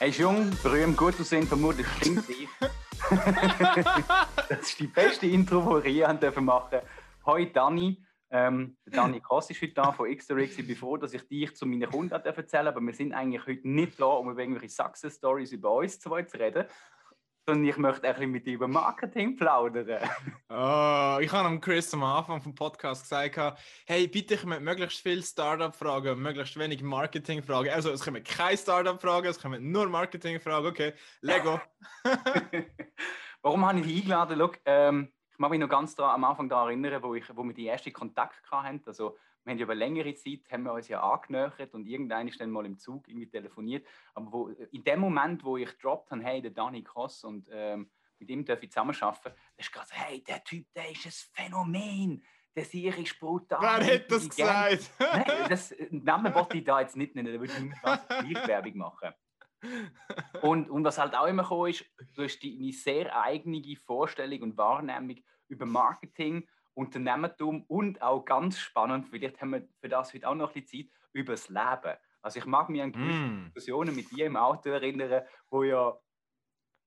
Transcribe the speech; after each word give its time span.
Er 0.00 0.06
ist 0.06 0.18
jung, 0.18 0.50
berühmt, 0.62 0.96
gut 0.96 1.20
aussehen, 1.20 1.46
vermutlich 1.46 1.86
stinkt 1.98 2.26
dich. 2.26 2.48
das 4.48 4.60
ist 4.60 4.80
die 4.80 4.86
beste 4.86 5.26
Intro, 5.26 5.78
die 5.78 5.84
wir 5.84 6.08
je 6.08 6.14
dürfen 6.14 6.46
machen 6.46 6.78
Hoi 7.26 7.52
Dani. 7.52 8.02
Ähm, 8.30 8.78
Dani 8.86 9.20
Koss 9.20 9.50
ist 9.50 9.60
heute 9.60 9.74
da 9.74 9.92
von 9.92 10.08
X-Ray. 10.08 10.44
Ich 10.44 10.66
bin 10.66 10.74
froh, 10.74 10.96
dass 10.96 11.12
ich 11.12 11.28
dich 11.28 11.54
zu 11.54 11.66
meinen 11.66 11.90
Kunden 11.90 12.14
erzählen 12.14 12.64
darf, 12.64 12.76
aber 12.76 12.86
wir 12.86 12.94
sind 12.94 13.12
eigentlich 13.12 13.46
heute 13.46 13.68
nicht 13.68 14.00
da, 14.00 14.06
um 14.06 14.30
über 14.30 14.40
irgendwelche 14.40 14.70
Success-Stories 14.70 15.52
über 15.52 15.70
uns 15.70 16.00
zwei 16.00 16.22
zu 16.22 16.38
reden, 16.38 16.64
sondern 17.50 17.68
ich 17.68 17.76
möchte 17.78 18.06
ein 18.06 18.14
bisschen 18.14 18.30
mit 18.30 18.46
dir 18.46 18.54
über 18.54 18.68
Marketing 18.68 19.36
plaudern. 19.36 20.08
Oh, 20.48 21.18
ich 21.20 21.32
habe 21.32 21.58
Chris 21.58 21.92
am 21.94 22.04
Anfang 22.04 22.40
vom 22.40 22.54
Podcast 22.54 23.02
gesagt, 23.02 23.58
hey, 23.86 24.06
bitte 24.06 24.34
ich 24.34 24.44
möchte 24.44 24.62
möglichst 24.62 25.00
viele 25.00 25.22
Startup-Fragen 25.22 26.22
möglichst 26.22 26.56
wenig 26.56 26.80
Marketing-Fragen. 26.80 27.70
Also 27.70 27.90
es 27.90 28.04
kommen 28.04 28.22
keine 28.22 28.56
Startup-Fragen, 28.56 29.26
es 29.26 29.40
kommen 29.40 29.72
nur 29.72 29.88
Marketing-Fragen. 29.88 30.66
Okay, 30.66 30.92
Lego. 31.22 31.60
Warum 33.42 33.66
habe 33.66 33.80
ich 33.80 33.86
dich 33.86 33.96
eingeladen? 34.02 34.38
Look, 34.38 34.60
ähm, 34.64 35.08
ich 35.32 35.38
mag 35.38 35.50
mich 35.50 35.58
noch 35.58 35.68
ganz 35.68 35.96
da, 35.96 36.14
am 36.14 36.22
Anfang 36.22 36.48
daran 36.48 36.68
erinnern, 36.68 37.02
wo, 37.02 37.16
ich, 37.16 37.24
wo 37.34 37.42
wir 37.42 37.54
die 37.54 37.66
ersten 37.66 37.92
Kontakt 37.92 38.48
hatten. 38.48 38.80
Also, 38.86 39.16
wir 39.44 39.52
haben 39.52 39.58
ja 39.58 39.64
über 39.64 39.74
längere 39.74 40.14
Zeit 40.14 40.40
haben 40.50 40.64
wir 40.64 40.72
uns 40.72 40.88
ja 40.88 41.00
angenähert 41.02 41.72
und 41.74 41.86
irgendeiner 41.86 42.28
ist 42.28 42.40
dann 42.40 42.50
mal 42.50 42.66
im 42.66 42.78
Zug 42.78 43.08
irgendwie 43.08 43.28
telefoniert. 43.28 43.86
Aber 44.14 44.32
wo, 44.32 44.48
in 44.48 44.84
dem 44.84 45.00
Moment, 45.00 45.44
wo 45.44 45.56
ich 45.56 45.70
droppt 45.78 46.10
habe, 46.10 46.22
hey, 46.22 46.42
der 46.42 46.50
Danny 46.50 46.82
Cross 46.82 47.24
und 47.24 47.48
ähm, 47.50 47.90
mit 48.18 48.28
ihm 48.28 48.44
darf 48.44 48.62
ich 48.62 48.70
zusammenarbeiten, 48.70 49.22
da 49.24 49.34
ist 49.56 49.72
gerade 49.72 49.86
so, 49.88 49.94
hey, 49.94 50.22
der 50.22 50.44
Typ, 50.44 50.66
der 50.74 50.90
ist 50.90 51.06
ein 51.06 51.12
Phänomen. 51.44 52.24
Der 52.54 52.64
Sieg 52.64 52.98
ist 52.98 53.18
brutal. 53.18 53.60
Wer 53.60 53.86
hätte 53.86 54.08
das 54.08 54.28
gesagt? 54.28 54.90
Nein, 54.98 55.46
das 55.48 55.74
Namen 55.90 56.34
wollte 56.34 56.58
ich 56.58 56.64
da 56.64 56.80
jetzt 56.80 56.96
nicht 56.96 57.14
nennen, 57.14 57.32
da 57.32 57.40
würde 57.40 57.52
ich 57.52 57.60
nicht 57.60 57.82
ganz 57.82 58.48
Werbung 58.48 58.76
machen. 58.76 59.10
Und, 60.42 60.70
und 60.70 60.84
was 60.84 60.98
halt 60.98 61.14
auch 61.14 61.26
immer 61.26 61.42
gekommen 61.42 61.70
ist, 61.70 61.84
du 62.14 62.24
hast 62.24 62.40
deine 62.42 62.72
sehr 62.72 63.16
eigene 63.16 63.62
Vorstellung 63.76 64.42
und 64.42 64.56
Wahrnehmung 64.56 65.16
über 65.48 65.66
Marketing, 65.66 66.48
Unternehmertum 66.74 67.64
und 67.64 68.00
auch 68.02 68.24
ganz 68.24 68.58
spannend, 68.58 69.08
vielleicht 69.08 69.40
haben 69.40 69.50
wir 69.50 69.68
für 69.80 69.88
das 69.88 70.14
heute 70.14 70.28
auch 70.28 70.34
noch 70.34 70.54
ein 70.54 70.62
bisschen 70.62 70.88
Zeit, 70.88 70.92
über 71.12 71.32
das 71.32 71.48
Leben. 71.48 71.96
Also 72.22 72.38
ich 72.38 72.46
mag 72.46 72.68
mich 72.68 72.82
an 72.82 72.92
gewisse 72.92 73.18
Mm. 73.18 73.44
Diskussionen 73.44 73.94
mit 73.94 74.10
dir 74.10 74.26
im 74.26 74.36
Auto 74.36 74.68
erinnern, 74.70 75.24
wo 75.50 75.62
ja 75.62 75.98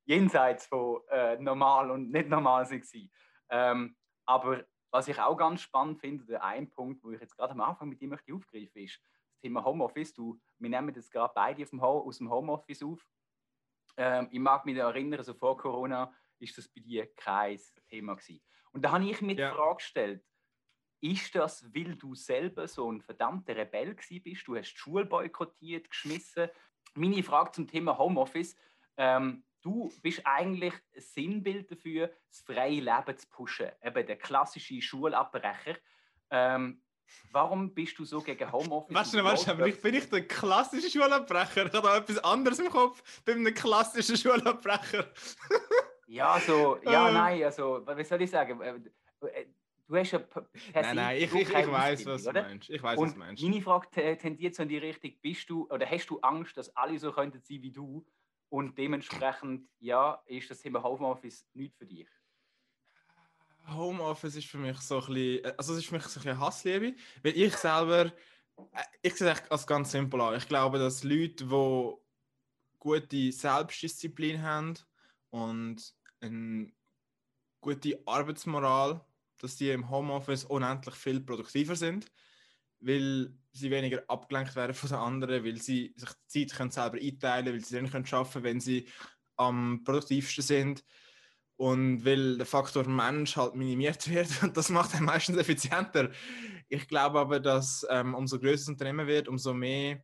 jenseits 0.06 0.68
von 0.68 1.02
äh, 1.10 1.38
normal 1.38 1.92
und 1.92 2.12
nicht 2.12 2.30
normal 2.30 2.70
waren. 2.70 3.12
Ähm, 3.50 3.96
aber 4.26 4.66
was 4.92 5.08
ich 5.08 5.20
auch 5.20 5.36
ganz 5.36 5.62
spannend 5.62 6.00
finde, 6.00 6.26
der 6.26 6.44
ein 6.44 6.70
Punkt, 6.70 7.04
wo 7.04 7.12
ich 7.12 7.20
jetzt 7.20 7.36
gerade 7.36 7.54
am 7.54 7.62
Anfang 7.62 7.90
mit 7.90 8.00
dir 8.00 8.08
möchte 8.08 8.34
aufgreifen, 8.34 8.84
ist 8.84 9.02
das 9.02 9.40
Thema 9.42 9.64
Homeoffice. 9.64 10.14
Du, 10.14 10.40
wir 10.60 10.70
nehmen 10.70 10.94
das 10.94 11.10
gerade 11.10 11.34
beide 11.34 11.64
aus 11.64 12.18
dem 12.18 12.30
Homeoffice 12.30 12.84
auf. 12.84 13.06
Ähm, 13.98 14.30
ich 14.32 14.40
mag 14.40 14.66
mich 14.66 14.78
erinnern, 14.78 15.24
so 15.24 15.34
vor 15.34 15.58
Corona 15.58 16.14
ist 16.44 16.58
das 16.58 16.68
bei 16.68 16.82
dir 16.82 17.08
kein 17.16 17.60
Thema 17.90 18.16
gewesen. 18.16 18.42
Und 18.72 18.82
da 18.84 18.92
habe 18.92 19.06
ich 19.10 19.22
mir 19.22 19.36
Ja. 19.36 19.50
die 19.50 19.56
Frage 19.56 19.76
gestellt, 19.78 20.24
ist 21.02 21.36
das, 21.36 21.64
weil 21.76 21.96
du 21.96 22.16
selber 22.16 22.68
so 22.68 22.90
ein 22.92 23.02
verdammter 23.02 23.56
Rebell 23.56 23.94
gewesen 23.96 24.22
bist? 24.24 24.48
Du 24.48 24.56
hast 24.56 24.72
die 24.72 24.78
Schule 24.78 25.06
boykottiert, 25.06 25.90
geschmissen. 25.90 26.50
Meine 26.96 27.24
Frage 27.24 27.52
zum 27.52 27.68
Thema 27.68 27.98
Homeoffice. 27.98 28.56
Ähm, 28.96 29.44
du 29.62 29.92
bist 30.02 30.22
eigentlich 30.24 30.74
ein 30.96 31.02
Sinnbild 31.02 31.70
dafür, 31.72 32.10
das 32.30 32.40
freie 32.42 32.80
Leben 32.80 33.18
zu 33.18 33.28
pushen. 33.28 33.70
Eben 33.84 34.08
der 34.08 34.18
klassische 34.18 34.82
Schulabbrecher. 34.82 35.78
Ähm, 36.30 36.82
warum 37.32 37.74
bist 37.74 38.00
du 38.00 38.06
so 38.06 38.22
gegen 38.22 38.50
Homeoffice? 38.50 38.96
Weißt 38.96 39.14
du, 39.14 39.24
weißt 39.24 39.48
du, 39.48 39.52
aber 39.52 39.68
ich 39.68 39.82
bin 39.82 39.96
nicht 39.96 40.12
der 40.12 40.26
klassische 40.26 40.90
Schulabbrecher. 40.90 41.66
Ich 41.66 41.74
habe 41.74 41.82
da 41.88 41.98
etwas 41.98 42.18
anderes 42.24 42.60
im 42.60 42.70
Kopf. 42.70 43.04
Bin 43.26 43.40
einem 43.40 43.54
klassischen 43.54 44.16
Schulabbrecher. 44.16 45.12
Ja, 46.14 46.40
so, 46.40 46.78
ja, 46.84 47.08
Ähm. 47.08 47.14
nein, 47.16 47.44
also, 47.44 47.82
was 47.86 48.08
soll 48.08 48.22
ich 48.22 48.30
sagen? 48.30 48.62
Äh, 48.62 48.80
äh, 49.28 49.46
Du 49.86 49.98
hast 49.98 50.12
ja 50.12 50.20
Nein, 50.76 50.96
nein, 50.96 51.18
ich, 51.18 51.24
ich, 51.36 51.50
ich 51.50 51.68
weiß, 51.68 52.06
was 52.06 52.24
du 52.24 52.32
meinst. 52.32 52.70
Ich 52.70 52.82
weiß, 52.82 53.00
was 53.02 53.10
Und 53.10 53.14
du 53.16 53.20
meinst. 53.20 53.44
meine 53.44 53.62
Frage 53.62 53.90
te- 53.92 54.18
tendiert 54.18 54.56
so 54.56 54.64
in 54.64 54.70
die 54.70 54.78
Richtung, 54.78 55.12
bist 55.22 55.50
du 55.50 55.68
oder 55.70 55.86
hast 55.86 56.08
du 56.08 56.20
Angst, 56.22 56.56
dass 56.56 56.74
alle 56.76 56.98
so 56.98 57.12
könnten 57.12 57.42
sein 57.42 57.62
wie 57.62 57.72
du 57.72 58.06
und 58.50 58.78
dementsprechend, 58.78 59.68
ja, 59.80 60.24
ist 60.26 60.50
das 60.50 60.62
Thema 60.62 60.82
Homeoffice 60.82 61.46
nicht 61.54 61.76
für 61.76 61.86
dich? 61.86 62.08
Homeoffice 63.68 64.38
ist 64.38 64.48
für 64.48 64.58
mich 64.58 64.78
so 64.80 65.02
ein 65.02 65.14
bisschen, 65.14 65.46
also 65.58 65.74
es 65.74 65.80
ist 65.80 65.88
für 65.88 65.96
mich 65.96 66.04
so 66.04 66.20
ein 66.20 66.24
bisschen 66.24 66.40
Hassliebe, 66.40 66.96
weil 67.24 67.38
ich 67.38 67.56
selber, 67.58 68.06
äh, 68.72 68.84
ich 69.02 69.16
sehe 69.16 69.32
es 69.32 69.52
als 69.52 69.68
ganz 69.68 69.92
simpel 69.92 70.22
an. 70.22 70.36
Ich 70.36 70.48
glaube, 70.48 70.80
dass 70.80 71.04
Leute, 71.04 71.46
die 71.46 71.94
gute 72.80 73.32
Selbstdisziplin 73.32 74.42
haben 74.42 74.76
und 75.30 75.94
eine 76.24 76.72
gute 77.62 78.02
Arbeitsmoral, 78.06 79.02
dass 79.40 79.56
die 79.56 79.70
im 79.72 79.90
Homeoffice 79.90 80.46
unendlich 80.46 80.96
viel 80.96 81.20
produktiver 81.22 81.76
sind, 81.76 82.12
weil 82.80 83.34
sie 83.52 83.72
weniger 83.72 84.04
abgelenkt 84.08 84.56
werden 84.56 84.74
von 84.74 84.90
den 84.90 84.98
anderen, 84.98 85.44
weil 85.44 85.62
sie 85.62 85.94
sich 85.96 86.10
die 86.34 86.48
Zeit 86.48 86.58
können 86.58 86.72
selber 86.72 86.98
einteilen 86.98 87.46
können, 87.46 87.56
weil 87.58 87.66
sie 87.66 87.76
dann 87.76 87.90
können 87.90 88.06
arbeiten 88.12 88.34
können, 88.34 88.44
wenn 88.44 88.60
sie 88.60 88.88
am 89.36 89.84
produktivsten 89.84 90.44
sind. 90.44 90.86
Und 91.56 92.04
weil 92.04 92.38
der 92.38 92.48
Faktor 92.48 92.88
Mensch 92.88 93.38
halt 93.38 93.56
minimiert 93.56 94.10
wird 94.10 94.44
und 94.44 94.58
das 94.58 94.70
macht 94.70 94.96
einen 94.96 95.06
meistens 95.06 95.38
effizienter. 95.38 96.12
Ich 96.68 96.88
glaube 96.88 97.20
aber, 97.20 97.40
dass 97.40 97.86
ähm, 97.90 98.16
umso 98.16 98.40
größer 98.40 98.66
das 98.66 98.70
Unternehmen 98.70 99.08
wird, 99.08 99.28
umso 99.28 99.54
mehr. 99.54 100.04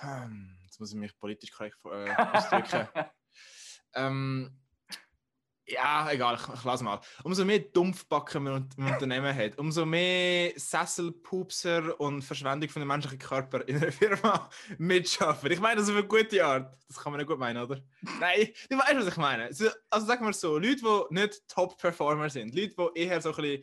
Ähm, 0.00 0.56
jetzt 0.62 0.78
muss 0.78 0.92
ich 0.92 0.98
mich 0.98 1.18
politisch 1.18 1.50
korrekt 1.50 1.78
äh, 1.84 2.14
ausdrücken. 2.14 2.88
ähm, 4.06 4.50
ja, 5.70 6.10
egal, 6.10 6.36
ich, 6.40 6.54
ich 6.54 6.64
lasse 6.64 6.82
mal. 6.82 6.98
Umso 7.24 7.44
mehr 7.44 7.58
Dumpfbacken 7.58 8.42
man 8.42 8.70
im 8.78 8.86
Unternehmen 8.86 9.34
hat, 9.36 9.58
umso 9.58 9.84
mehr 9.84 10.52
Sesselpupser 10.56 12.00
und 12.00 12.22
Verschwendung 12.22 12.70
von 12.70 12.80
dem 12.80 12.88
menschlichen 12.88 13.18
Körper 13.18 13.68
in 13.68 13.76
einer 13.76 13.92
Firma 13.92 14.48
mitschaffen. 14.78 15.50
Ich 15.52 15.60
meine 15.60 15.80
das 15.80 15.90
auf 15.90 15.96
eine 15.96 16.06
gute 16.06 16.42
Art. 16.42 16.74
Das 16.88 16.96
kann 16.96 17.12
man 17.12 17.18
nicht 17.18 17.28
gut 17.28 17.38
meinen, 17.38 17.62
oder? 17.62 17.82
Nein, 18.18 18.48
du 18.70 18.78
weißt, 18.78 18.96
was 18.96 19.08
ich 19.08 19.16
meine. 19.18 19.52
So- 19.52 19.68
Also 19.90 20.06
sagen 20.06 20.24
wir 20.24 20.32
so, 20.32 20.56
Leute, 20.56 20.76
die 20.76 21.14
nicht 21.14 21.46
Top-Performer 21.48 22.30
sind, 22.30 22.54
Leute, 22.54 22.74
die 22.94 23.00
eher 23.00 23.20
so 23.20 23.34
ein 23.34 23.36
bisschen 23.42 23.62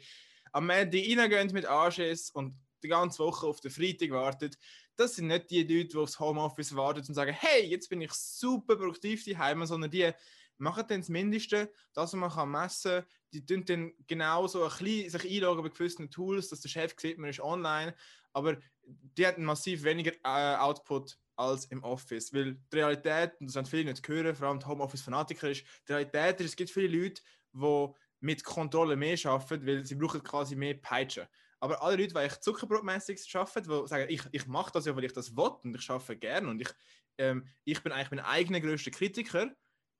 am 0.51 0.69
Ende 0.69 0.99
reingehen 0.99 1.51
mit 1.53 1.65
Anschiss 1.65 2.29
und 2.29 2.55
die 2.83 2.87
ganze 2.87 3.17
Woche 3.23 3.47
auf 3.47 3.61
den 3.61 3.71
Freitag 3.71 4.11
warten, 4.11 4.51
das 4.95 5.15
sind 5.15 5.27
nicht 5.27 5.49
die 5.51 5.63
Leute, 5.63 5.89
die 5.89 5.97
aufs 5.97 6.19
Homeoffice 6.19 6.75
warten 6.75 6.99
und 6.99 7.13
sagen, 7.13 7.33
hey, 7.33 7.65
jetzt 7.65 7.89
bin 7.89 8.01
ich 8.01 8.11
super 8.13 8.75
produktiv 8.75 9.25
daheim, 9.25 9.65
sondern 9.65 9.91
die 9.91 10.11
machen 10.57 10.85
dann 10.87 11.01
das 11.01 11.09
Mindeste, 11.09 11.71
das 11.93 12.13
man 12.13 12.29
kann 12.29 12.49
messen 12.49 13.01
kann. 13.01 13.05
Die 13.33 13.45
tun 13.45 13.65
dann 13.65 13.91
genau 14.07 14.47
so 14.47 14.63
ein 14.63 14.69
bisschen 14.69 15.09
sich 15.09 15.31
einloggen 15.31 15.63
bei 15.63 15.69
gewissen 15.69 16.09
Tools, 16.09 16.49
dass 16.49 16.61
der 16.61 16.69
Chef 16.69 16.95
sieht, 16.97 17.17
man 17.17 17.29
ist 17.29 17.41
online, 17.41 17.93
aber 18.33 18.57
die 18.85 19.27
hatten 19.27 19.43
massiv 19.43 19.83
weniger 19.83 20.13
äh, 20.23 20.55
Output 20.57 21.17
als 21.35 21.65
im 21.65 21.83
Office, 21.83 22.33
weil 22.33 22.53
die 22.71 22.77
Realität, 22.77 23.33
und 23.39 23.47
das 23.47 23.55
haben 23.55 23.65
viele 23.65 23.91
nicht 23.91 24.07
hören, 24.07 24.35
vor 24.35 24.47
allem 24.47 24.59
die 24.59 24.65
Homeoffice-Fanatiker 24.65 25.49
ist, 25.49 25.65
die 25.87 25.93
Realität 25.93 26.39
ist, 26.39 26.51
es 26.51 26.55
gibt 26.55 26.69
viele 26.69 26.97
Leute, 26.97 27.21
die 27.53 27.87
mit 28.21 28.43
Kontrolle 28.43 28.95
mehr 28.95 29.17
arbeiten, 29.25 29.65
weil 29.67 29.85
sie 29.85 29.95
brauchen 29.95 30.23
quasi 30.23 30.55
mehr 30.55 30.75
Peitschen. 30.75 31.27
Aber 31.65 31.81
alle 31.81 31.97
Leute, 31.97 32.13
die 32.13 32.19
echt 32.19 32.43
zuckerbrotmäßig 32.43 33.35
arbeiten, 33.35 33.67
die 33.67 33.87
sagen, 33.87 34.05
ich, 34.07 34.21
ich 34.31 34.45
mache 34.45 34.71
das 34.71 34.85
ja, 34.85 34.95
weil 34.95 35.05
ich 35.05 35.13
das 35.13 35.35
will 35.35 35.51
und 35.63 35.75
ich 35.75 35.89
arbeite 35.89 36.15
gerne 36.15 36.47
und 36.47 36.61
ich, 36.61 36.69
ähm, 37.17 37.47
ich 37.63 37.81
bin 37.81 37.91
eigentlich 37.91 38.11
mein 38.11 38.19
eigener 38.19 38.61
größter 38.61 38.91
Kritiker, 38.91 39.51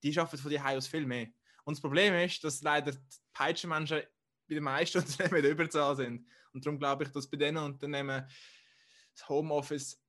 die 0.04 0.20
arbeiten 0.20 0.38
von 0.38 0.52
die 0.52 0.60
aus 0.60 0.86
viel 0.86 1.08
mehr. 1.08 1.26
Und 1.64 1.76
das 1.76 1.82
Problem 1.82 2.14
ist, 2.14 2.44
dass 2.44 2.62
leider 2.62 2.92
die 2.92 3.00
Peitschenmenschen 3.34 4.04
bei 4.48 4.54
den 4.54 4.64
meisten 4.64 4.98
Unternehmen 5.00 5.38
in 5.38 5.42
der 5.42 5.52
Überzahl 5.54 5.96
sind. 5.96 6.28
Und 6.54 6.64
darum 6.64 6.78
glaube 6.78 7.06
ich, 7.06 7.10
dass 7.10 7.28
bei 7.28 7.38
diesen 7.38 7.58
Unternehmen 7.58 8.30
das 9.16 9.28
Homeoffice 9.28 10.00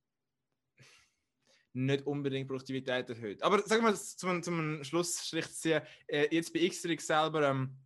nicht 1.73 2.05
unbedingt 2.05 2.47
Produktivität 2.47 3.09
erhöht. 3.09 3.41
Aber 3.41 3.63
sagen 3.63 3.83
wir 3.83 3.95
zum, 3.95 4.43
zum 4.43 4.83
Schlussstrich 4.83 5.47
zu 5.47 5.53
ziehen, 5.53 5.81
äh, 6.05 6.27
jetzt 6.29 6.53
bei 6.53 6.69
Xtrix 6.69 7.07
selber, 7.07 7.49
ähm, 7.49 7.79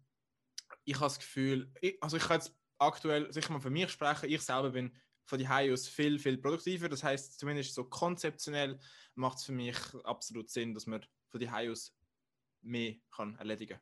ich 0.84 0.96
habe 0.96 1.06
das 1.06 1.19
Gefühl, 1.19 1.72
ich, 1.80 1.98
also 2.04 2.18
ich 2.18 2.24
kann 2.24 2.42
jetzt 2.42 2.54
aktuell 2.81 3.31
sicher 3.31 3.54
mal 3.54 3.62
für 3.62 3.69
mich 3.69 3.89
sprechen, 3.89 4.30
ich 4.30 4.42
selber 4.42 4.72
bin 4.72 4.92
von 5.25 5.39
die 5.39 5.48
aus 5.48 5.88
viel, 5.88 6.19
viel 6.19 6.38
produktiver. 6.38 6.89
Das 6.89 7.04
heißt, 7.04 7.39
zumindest 7.39 7.74
so 7.74 7.86
konzeptionell 7.86 8.80
macht 9.16 9.38
es 9.38 9.45
für 9.45 9.51
mich 9.51 9.78
absolut 10.04 10.50
Sinn, 10.50 10.74
dass 10.74 10.88
man 10.88 11.06
von 11.30 11.39
die 11.39 11.50
aus 11.50 11.95
mehr 12.62 12.95
kann 13.16 13.36
erledigen 13.38 13.80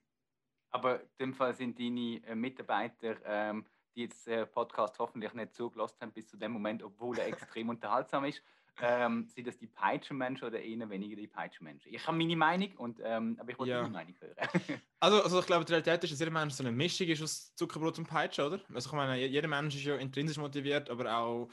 Aber 0.71 1.01
in 1.01 1.09
dem 1.19 1.33
Fall 1.33 1.53
sind 1.55 1.79
deine 1.79 2.21
äh, 2.25 2.35
Mitarbeiter, 2.35 3.17
ähm, 3.25 3.65
die 3.95 4.01
jetzt 4.01 4.27
den 4.27 4.49
Podcast 4.51 4.99
hoffentlich 4.99 5.33
nicht 5.33 5.53
zugelassen 5.53 5.97
haben 6.01 6.13
bis 6.13 6.27
zu 6.27 6.37
dem 6.37 6.51
Moment, 6.51 6.83
obwohl 6.83 7.17
er 7.17 7.27
extrem 7.27 7.69
unterhaltsam 7.69 8.25
ist, 8.25 8.43
ähm, 8.81 9.27
sind 9.27 9.47
das 9.47 9.57
die 9.57 9.67
Peitschenmenschen 9.67 10.47
oder 10.47 10.61
eher 10.61 10.89
weniger 10.89 11.15
die 11.15 11.27
Peitschenmenschen? 11.27 11.93
Ich 11.93 12.05
habe 12.07 12.17
meine 12.17 12.35
Meinung, 12.35 12.71
und, 12.77 12.99
ähm, 13.03 13.37
aber 13.39 13.51
ich 13.51 13.59
wollte 13.59 13.71
Ja. 13.71 13.81
deine 13.81 13.91
Meinung 13.93 14.15
hören. 14.19 14.35
Also, 15.01 15.23
also 15.23 15.39
ich 15.39 15.45
glaube, 15.45 15.63
die 15.63 15.71
Realität 15.71 16.03
ist, 16.03 16.11
dass 16.11 16.19
jeder 16.19 16.31
Mensch 16.31 16.53
so 16.53 16.61
eine 16.63 16.73
Mischung 16.73 17.07
ist 17.07 17.21
aus 17.21 17.55
Zuckerbrot 17.55 17.97
und 17.99 18.07
Peitsche, 18.07 18.45
oder? 18.45 18.59
Also 18.73 18.89
ich 18.89 18.93
meine, 18.95 19.17
jeder 19.25 19.47
Mensch 19.47 19.75
ist 19.75 19.85
ja 19.85 19.95
intrinsisch 19.95 20.37
motiviert, 20.37 20.89
aber 20.89 21.15
auch 21.17 21.49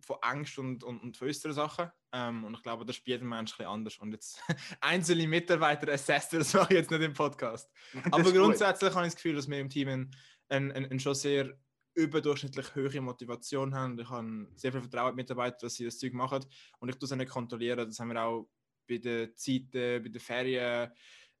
von 0.00 0.16
Angst 0.22 0.58
und, 0.58 0.84
und, 0.84 1.02
und 1.02 1.20
äußeren 1.20 1.52
Sachen. 1.54 1.90
Ähm, 2.12 2.44
und 2.44 2.54
ich 2.54 2.62
glaube, 2.62 2.84
das 2.86 2.96
ist 2.96 3.04
bei 3.04 3.12
jedem 3.12 3.28
Menschen 3.28 3.66
anders. 3.66 3.98
Und 3.98 4.12
jetzt 4.12 4.40
einzelne 4.80 5.26
Mitarbeiter 5.26 5.92
assisten, 5.92 6.38
das 6.38 6.54
mache 6.54 6.74
ich 6.74 6.78
jetzt 6.78 6.90
nicht 6.90 7.02
im 7.02 7.12
Podcast. 7.12 7.70
Aber 8.12 8.32
grundsätzlich 8.32 8.94
habe 8.94 9.06
ich 9.06 9.12
das 9.12 9.16
Gefühl, 9.16 9.34
dass 9.36 9.48
wir 9.48 9.58
im 9.58 9.68
Team 9.68 9.88
einen, 9.88 10.10
einen, 10.48 10.70
einen 10.72 11.00
schon 11.00 11.14
sehr 11.14 11.58
überdurchschnittlich 11.98 12.74
hohe 12.74 13.00
Motivation 13.00 13.74
haben. 13.74 13.98
Ich 13.98 14.08
habe 14.08 14.48
sehr 14.54 14.72
viel 14.72 14.80
Vertrauen 14.80 15.10
in 15.10 15.16
Mitarbeiter, 15.16 15.58
dass 15.62 15.74
sie 15.74 15.84
das 15.84 15.98
Zeug 15.98 16.12
machen. 16.12 16.44
Und 16.78 16.88
ich 16.88 16.96
tue 16.96 17.06
es 17.06 17.14
nicht 17.14 17.30
kontrollieren. 17.30 17.88
Das 17.88 17.98
haben 17.98 18.12
wir 18.12 18.22
auch 18.22 18.48
bei 18.88 18.98
den 18.98 19.36
Zeiten, 19.36 20.02
bei 20.02 20.08
den 20.08 20.20
Ferien, 20.20 20.90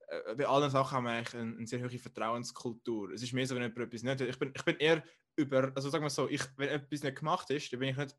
äh, 0.08 0.34
bei 0.34 0.46
allen 0.46 0.70
Sachen 0.70 0.96
haben 0.96 1.04
wir 1.04 1.12
eigentlich 1.12 1.34
eine, 1.34 1.56
eine, 1.56 1.66
sehr 1.66 1.80
hohe 1.80 1.98
Vertrauenskultur. 1.98 3.12
Es 3.12 3.22
ist 3.22 3.32
mehr 3.32 3.46
so, 3.46 3.54
wenn 3.54 3.62
jemand 3.62 3.78
etwas 3.78 4.02
nicht 4.02 4.20
ich 4.20 4.38
bin, 4.38 4.52
ich 4.54 4.64
bin 4.64 4.76
eher 4.76 5.04
über, 5.36 5.72
also 5.74 5.90
sagen 5.90 6.04
wir 6.04 6.10
so, 6.10 6.28
ich, 6.28 6.42
wenn 6.56 6.68
etwas 6.68 7.02
nicht 7.02 7.18
gemacht 7.18 7.48
ist, 7.50 7.72
dann 7.72 7.80
bin 7.80 7.90
ich 7.90 7.96
nicht, 7.96 8.16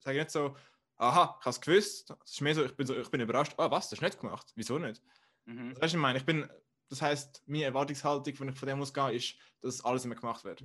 sage 0.00 0.18
ich 0.18 0.24
nicht 0.24 0.30
so, 0.30 0.56
aha, 0.96 1.36
ich 1.40 1.46
habe 1.46 1.50
es 1.50 1.60
gewusst. 1.60 2.14
Es 2.24 2.32
ist 2.32 2.40
mehr 2.42 2.54
so, 2.54 2.64
ich 2.64 2.76
bin, 2.76 2.86
so, 2.86 2.94
ich 2.94 3.10
bin 3.10 3.22
überrascht, 3.22 3.54
ah, 3.56 3.70
was, 3.70 3.88
das 3.88 3.98
ist 3.98 4.02
nicht 4.02 4.20
gemacht? 4.20 4.52
Wieso 4.54 4.78
nicht? 4.78 5.02
Mhm. 5.46 5.72
Das 5.74 5.82
heißt, 5.82 5.94
ich 5.94 6.00
meine, 6.00 6.18
ich 6.18 6.26
bin, 6.26 6.46
das 6.90 7.00
heißt, 7.00 7.42
meine 7.46 7.64
Erwartungshaltung, 7.64 8.38
wenn 8.38 8.48
ich 8.50 8.58
von 8.58 8.68
dem 8.68 8.82
ausgehe, 8.82 9.14
ist, 9.14 9.36
dass 9.60 9.82
alles 9.84 10.04
immer 10.04 10.16
gemacht 10.16 10.44
wird. 10.44 10.64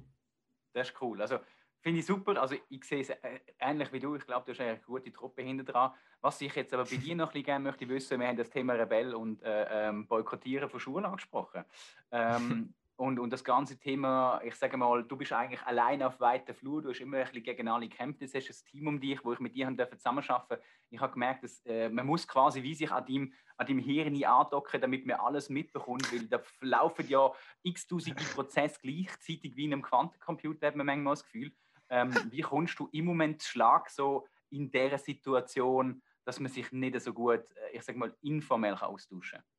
Das 0.76 0.90
ist 0.90 1.02
cool. 1.02 1.22
Also, 1.22 1.40
Finde 1.86 2.00
ich 2.00 2.08
super. 2.08 2.42
Also 2.42 2.56
ich 2.68 2.84
sehe 2.84 3.02
es 3.02 3.12
äh, 3.12 3.40
ähnlich 3.60 3.94
wie 3.94 4.00
du. 4.00 4.16
Ich 4.16 4.26
glaube, 4.26 4.44
du 4.44 4.54
hast 4.54 4.60
eine 4.60 4.80
gute 4.80 5.14
Truppe 5.14 5.44
hinter 5.44 5.72
dran. 5.72 5.92
Was 6.20 6.42
ich 6.42 6.56
jetzt 6.56 6.74
aber 6.74 6.84
bei 6.84 6.96
dir 6.96 7.16
noch 7.16 7.32
ein 7.32 7.44
gerne 7.44 7.64
möchte 7.64 7.88
wissen, 7.88 8.20
wir 8.20 8.28
haben 8.28 8.38
das 8.38 8.50
Thema 8.50 8.74
Rebell 8.74 9.14
und 9.14 9.44
äh, 9.44 9.90
ähm, 9.90 10.08
Boykottieren 10.08 10.68
von 10.68 10.80
Schulen 10.80 11.06
angesprochen. 11.06 11.64
Ähm, 12.12 12.74
und, 12.98 13.20
und 13.20 13.30
das 13.32 13.44
ganze 13.44 13.78
Thema, 13.78 14.40
ich 14.44 14.56
sage 14.56 14.78
mal, 14.78 15.04
du 15.04 15.18
bist 15.18 15.34
eigentlich 15.34 15.62
allein 15.64 16.02
auf 16.02 16.20
weiter 16.22 16.54
Flur, 16.54 16.82
du 16.82 16.90
hast 16.90 17.02
immer 17.02 17.18
ein 17.18 17.26
bisschen 17.26 17.44
gegen 17.44 17.68
alle 17.68 17.90
gekämpft, 17.90 18.22
du 18.22 18.26
hast 18.26 18.36
ein 18.36 18.70
Team 18.72 18.88
um 18.88 19.02
dich, 19.02 19.24
wo 19.26 19.34
ich 19.34 19.40
mit 19.40 19.54
dir 19.54 19.68
zusammenarbeiten 19.68 20.48
durfte. 20.48 20.62
Ich 20.90 21.00
habe 21.02 21.12
gemerkt, 21.12 21.44
dass 21.44 21.66
äh, 21.66 21.90
man 21.90 22.06
muss 22.06 22.26
quasi 22.26 22.64
wie 22.64 22.74
sich 22.74 22.90
an 22.90 23.06
deinem, 23.06 23.34
an 23.58 23.68
deinem 23.68 23.80
Hirn 23.80 24.24
andocken, 24.24 24.80
damit 24.80 25.06
man 25.06 25.18
alles 25.18 25.50
mitbekommt, 25.50 26.10
weil 26.14 26.28
da 26.28 26.42
laufen 26.62 27.06
ja 27.10 27.32
x-tausende 27.64 28.24
Prozesse 28.24 28.80
gleichzeitig 28.82 29.58
wie 29.58 29.66
in 29.66 29.74
einem 29.74 29.82
Quantencomputer, 29.82 30.68
hat 30.68 30.78
man 30.78 30.86
manchmal 30.86 31.14
das 31.14 31.24
Gefühl. 31.24 31.52
Ähm, 31.90 32.14
wie 32.30 32.42
kommst 32.42 32.80
du 32.80 32.88
im 32.94 33.06
Moment 33.06 33.44
Schlag 33.44 33.90
so 33.90 34.26
in 34.50 34.72
dieser 34.72 34.98
Situation, 34.98 36.02
dass 36.24 36.40
man 36.40 36.50
sich 36.50 36.72
nicht 36.72 37.00
so 37.02 37.14
gut, 37.14 37.44
äh, 37.52 37.72
ich 37.74 37.84
sag 37.84 37.98
mal, 37.98 38.16
informell 38.22 38.76
austauschen 38.76 39.40
kann? 39.40 39.55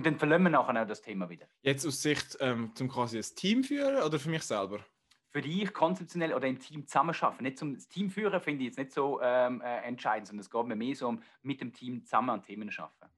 Und 0.00 0.06
dann 0.06 0.16
verlieren 0.18 0.44
wir 0.44 0.50
nachher 0.50 0.82
auch 0.82 0.88
das 0.88 1.02
Thema 1.02 1.28
wieder. 1.28 1.46
Jetzt 1.60 1.86
aus 1.86 2.00
Sicht 2.00 2.38
ähm, 2.40 2.70
zum 2.74 2.88
quasi 2.88 3.18
ein 3.18 3.36
Team 3.36 3.62
führen 3.62 4.02
oder 4.02 4.18
für 4.18 4.30
mich 4.30 4.44
selber? 4.44 4.82
Für 5.28 5.42
dich 5.42 5.70
konzeptionell 5.74 6.32
oder 6.32 6.48
im 6.48 6.58
Team 6.58 6.86
zusammenarbeiten. 6.86 7.44
Nicht 7.44 7.58
zum 7.58 7.78
Team 7.90 8.08
führen 8.08 8.40
finde 8.40 8.62
ich 8.62 8.68
jetzt 8.68 8.78
nicht 8.78 8.92
so 8.92 9.20
ähm, 9.20 9.60
äh, 9.60 9.82
entscheidend, 9.82 10.28
sondern 10.28 10.40
es 10.40 10.50
geht 10.50 10.64
mir 10.64 10.74
mehr 10.74 10.96
so 10.96 11.08
um 11.08 11.22
mit 11.42 11.60
dem 11.60 11.74
Team 11.74 12.02
zusammen 12.02 12.30
an 12.30 12.42
Themen 12.42 12.70
arbeiten 12.78 13.12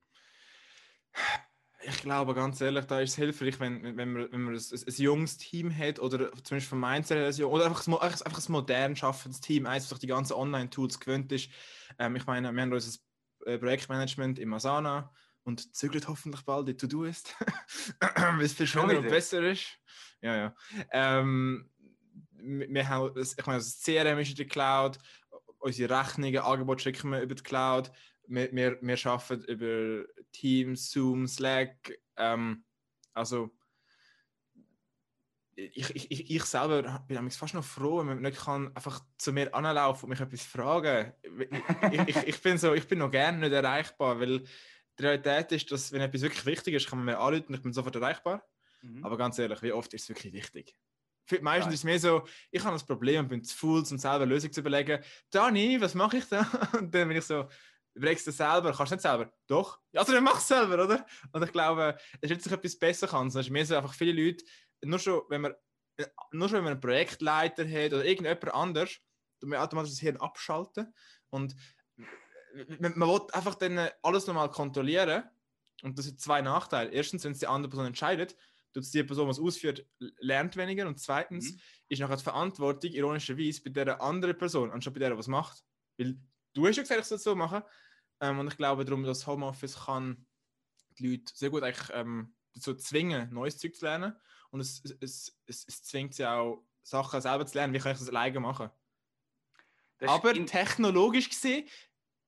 ich 1.85 2.01
glaube, 2.01 2.35
ganz 2.35 2.61
ehrlich, 2.61 2.85
da 2.87 3.01
ist 3.01 3.11
es 3.11 3.17
hilfreich, 3.17 3.61
wenn, 3.61 3.97
wenn 3.97 4.13
man, 4.13 4.33
wenn 4.33 4.43
man 4.43 4.55
ein, 4.55 4.61
ein, 4.61 4.95
junges 4.97 5.37
Team 5.37 5.77
hat 5.77 6.01
oder 6.01 6.33
zumindest 6.43 6.69
von 6.69 6.81
Mindset 6.81 7.39
her, 7.39 7.49
oder 7.49 7.67
einfach, 7.67 7.87
einfach, 7.87 8.25
einfach 8.25 8.49
ein 8.49 8.53
modern 8.53 8.97
schaffendes 8.97 9.41
Team, 9.41 9.67
eins, 9.67 9.89
das 9.89 10.01
die 10.01 10.09
ganzen 10.09 10.35
Online-Tools 10.35 10.99
gewöhnt 10.99 11.31
ist. 11.31 11.49
Ähm, 11.99 12.17
ich 12.17 12.27
meine, 12.27 12.53
wir 12.53 12.61
haben 12.61 12.73
unser 12.73 12.99
äh, 13.47 13.59
Projektmanagement 13.59 14.39
im 14.39 14.53
Asana 14.53 15.13
und 15.45 15.75
zügelt 15.75 16.09
hoffentlich 16.09 16.43
bald 16.43 16.69
die 16.69 16.77
To-Do 16.77 17.05
ist, 17.05 17.35
es 18.41 18.53
viel 18.55 18.67
schneller 18.67 18.99
und 18.99 19.09
besser 19.09 19.43
ist. 19.43 19.79
Ja, 20.21 20.37
ja. 20.37 20.55
Ähm, 20.93 21.69
wir 22.35 22.89
haben, 22.89 23.13
ich 23.17 23.47
meine, 23.47 23.59
das 23.59 23.81
CRM 23.81 24.19
ist 24.19 24.31
in 24.31 24.37
der 24.37 24.47
Cloud, 24.47 24.99
unsere 25.59 26.01
Rechnungen, 26.01 26.39
Angebote 26.39 26.83
schicken 26.83 27.11
wir 27.11 27.21
über 27.21 27.35
die 27.35 27.43
Cloud 27.43 27.93
wir, 28.27 28.53
wir, 28.53 28.79
wir 28.81 29.07
arbeiten 29.07 29.45
über 29.45 30.05
Teams, 30.33 30.91
Zoom, 30.91 31.27
Slack. 31.27 31.93
Ähm, 32.17 32.65
also 33.13 33.51
ich, 35.55 35.95
ich, 35.95 36.31
ich 36.31 36.45
selber 36.45 37.05
bin 37.07 37.31
fast 37.31 37.55
noch 37.55 37.65
froh, 37.65 37.99
wenn 37.99 38.07
man 38.07 38.21
nicht 38.23 38.41
kann 38.41 38.75
einfach 38.75 39.01
zu 39.19 39.33
mir 39.33 39.55
anlaufen 39.55 40.05
und 40.05 40.11
mich 40.11 40.21
etwas 40.21 40.45
fragen. 40.45 41.13
Ich, 41.93 42.17
ich, 42.17 42.17
ich, 42.17 42.43
bin 42.43 42.57
so, 42.57 42.73
ich 42.73 42.89
bin 42.89 42.99
noch 42.99 43.11
gerne 43.11 43.39
nicht 43.39 43.53
erreichbar, 43.53 44.19
weil 44.19 44.45
die 44.99 45.03
Realität 45.05 45.53
ist, 45.53 45.73
dass 45.73 45.93
wenn 45.93 46.01
etwas 46.01 46.23
wirklich 46.23 46.47
wichtig 46.47 46.75
ist, 46.75 46.89
kann 46.89 46.99
man 46.99 47.07
mir 47.07 47.19
anrufen 47.19 47.47
und 47.49 47.55
ich 47.55 47.63
bin 47.63 47.73
sofort 47.73 47.95
erreichbar. 47.97 48.47
Mhm. 48.83 49.05
Aber 49.05 49.17
ganz 49.17 49.39
ehrlich, 49.39 49.63
wie 49.63 49.73
oft 49.73 49.93
ist 49.95 50.03
es 50.03 50.09
wirklich 50.09 50.33
wichtig? 50.33 50.77
Meistens 51.41 51.71
ja. 51.71 51.75
ist 51.75 51.81
es 51.81 51.85
mehr 51.85 51.99
so, 51.99 52.27
ich 52.51 52.63
habe 52.63 52.75
das 52.75 52.85
Problem 52.85 53.21
und 53.21 53.29
bin 53.29 53.45
zu 53.45 53.57
faul, 53.57 53.79
um 53.79 53.99
selber 53.99 54.23
eine 54.23 54.27
Lösung 54.27 54.53
zu 54.53 54.61
überlegen. 54.61 55.03
Dani, 55.31 55.81
was 55.81 55.95
mache 55.95 56.19
ich 56.19 56.29
da? 56.29 56.41
Und 56.79 56.93
dann 56.95 57.09
bin 57.09 57.17
ich 57.17 57.25
so, 57.25 57.49
überlegst 57.95 58.27
du 58.27 58.33
selber, 58.33 58.73
kannst 58.73 58.93
du 58.93 58.97
nicht 58.97 59.03
selber? 59.03 59.33
Doch. 59.47 59.79
Also 59.95 60.13
dann 60.13 60.25
mach 60.25 60.39
es 60.39 60.49
selber, 60.49 60.85
oder? 60.85 61.07
Und 61.33 61.43
ich 61.45 61.53
glaube, 61.53 61.97
es 62.21 62.31
ist 62.31 62.43
sich 62.43 62.53
etwas 62.53 62.79
besser 62.79 63.07
kann. 63.07 63.29
Es 63.29 63.35
ist 63.37 63.51
mehr 63.51 63.65
so 63.65 63.77
einfach 63.77 63.95
viele 63.95 64.21
Leute, 64.21 64.45
nur 64.85 64.99
schon, 64.99 65.23
wenn 65.29 65.43
man, 65.43 65.55
nur 66.33 66.49
schon, 66.49 66.59
wenn 66.59 66.65
man 66.65 66.73
einen 66.73 66.81
Projektleiter 66.81 67.65
hat 67.67 67.93
oder 67.93 68.05
irgendjemand 68.05 68.53
anders, 68.53 68.99
du 69.41 69.47
man 69.47 69.61
automatisch 69.61 69.93
das 69.93 70.01
Hirn 70.01 70.17
abschalten 70.17 70.93
und 71.31 71.55
man, 72.79 72.99
man 72.99 73.09
will 73.09 73.21
einfach 73.33 73.55
dann 73.55 73.89
alles 74.03 74.27
nochmal 74.27 74.51
kontrollieren 74.51 75.25
und 75.83 75.99
das 75.99 76.07
sind 76.07 76.21
zwei 76.21 76.43
Nachteile. 76.43 76.91
Erstens, 76.91 77.25
wenn 77.25 77.33
es 77.33 77.39
die 77.39 77.47
andere 77.47 77.71
Person 77.71 77.87
entscheidet, 77.87 78.37
tut 78.73 78.85
es 78.85 78.91
die 78.91 79.03
Person, 79.03 79.29
was 79.29 79.39
ausführt, 79.39 79.87
lernt 79.99 80.57
weniger 80.57 80.87
und 80.87 80.99
zweitens 80.99 81.53
mhm. 81.53 81.61
ist 81.89 82.01
nachher 82.01 82.17
die 82.17 82.23
Verantwortung 82.23 82.91
ironischerweise 82.91 83.63
bei 83.71 83.85
der 83.85 84.01
anderen 84.01 84.37
Person, 84.37 84.71
anstatt 84.71 84.95
bei 84.95 85.01
der, 85.01 85.17
was 85.17 85.29
macht. 85.29 85.65
Weil 85.99 86.19
du 86.55 86.67
hast 86.67 86.77
ja 86.77 86.83
gesagt, 86.83 87.01
ich 87.01 87.07
soll 87.07 87.17
es 87.17 87.25
so 87.25 87.35
machen. 87.35 87.63
Ähm, 88.21 88.39
und 88.39 88.49
ich 88.49 88.57
glaube 88.57 88.85
darum, 88.85 89.03
dass 89.03 89.27
Homeoffice 89.27 89.85
kann 89.85 90.27
die 90.99 91.09
Leute 91.09 91.33
sehr 91.35 91.51
gut 91.51 91.63
eigentlich, 91.63 91.89
ähm, 91.93 92.35
dazu 92.55 92.75
zwingen, 92.75 93.33
neues 93.33 93.59
Zeug 93.59 93.75
zu 93.75 93.85
lernen. 93.85 94.15
Und 94.51 94.61
es, 94.61 94.83
es, 95.01 95.39
es, 95.47 95.65
es 95.67 95.83
zwingt 95.83 96.15
sie 96.15 96.29
auch, 96.29 96.65
Sachen 96.83 97.21
selber 97.21 97.47
zu 97.47 97.57
lernen. 97.57 97.73
Wie 97.73 97.79
kann 97.79 97.93
ich 97.93 97.99
das 97.99 98.09
alleine 98.09 98.41
machen? 98.41 98.71
Das 99.99 100.11
Aber 100.11 100.35
technologisch 100.47 101.29
gesehen 101.29 101.69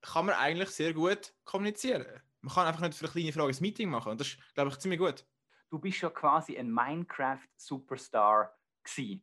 kann 0.05 0.27
man 0.27 0.35
eigentlich 0.37 0.71
sehr 0.71 0.93
gut 0.93 1.33
kommunizieren. 1.45 2.07
Man 2.41 2.55
kann 2.55 2.67
einfach 2.67 2.83
nicht 2.83 2.95
für 2.95 3.07
eine 3.07 3.13
kleine 3.13 3.33
Frage 3.33 3.57
ein 3.57 3.63
Meeting 3.63 3.89
machen. 3.89 4.13
Und 4.13 4.21
das 4.21 4.29
ist, 4.29 4.55
glaube 4.55 4.71
ich, 4.71 4.79
ziemlich 4.79 5.01
gut. 5.01 5.25
Du 5.71 5.79
bist 5.79 6.03
ja 6.03 6.11
quasi 6.11 6.57
ein 6.59 6.71
Minecraft-Superstar 6.71 8.55
gewesen. 8.83 9.23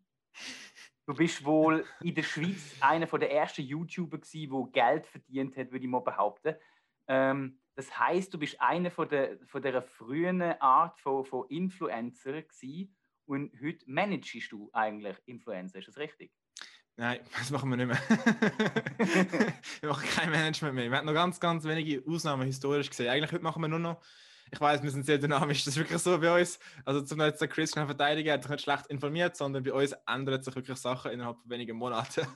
Du 1.06 1.14
bist 1.14 1.44
wohl 1.46 1.86
in 2.02 2.16
der 2.16 2.24
Schweiz 2.24 2.76
einer 2.80 3.06
der 3.06 3.32
ersten 3.32 3.64
YouTuber 3.64 4.18
gewesen, 4.18 4.52
der 4.52 4.72
Geld 4.72 5.08
verdient 5.08 5.58
hat, 5.58 5.72
würde 5.72 5.86
ich 5.86 5.92
mal 5.92 6.00
behaupten. 6.00 6.56
Ähm, 7.08 7.60
das 7.76 7.98
heißt, 7.98 8.34
du 8.34 8.40
bist 8.40 8.60
einer 8.60 8.92
von 8.92 9.08
der, 9.10 9.38
von 9.46 9.62
der 9.62 9.82
frühen 9.82 10.42
Art 10.42 11.00
von, 11.00 11.26
von 11.26 11.48
Influencer 11.50 12.42
gewesen 12.42 12.96
und 13.26 13.52
heute 13.62 13.90
managest 13.90 14.52
du 14.52 14.70
eigentlich 14.74 15.18
Influencer. 15.26 15.80
Ist 15.80 15.88
das 15.88 15.98
richtig? 15.98 16.32
Nein, 16.98 17.20
das 17.38 17.50
machen 17.52 17.70
wir 17.70 17.78
nicht 17.78 17.88
mehr. 17.88 18.02
wir 19.82 19.90
machen 19.90 20.08
kein 20.16 20.30
Management 20.30 20.76
mehr. 20.76 20.90
Wir 20.90 20.98
haben 20.98 21.06
noch 21.06 21.14
ganz, 21.14 21.40
ganz 21.40 21.64
wenige 21.64 22.04
Ausnahmen 22.08 22.46
historisch 22.46 22.90
gesehen. 22.90 23.10
Eigentlich 23.10 23.32
heute 23.32 23.44
machen 23.44 23.62
wir 23.62 23.68
nur 23.68 23.80
noch 23.80 24.02
ich 24.52 24.60
weiß, 24.60 24.84
wir 24.84 24.92
sind 24.92 25.06
sehr 25.06 25.18
dynamisch, 25.18 25.64
das 25.64 25.76
ist 25.76 25.80
wirklich 25.80 26.02
so 26.02 26.20
bei 26.20 26.42
uns. 26.42 26.60
Also 26.84 27.02
zum 27.02 27.20
der 27.20 27.32
Chris 27.32 27.72
kann 27.72 27.86
verteidigen, 27.86 28.32
hat 28.32 28.44
sich 28.44 28.52
nicht 28.52 28.64
schlecht 28.64 28.88
informiert, 28.88 29.38
sondern 29.38 29.64
bei 29.64 29.72
uns 29.72 29.96
ändern 30.06 30.44
sich 30.44 30.54
wirklich 30.54 30.78
Sachen 30.78 31.12
innerhalb 31.12 31.40
von 31.40 31.50
wenigen 31.50 31.78
Monaten. 31.78 32.28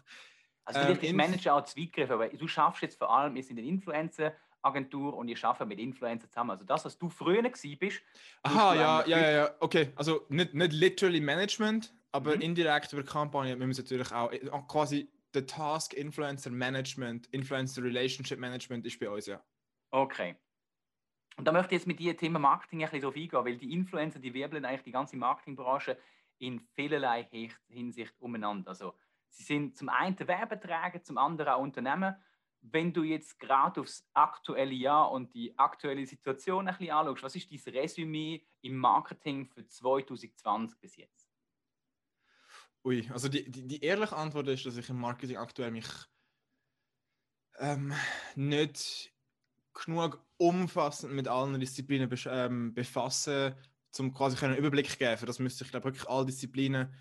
Also 0.64 0.80
vielleicht 0.80 1.04
ähm, 1.04 1.10
ist 1.10 1.16
Manager 1.16 1.56
auch 1.56 1.76
gegriffen, 1.76 2.14
aber 2.14 2.30
du 2.30 2.48
schaffst 2.48 2.82
jetzt 2.82 2.98
vor 2.98 3.16
allem, 3.16 3.36
wir 3.36 3.44
sind 3.44 3.60
eine 3.60 3.68
Influencer-Agentur 3.68 5.16
und 5.16 5.28
ihr 5.28 5.38
arbeitet 5.44 5.68
mit 5.68 5.80
Influencer 5.80 6.30
zusammen. 6.30 6.52
Also 6.52 6.64
das, 6.64 6.86
was 6.86 6.98
du 6.98 7.10
früher 7.10 7.44
gewesen 7.44 7.78
bist. 7.78 8.02
Aha, 8.44 8.76
ja, 8.76 9.06
ja, 9.06 9.20
ja, 9.20 9.32
ja, 9.32 9.56
okay. 9.60 9.92
Also 9.96 10.26
nicht, 10.30 10.54
nicht 10.54 10.74
literally 10.74 11.20
Management, 11.20 11.94
aber 12.16 12.38
mhm. 12.38 12.42
indirekt 12.42 12.94
über 12.94 13.04
Kampagne 13.04 13.58
müssen 13.58 13.78
wir 13.78 13.84
natürlich 13.84 14.12
auch 14.14 14.32
äh, 14.32 14.40
quasi 14.70 15.12
der 15.34 15.46
Task 15.46 15.94
Influencer 15.94 16.50
Management, 16.50 17.28
Influencer 17.28 17.84
Relationship 17.84 18.40
Management 18.40 18.86
ist 18.86 18.98
bei 19.00 19.10
uns, 19.10 19.26
ja. 19.26 19.44
Okay. 19.92 20.38
Und 21.36 21.46
da 21.46 21.52
möchte 21.52 21.76
ich 21.76 21.82
jetzt 21.82 21.88
mit 21.88 22.00
dir 22.00 22.16
Thema 22.16 22.40
Marketing 22.40 22.80
ein 22.80 22.90
bisschen 22.90 23.02
drauf 23.02 23.16
eingehen, 23.18 23.46
weil 23.46 23.58
die 23.58 23.74
Influencer, 23.74 24.20
die 24.20 24.34
wirbeln 24.34 24.64
eigentlich 24.64 24.84
die 24.84 24.94
ganze 24.94 25.18
Marketingbranche 25.18 25.98
in 26.38 26.62
vielerlei 26.76 27.28
Hinsicht 27.68 28.14
umeinander. 28.20 28.70
Also 28.70 28.94
sie 29.28 29.44
sind 29.44 29.76
zum 29.76 29.90
einen 29.90 30.18
Werbeträger, 30.18 31.04
zum 31.04 31.18
anderen 31.18 31.52
auch 31.52 31.62
Unternehmen. 31.62 32.16
Wenn 32.62 32.94
du 32.94 33.04
jetzt 33.04 33.38
gerade 33.40 33.82
aufs 33.82 34.08
aktuelle 34.14 34.74
Jahr 34.74 35.12
und 35.12 35.34
die 35.34 35.58
aktuelle 35.58 36.06
Situation 36.06 36.70
ein 36.70 36.78
bisschen 36.78 36.96
anschaust, 36.96 37.24
was 37.24 37.36
ist 37.36 37.52
dein 37.52 37.74
Resümee 37.74 38.42
im 38.62 38.78
Marketing 38.78 39.46
für 39.46 39.68
2020 39.68 40.80
bis 40.80 40.96
jetzt? 40.96 41.25
Ui, 42.86 43.10
also 43.12 43.30
die, 43.30 43.50
die, 43.50 43.68
die 43.68 43.84
ehrliche 43.84 44.16
Antwort 44.16 44.48
ist, 44.48 44.66
dass 44.66 44.78
ich 44.78 44.90
im 44.90 45.00
Marketing 45.00 45.38
aktuell 45.38 45.72
mich 45.72 45.88
ähm, 47.58 47.94
nicht 48.36 49.12
genug 49.74 50.24
umfassend 50.38 51.14
mit 51.14 51.28
allen 51.28 51.60
Disziplinen 51.60 52.10
ähm, 52.28 52.74
befassen, 52.76 53.56
um 53.98 54.14
quasi 54.14 54.44
einen 54.46 54.58
Überblick 54.58 54.90
zu 54.90 54.98
geben. 54.98 55.26
Das 55.26 55.40
müsste 55.40 55.64
ich 55.64 55.72
glaube 55.72 55.86
wirklich 55.86 56.08
alle 56.08 56.28
Disziplinen 56.28 56.94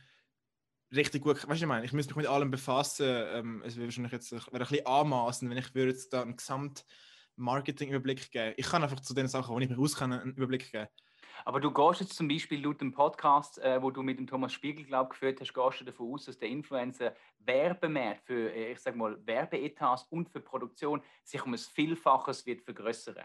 richtig 0.95 1.23
gut. 1.23 1.37
Weißt 1.37 1.61
du, 1.61 1.65
ich 1.65 1.69
meine, 1.69 1.85
ich 1.85 1.93
müsste 1.93 2.13
mich 2.13 2.25
mit 2.25 2.27
allem 2.29 2.51
befassen. 2.51 3.07
Ähm, 3.07 3.63
es 3.67 3.77
wäre 3.77 3.87
wahrscheinlich 3.87 4.13
jetzt 4.13 4.33
wäre 4.33 4.43
ein 4.53 4.59
bisschen 4.59 4.87
anmaßend, 4.87 5.51
wenn 5.51 5.59
ich 5.59 5.75
würde 5.75 5.91
jetzt 5.91 6.13
da 6.15 6.23
einen 6.23 6.37
Gesamt-Marketing-Überblick 6.37 8.31
geben. 8.31 8.55
Ich 8.57 8.67
kann 8.67 8.83
einfach 8.83 9.01
zu 9.01 9.13
den 9.13 9.29
Sachen, 9.29 9.55
wo 9.55 9.61
ich 9.61 9.69
mich 9.69 9.79
auskenne, 9.79 10.23
einen 10.23 10.35
Überblick 10.35 10.73
geben. 10.73 10.89
Aber 11.45 11.61
du 11.61 11.71
gehst 11.71 12.01
jetzt 12.01 12.17
zum 12.17 12.29
Beispiel 12.29 12.65
laut 12.65 12.81
dem 12.81 12.93
Podcast, 12.93 13.59
äh, 13.59 13.83
wo 13.83 13.91
du 13.91 14.03
mit 14.03 14.19
dem 14.19 14.27
Thomas 14.27 14.53
Spiegel 14.53 14.85
glaub, 14.85 15.11
geführt 15.11 15.41
hast, 15.41 15.53
gehst 15.53 15.81
du 15.81 15.85
davon 15.85 16.13
aus, 16.13 16.25
dass 16.25 16.39
der 16.39 16.49
Influencer 16.49 17.15
Werbemarkt 17.39 18.25
für, 18.25 18.53
äh, 18.53 18.73
ich 18.73 18.81
sag 18.81 18.97
mal, 18.97 19.19
Werbeetats 19.27 20.05
und 20.11 20.31
für 20.31 20.41
Produktion 20.41 21.03
sich 21.23 21.45
um 21.45 21.53
ein 21.53 21.59
Vielfaches 21.59 22.47
wird 22.47 22.63
vergrößern. 22.63 23.25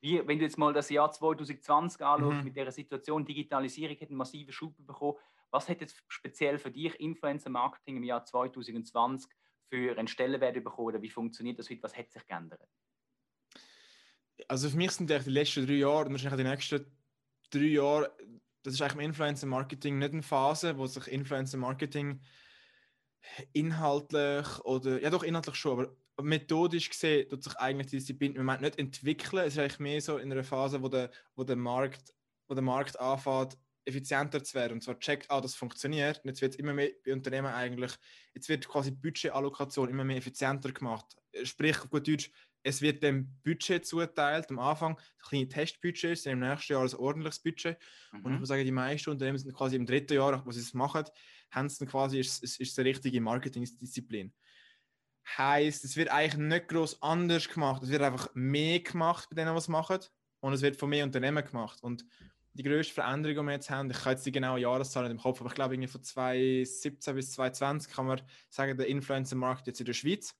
Wie, 0.00 0.26
wenn 0.26 0.38
du 0.38 0.44
jetzt 0.44 0.56
mal 0.56 0.72
das 0.72 0.88
Jahr 0.88 1.10
2020 1.10 2.00
anschaust, 2.02 2.38
mhm. 2.38 2.44
mit 2.44 2.56
der 2.56 2.72
Situation, 2.72 3.24
Digitalisierung 3.24 3.96
hat 3.96 4.08
einen 4.08 4.16
massiven 4.16 4.52
Schub 4.52 4.74
bekommen. 4.78 5.18
Was 5.50 5.68
hat 5.68 5.80
jetzt 5.80 6.02
speziell 6.08 6.58
für 6.58 6.70
dich 6.70 6.98
Influencer-Marketing 6.98 7.98
im 7.98 8.04
Jahr 8.04 8.24
2020 8.24 9.30
für 9.68 9.98
einen 9.98 10.08
Stellenwert 10.08 10.54
bekommen? 10.64 10.88
Oder 10.88 11.02
wie 11.02 11.10
funktioniert 11.10 11.58
das 11.58 11.68
heute? 11.68 11.82
Was 11.82 11.96
hat 11.96 12.10
sich 12.10 12.26
geändert? 12.26 12.66
Also 14.48 14.70
für 14.70 14.76
mich 14.76 14.92
sind 14.92 15.10
die 15.10 15.30
letzten 15.30 15.66
drei 15.66 15.74
Jahre 15.74 16.06
und 16.06 16.12
wahrscheinlich 16.12 16.42
die 16.42 16.48
nächsten 16.48 16.99
drei 17.50 17.60
Jahre, 17.60 18.14
das 18.62 18.74
ist 18.74 18.82
eigentlich 18.82 18.94
im 18.94 19.00
Influencer-Marketing 19.00 19.98
nicht 19.98 20.12
eine 20.12 20.22
Phase, 20.22 20.76
wo 20.78 20.86
sich 20.86 21.06
Influencer-Marketing 21.08 22.20
inhaltlich 23.52 24.58
oder, 24.64 25.00
ja 25.00 25.10
doch 25.10 25.22
inhaltlich 25.22 25.56
schon, 25.56 25.72
aber 25.72 25.96
methodisch 26.22 26.90
gesehen 26.90 27.28
tut 27.28 27.42
sich 27.42 27.56
eigentlich 27.56 27.88
die 27.88 27.96
Disziplin 27.96 28.34
im 28.34 28.44
Moment 28.44 28.62
nicht 28.62 28.78
entwickeln. 28.78 29.44
Es 29.44 29.54
ist 29.54 29.58
eigentlich 29.58 29.78
mehr 29.78 30.00
so 30.00 30.18
in 30.18 30.30
einer 30.30 30.44
Phase, 30.44 30.82
wo 30.82 30.88
der, 30.88 31.10
wo 31.34 31.44
der, 31.44 31.56
Markt, 31.56 32.14
wo 32.48 32.54
der 32.54 32.62
Markt 32.62 32.98
anfängt, 32.98 33.56
effizienter 33.86 34.44
zu 34.44 34.54
werden 34.54 34.74
und 34.74 34.82
zwar 34.82 34.98
checkt, 34.98 35.30
ah, 35.30 35.40
das 35.40 35.54
funktioniert. 35.54 36.20
Und 36.22 36.28
jetzt 36.28 36.42
wird 36.42 36.56
immer 36.56 36.74
mehr 36.74 36.90
bei 37.04 37.12
Unternehmen 37.12 37.52
eigentlich, 37.52 37.92
jetzt 38.34 38.48
wird 38.48 38.68
quasi 38.68 38.90
Budgetallokation 38.90 39.88
immer 39.88 40.04
mehr 40.04 40.18
effizienter 40.18 40.72
gemacht. 40.72 41.06
Sprich, 41.44 41.80
auf 41.80 41.90
gut 41.90 42.06
Deutsch, 42.06 42.30
es 42.62 42.82
wird 42.82 43.02
dem 43.02 43.34
Budget 43.42 43.86
zuteilt, 43.86 44.50
am 44.50 44.58
Anfang 44.58 44.98
kleine 45.22 45.48
Testbudgets, 45.48 46.26
im 46.26 46.40
nächsten 46.40 46.72
Jahr 46.74 46.82
ein 46.82 46.94
ordentliches 46.94 47.40
Budget. 47.40 47.78
Mhm. 48.12 48.24
Und 48.24 48.32
ich 48.34 48.38
muss 48.40 48.48
sagen, 48.48 48.64
die 48.64 48.72
meisten 48.72 49.10
Unternehmen 49.10 49.38
sind 49.38 49.54
quasi 49.54 49.76
im 49.76 49.86
dritten 49.86 50.14
Jahr, 50.14 50.44
wo 50.44 50.50
sie 50.50 50.60
es 50.60 50.74
machen, 50.74 51.04
haben 51.50 51.66
es 51.66 51.78
dann 51.78 51.88
quasi, 51.88 52.20
ist, 52.20 52.42
ist, 52.42 52.60
ist 52.60 52.78
eine 52.78 52.88
richtige 52.88 53.20
Marketingdisziplin. 53.20 54.32
Heißt, 55.36 55.84
es 55.84 55.96
wird 55.96 56.10
eigentlich 56.10 56.36
nicht 56.36 56.68
groß 56.68 57.02
anders 57.02 57.48
gemacht, 57.48 57.82
es 57.82 57.90
wird 57.90 58.02
einfach 58.02 58.28
mehr 58.34 58.80
gemacht 58.80 59.28
bei 59.30 59.36
denen, 59.36 59.54
was 59.54 59.68
machen 59.68 59.98
und 60.40 60.52
es 60.52 60.62
wird 60.62 60.76
von 60.76 60.90
mehr 60.90 61.04
Unternehmen 61.04 61.44
gemacht. 61.44 61.82
Und 61.82 62.04
die 62.54 62.62
größte 62.62 62.94
Veränderung, 62.94 63.36
die 63.36 63.42
wir 63.48 63.52
jetzt 63.52 63.70
haben, 63.70 63.90
ich 63.90 64.00
habe 64.00 64.10
jetzt 64.10 64.26
die 64.26 64.32
genaue 64.32 64.60
Jahreszahl 64.60 65.04
nicht 65.04 65.12
im 65.12 65.18
Kopf, 65.18 65.40
aber 65.40 65.50
ich 65.50 65.54
glaube, 65.54 65.74
irgendwie 65.74 65.88
von 65.88 66.02
2017 66.02 67.14
bis 67.14 67.32
2020 67.32 67.92
kann 67.92 68.06
man 68.06 68.22
sagen, 68.48 68.76
der 68.76 68.88
Influencer-Markt 68.88 69.66
jetzt 69.68 69.80
in 69.80 69.86
der 69.86 69.92
Schweiz 69.92 70.34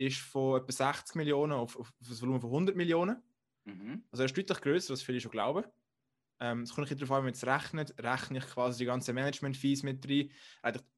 ist 0.00 0.18
von 0.18 0.60
etwa 0.60 0.72
60 0.72 1.14
Millionen 1.14 1.52
auf, 1.52 1.78
auf, 1.78 1.92
das 2.00 2.22
Volumen 2.22 2.40
von 2.40 2.50
100 2.50 2.74
Millionen. 2.74 3.22
Mhm. 3.64 4.02
Also 4.10 4.22
er 4.22 4.26
ist 4.26 4.36
deutlich 4.36 4.60
größer, 4.60 4.92
als 4.92 5.02
viele 5.02 5.20
schon 5.20 5.30
glauben. 5.30 5.64
Ähm, 6.40 6.62
es 6.62 6.74
kommt 6.74 6.88
nicht 6.88 7.02
darauf 7.02 7.18
an, 7.18 7.22
wie 7.22 7.26
man 7.26 7.34
es 7.34 7.46
rechnet. 7.46 7.94
Rechne 8.02 8.38
ich 8.38 8.46
quasi 8.46 8.78
die 8.78 8.84
ganzen 8.86 9.14
Management-Fees 9.14 9.82
mit 9.82 10.08
rein, 10.08 10.30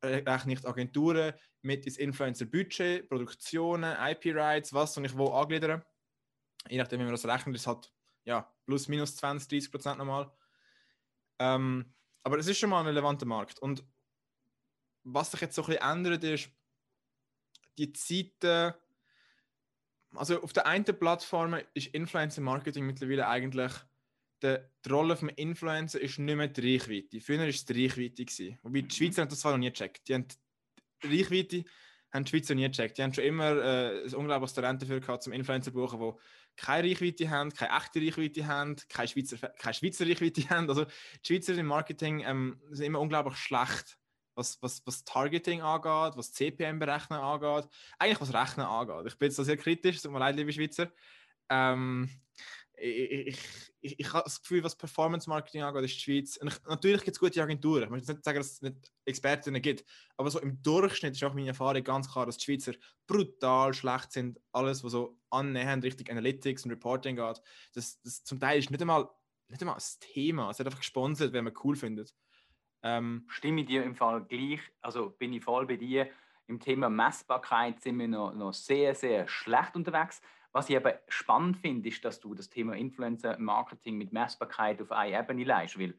rechne 0.05 0.53
ich 0.53 0.61
die 0.61 0.67
Agenturen 0.67 1.35
mit 1.63 1.85
ins 1.85 1.97
Influencer-Budget, 1.97 3.09
Produktionen, 3.09 3.97
IP-Rights, 3.99 4.73
was 4.73 4.95
soll 4.95 5.05
ich 5.05 5.19
wo 5.19 5.33
angliedern. 5.33 5.83
Je 6.69 6.79
nachdem, 6.79 7.01
wie 7.01 7.05
man 7.05 7.13
das 7.13 7.27
rechnet, 7.27 7.57
ist 7.57 7.67
halt 7.67 7.93
ja, 8.25 8.55
plus 8.67 8.87
minus 8.87 9.17
20, 9.17 9.49
30 9.49 9.73
Prozent 9.73 9.99
nochmal. 9.99 10.31
Ähm, 11.41 11.93
aber 12.23 12.39
es 12.39 12.47
ist 12.47 12.59
schon 12.59 12.71
mal 12.71 12.79
ein 12.79 12.87
relevanter 12.87 13.27
Markt. 13.27 13.59
Und 13.59 13.85
was 15.03 15.33
sich 15.33 15.41
jetzt 15.41 15.57
so 15.57 15.63
ein 15.63 15.67
bisschen 15.67 15.83
ändert, 15.83 16.23
ist, 16.23 16.51
die 17.79 17.93
Zeiten 17.93 18.75
also 20.15 20.43
auf 20.43 20.53
der 20.53 20.67
einen 20.67 20.85
Plattform 20.85 21.57
ist 21.75 21.89
Influencer 21.89 22.43
Marketing 22.43 22.87
mittlerweile 22.87 23.29
eigentlich 23.29 23.73
die, 24.43 24.57
die 24.85 24.89
Rolle 24.91 25.15
des 25.15 25.29
Influencer 25.37 26.01
ist 26.01 26.19
nicht 26.19 26.37
mehr 26.37 26.49
die 26.49 26.75
Reichweite. 26.75 27.21
Früher 27.21 27.39
war 27.39 27.47
es 27.47 27.65
die 27.65 27.85
Reichweite. 27.85 28.25
Gewesen. 28.25 28.59
Wobei 28.63 28.81
die 28.83 28.95
Schweizer 28.95 29.23
haben 29.23 29.29
das 29.29 29.41
zwar 29.41 29.53
noch 29.53 29.59
nie 29.59 29.71
gecheckt. 29.71 30.09
Die 30.09 30.15
haben 30.15 30.27
die 31.03 31.17
Reichweite 31.17 31.65
haben 32.13 32.25
die 32.25 32.31
Schweizer 32.31 32.55
nie 32.55 32.69
gecheckt. 32.69 32.99
Die 32.99 33.03
haben 33.03 33.15
schon 33.15 33.25
immer 33.25 33.57
äh, 33.57 34.05
ein 34.05 34.15
unglaubliches 34.15 34.55
Talent 34.55 34.83
dafür 34.83 35.01
gehabt, 35.01 35.23
zum 35.23 35.33
Influencer 35.33 35.71
zu 35.71 35.73
buchen, 35.73 35.99
die 35.99 36.13
keine 36.57 36.89
Reichweite 36.89 37.31
haben, 37.31 37.53
keine 37.53 37.77
echte 37.77 38.01
Reichweite 38.01 38.47
haben, 38.47 38.77
keine 38.89 39.09
Schweizer, 39.09 39.39
keine 39.39 39.75
Schweizer 39.75 40.07
Reichweite 40.07 40.43
haben. 40.51 40.69
Also 40.69 40.85
die 40.85 41.27
Schweizer 41.27 41.57
im 41.57 41.67
Marketing 41.67 42.23
ähm, 42.27 42.61
sind 42.71 42.87
immer 42.87 43.01
unglaublich 43.01 43.37
schlecht 43.37 43.99
was, 44.35 44.61
was, 44.63 44.83
was 44.87 45.05
Targeting 45.05 45.63
angeht, 45.63 46.17
was 46.17 46.33
CPM-Berechnen 46.33 47.19
angeht, 47.19 47.69
eigentlich 47.99 48.21
was 48.21 48.35
Rechnen 48.35 48.67
angeht. 48.67 49.13
Ich 49.13 49.19
bin 49.19 49.29
jetzt 49.29 49.39
da 49.39 49.45
sehr 49.45 49.57
kritisch, 49.57 50.01
tut 50.01 50.13
mir 50.13 50.19
leid, 50.19 50.37
liebe 50.37 50.53
Schweizer. 50.53 50.91
Ähm, 51.49 52.09
ich, 52.83 53.39
ich, 53.81 54.01
ich, 54.01 54.13
habe 54.13 54.25
das 54.25 54.41
Gefühl, 54.41 54.65
was 54.65 54.77
Performance 54.77 55.29
Marketing 55.29 55.63
angeht, 55.63 55.85
ist 55.85 55.97
die 55.97 56.01
Schweiz. 56.01 56.39
Ich, 56.43 56.65
natürlich 56.65 57.05
gibt 57.05 57.17
es 57.17 57.21
gute 57.21 57.43
Agenturen. 57.43 57.85
Ich 57.85 57.91
möchte 57.91 58.13
nicht 58.13 58.25
sagen, 58.25 58.39
dass 58.39 58.53
es 58.53 58.63
nicht 58.63 58.93
Expertinnen 59.05 59.63
gibt. 59.63 59.85
Aber 60.17 60.31
so 60.31 60.41
im 60.41 60.61
Durchschnitt 60.63 61.15
ist 61.15 61.23
auch 61.23 61.35
meine 61.35 61.49
Erfahrung 61.49 61.85
ganz 61.85 62.11
klar, 62.11 62.27
dass 62.27 62.39
die 62.39 62.45
Schweizer 62.45 62.73
brutal 63.07 63.73
schlecht 63.75 64.13
sind. 64.13 64.41
Alles, 64.53 64.83
was 64.83 64.93
so 64.93 65.17
annähernd 65.31 65.85
Richtung 65.85 66.09
Analytics 66.09 66.65
und 66.65 66.73
Reporting 66.73 67.17
geht. 67.17 67.41
Das, 67.75 68.01
das 68.03 68.25
zum 68.25 68.41
Teil 68.41 68.59
ist 68.59 68.71
nicht 68.71 68.81
einmal, 68.81 69.09
nicht 69.49 69.61
einmal 69.61 69.77
das 69.77 69.99
Thema. 69.99 70.51
Es 70.51 70.59
wird 70.59 70.67
einfach 70.67 70.81
gesponsert, 70.81 71.33
wenn 71.33 71.45
man 71.45 71.55
cool 71.63 71.77
findet. 71.77 72.15
Ähm, 72.83 73.25
Stimme 73.29 73.65
dir 73.65 73.85
im 73.85 73.95
Fall 73.95 74.25
gleich, 74.25 74.61
also 74.81 75.11
bin 75.11 75.33
ich 75.33 75.45
voll 75.45 75.67
bei 75.67 75.77
dir. 75.77 76.09
Im 76.49 76.59
Thema 76.59 76.91
Messbarkeit 76.91 77.81
sind 77.81 77.99
wir 77.99 78.09
noch, 78.09 78.35
noch 78.35 78.53
sehr, 78.53 78.95
sehr 78.95 79.29
schlecht 79.29 79.77
unterwegs. 79.77 80.21
Was 80.53 80.69
ich 80.69 80.77
aber 80.77 81.01
spannend 81.09 81.57
finde, 81.57 81.89
ist, 81.89 82.05
dass 82.05 82.21
du 82.21 82.35
das 82.35 82.51
Thema 82.51 82.77
Influencer-Marketing 82.77 83.97
mit 83.97 84.13
Messbarkeit 84.13 84.83
auf 84.83 84.93
eine 84.93 85.19
Ebene 85.19 85.45
leist. 85.45 85.79
Weil 85.79 85.95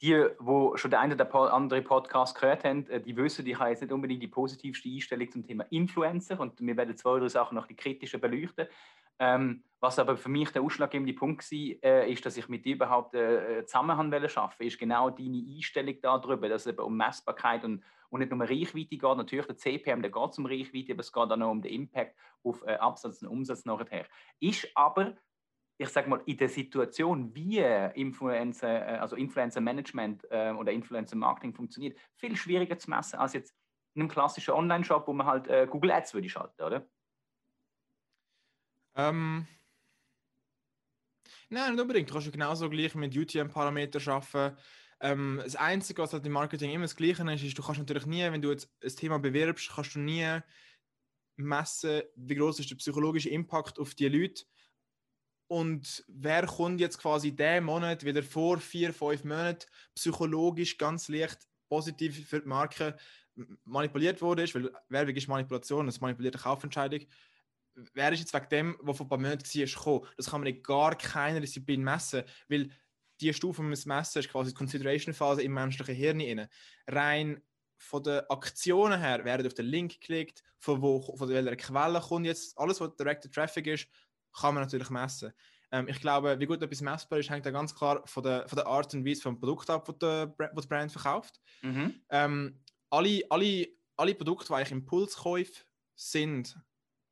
die, 0.00 0.26
die 0.40 0.78
schon 0.78 0.90
der 0.90 1.00
eine 1.00 1.14
oder 1.14 1.52
andere 1.52 1.80
Podcast 1.80 2.34
gehört 2.34 2.64
haben, 2.64 2.88
äh, 2.88 3.00
die 3.00 3.16
wissen, 3.16 3.46
ich 3.46 3.58
habe 3.58 3.70
jetzt 3.70 3.82
nicht 3.82 3.92
unbedingt 3.92 4.22
die 4.22 4.28
positivste 4.28 4.88
Einstellung 4.88 5.30
zum 5.30 5.46
Thema 5.46 5.64
Influencer 5.70 6.40
und 6.40 6.60
wir 6.60 6.76
werden 6.76 6.96
zwei, 6.96 7.20
drei 7.20 7.28
Sachen 7.28 7.54
noch 7.54 7.68
die 7.68 7.76
kritischer 7.76 8.18
beleuchten. 8.18 8.66
Ähm, 9.20 9.62
was 9.82 9.98
aber 9.98 10.16
für 10.16 10.28
mich 10.28 10.50
der 10.50 10.62
ausschlaggebende 10.62 11.12
Punkt 11.12 11.42
war, 11.50 11.84
äh, 11.84 12.12
ist, 12.12 12.24
dass 12.24 12.36
ich 12.36 12.48
mit 12.48 12.64
dir 12.64 12.76
überhaupt 12.76 13.14
äh, 13.14 13.64
zusammen 13.66 13.90
arbeiten 13.90 14.64
ist 14.64 14.78
genau 14.78 15.10
deine 15.10 15.44
Einstellung 15.56 15.96
darüber, 16.00 16.48
dass 16.48 16.66
es 16.66 16.72
eben 16.72 16.84
um 16.84 16.96
Messbarkeit 16.96 17.64
und, 17.64 17.82
und 18.08 18.20
nicht 18.20 18.30
nur 18.30 18.40
um 18.40 18.46
Reichweite 18.46 18.96
geht. 18.96 19.02
Natürlich 19.02 19.46
der 19.46 19.56
CPM, 19.56 20.00
der 20.00 20.12
geht 20.12 20.38
um 20.38 20.46
Reichweite, 20.46 20.92
aber 20.92 21.00
es 21.00 21.12
geht 21.12 21.30
auch 21.32 21.36
noch 21.36 21.50
um 21.50 21.60
den 21.60 21.72
Impact 21.72 22.16
auf 22.44 22.62
äh, 22.64 22.74
Absatz 22.74 23.22
und 23.22 23.28
Umsatz 23.28 23.64
nachher. 23.64 24.06
Ist 24.38 24.68
aber 24.76 25.16
ich 25.78 25.88
sage 25.88 26.08
mal, 26.08 26.22
in 26.26 26.36
der 26.36 26.48
Situation, 26.48 27.34
wie 27.34 27.58
Influencer, 27.58 28.86
äh, 28.86 28.98
also 28.98 29.16
Influencer 29.16 29.60
Management 29.60 30.24
äh, 30.30 30.52
oder 30.52 30.70
Influencer 30.70 31.16
Marketing 31.16 31.54
funktioniert, 31.54 31.98
viel 32.14 32.36
schwieriger 32.36 32.78
zu 32.78 32.88
messen 32.88 33.18
als 33.18 33.32
jetzt 33.32 33.52
in 33.94 34.02
einem 34.02 34.08
klassischen 34.08 34.54
Online-Shop, 34.54 35.08
wo 35.08 35.12
man 35.12 35.26
halt 35.26 35.48
äh, 35.48 35.66
Google 35.68 35.90
Ads 35.90 36.14
würde 36.14 36.28
schalten, 36.28 36.62
oder? 36.62 36.86
Ähm, 38.94 39.48
nein, 41.52 41.72
nicht 41.72 41.80
unbedingt. 41.80 42.08
Du 42.08 42.14
kannst 42.14 42.26
ja 42.26 42.32
genauso 42.32 42.68
gleich 42.68 42.94
mit 42.94 43.16
UTM-Parametern 43.16 44.08
arbeiten. 44.08 44.56
Ähm, 45.00 45.40
das 45.42 45.56
Einzige, 45.56 46.02
was 46.02 46.12
halt 46.12 46.26
im 46.26 46.32
Marketing 46.32 46.70
immer 46.70 46.84
das 46.84 46.96
Gleiche 46.96 47.22
ist, 47.32 47.42
ist, 47.42 47.58
du 47.58 47.62
kannst 47.62 47.80
natürlich 47.80 48.06
nie, 48.06 48.22
wenn 48.22 48.42
du 48.42 48.50
jetzt 48.50 48.70
ein 48.82 48.96
Thema 48.96 49.18
bewirbst, 49.18 49.70
kannst 49.74 49.94
du 49.94 50.00
nie 50.00 50.38
messen, 51.36 52.02
wie 52.16 52.34
groß 52.34 52.60
ist 52.60 52.70
der 52.70 52.76
psychologische 52.76 53.30
Impact 53.30 53.78
auf 53.78 53.94
die 53.94 54.08
Leute 54.08 54.44
und 55.52 56.02
wer 56.08 56.46
kommt 56.46 56.80
jetzt 56.80 56.98
quasi 56.98 57.36
diesen 57.36 57.64
Monat 57.64 58.04
wieder 58.04 58.22
vor 58.22 58.58
vier, 58.58 58.94
fünf 58.94 59.24
Monaten 59.24 59.66
psychologisch 59.94 60.78
ganz 60.78 61.08
leicht 61.08 61.46
positiv 61.68 62.26
für 62.26 62.40
die 62.40 62.48
Marke 62.48 62.96
manipuliert 63.64 64.22
wurde, 64.22 64.44
weil 64.54 64.72
Werbung 64.88 65.14
ist 65.14 65.28
Manipulation, 65.28 65.84
das 65.84 66.00
manipulierte 66.00 66.38
Kaufentscheidung 66.38 67.00
wer 67.74 68.12
ist 68.12 68.20
jetzt 68.20 68.34
wegen 68.34 68.48
dem, 68.50 68.78
was 68.80 68.96
vor 68.96 69.06
ein 69.06 69.08
paar 69.08 69.18
Monaten 69.18 69.44
war, 69.44 69.66
gekommen? 69.66 70.06
Das 70.16 70.30
kann 70.30 70.40
man 70.40 70.48
in 70.48 70.62
gar 70.62 70.96
keiner 70.96 71.40
Disziplin 71.40 71.82
messen, 71.82 72.22
weil 72.48 72.70
die 73.20 73.32
Stufe, 73.32 73.62
die 73.62 73.68
man 73.68 73.78
messen 73.98 74.18
ist 74.18 74.28
quasi 74.28 74.50
die 74.50 74.56
Consideration-Phase 74.56 75.42
im 75.42 75.52
menschlichen 75.52 75.94
Hirn. 75.94 76.20
Rein. 76.20 76.48
rein 76.88 77.42
von 77.82 78.02
den 78.02 78.20
Aktionen 78.30 79.00
her 79.00 79.24
werden 79.24 79.46
auf 79.46 79.54
den 79.54 79.66
Link 79.66 80.00
geklickt, 80.00 80.42
von, 80.58 80.80
wo, 80.80 81.00
von 81.16 81.28
welcher 81.28 81.56
Quelle 81.56 82.00
kommt 82.00 82.26
jetzt, 82.26 82.56
alles, 82.58 82.80
was 82.80 82.94
Directed 82.96 83.32
Traffic 83.34 83.66
ist, 83.66 83.88
kann 84.32 84.54
man 84.54 84.62
natürlich 84.62 84.88
messen. 84.88 85.32
Ähm, 85.72 85.88
ich 85.88 86.00
glaube, 86.00 86.38
wie 86.38 86.46
gut 86.46 86.62
etwas 86.62 86.80
messbar 86.80 87.18
ist, 87.18 87.30
hängt 87.30 87.44
da 87.44 87.50
ganz 87.50 87.74
klar 87.74 88.02
von 88.06 88.22
der, 88.22 88.48
von 88.48 88.56
der 88.56 88.66
Art 88.66 88.94
und 88.94 89.04
Weise 89.04 89.22
vom 89.22 89.38
Produkt 89.38 89.68
ab, 89.68 89.86
das 89.98 90.28
die 90.28 90.68
Brand 90.68 90.92
verkauft. 90.92 91.40
Mhm. 91.62 92.00
Ähm, 92.10 92.60
alle, 92.90 93.22
alle, 93.30 93.68
alle 93.96 94.14
Produkte, 94.14 94.48
die 94.48 94.54
eigentlich 94.54 94.72
Impulskäufe 94.72 95.64
sind. 95.94 96.56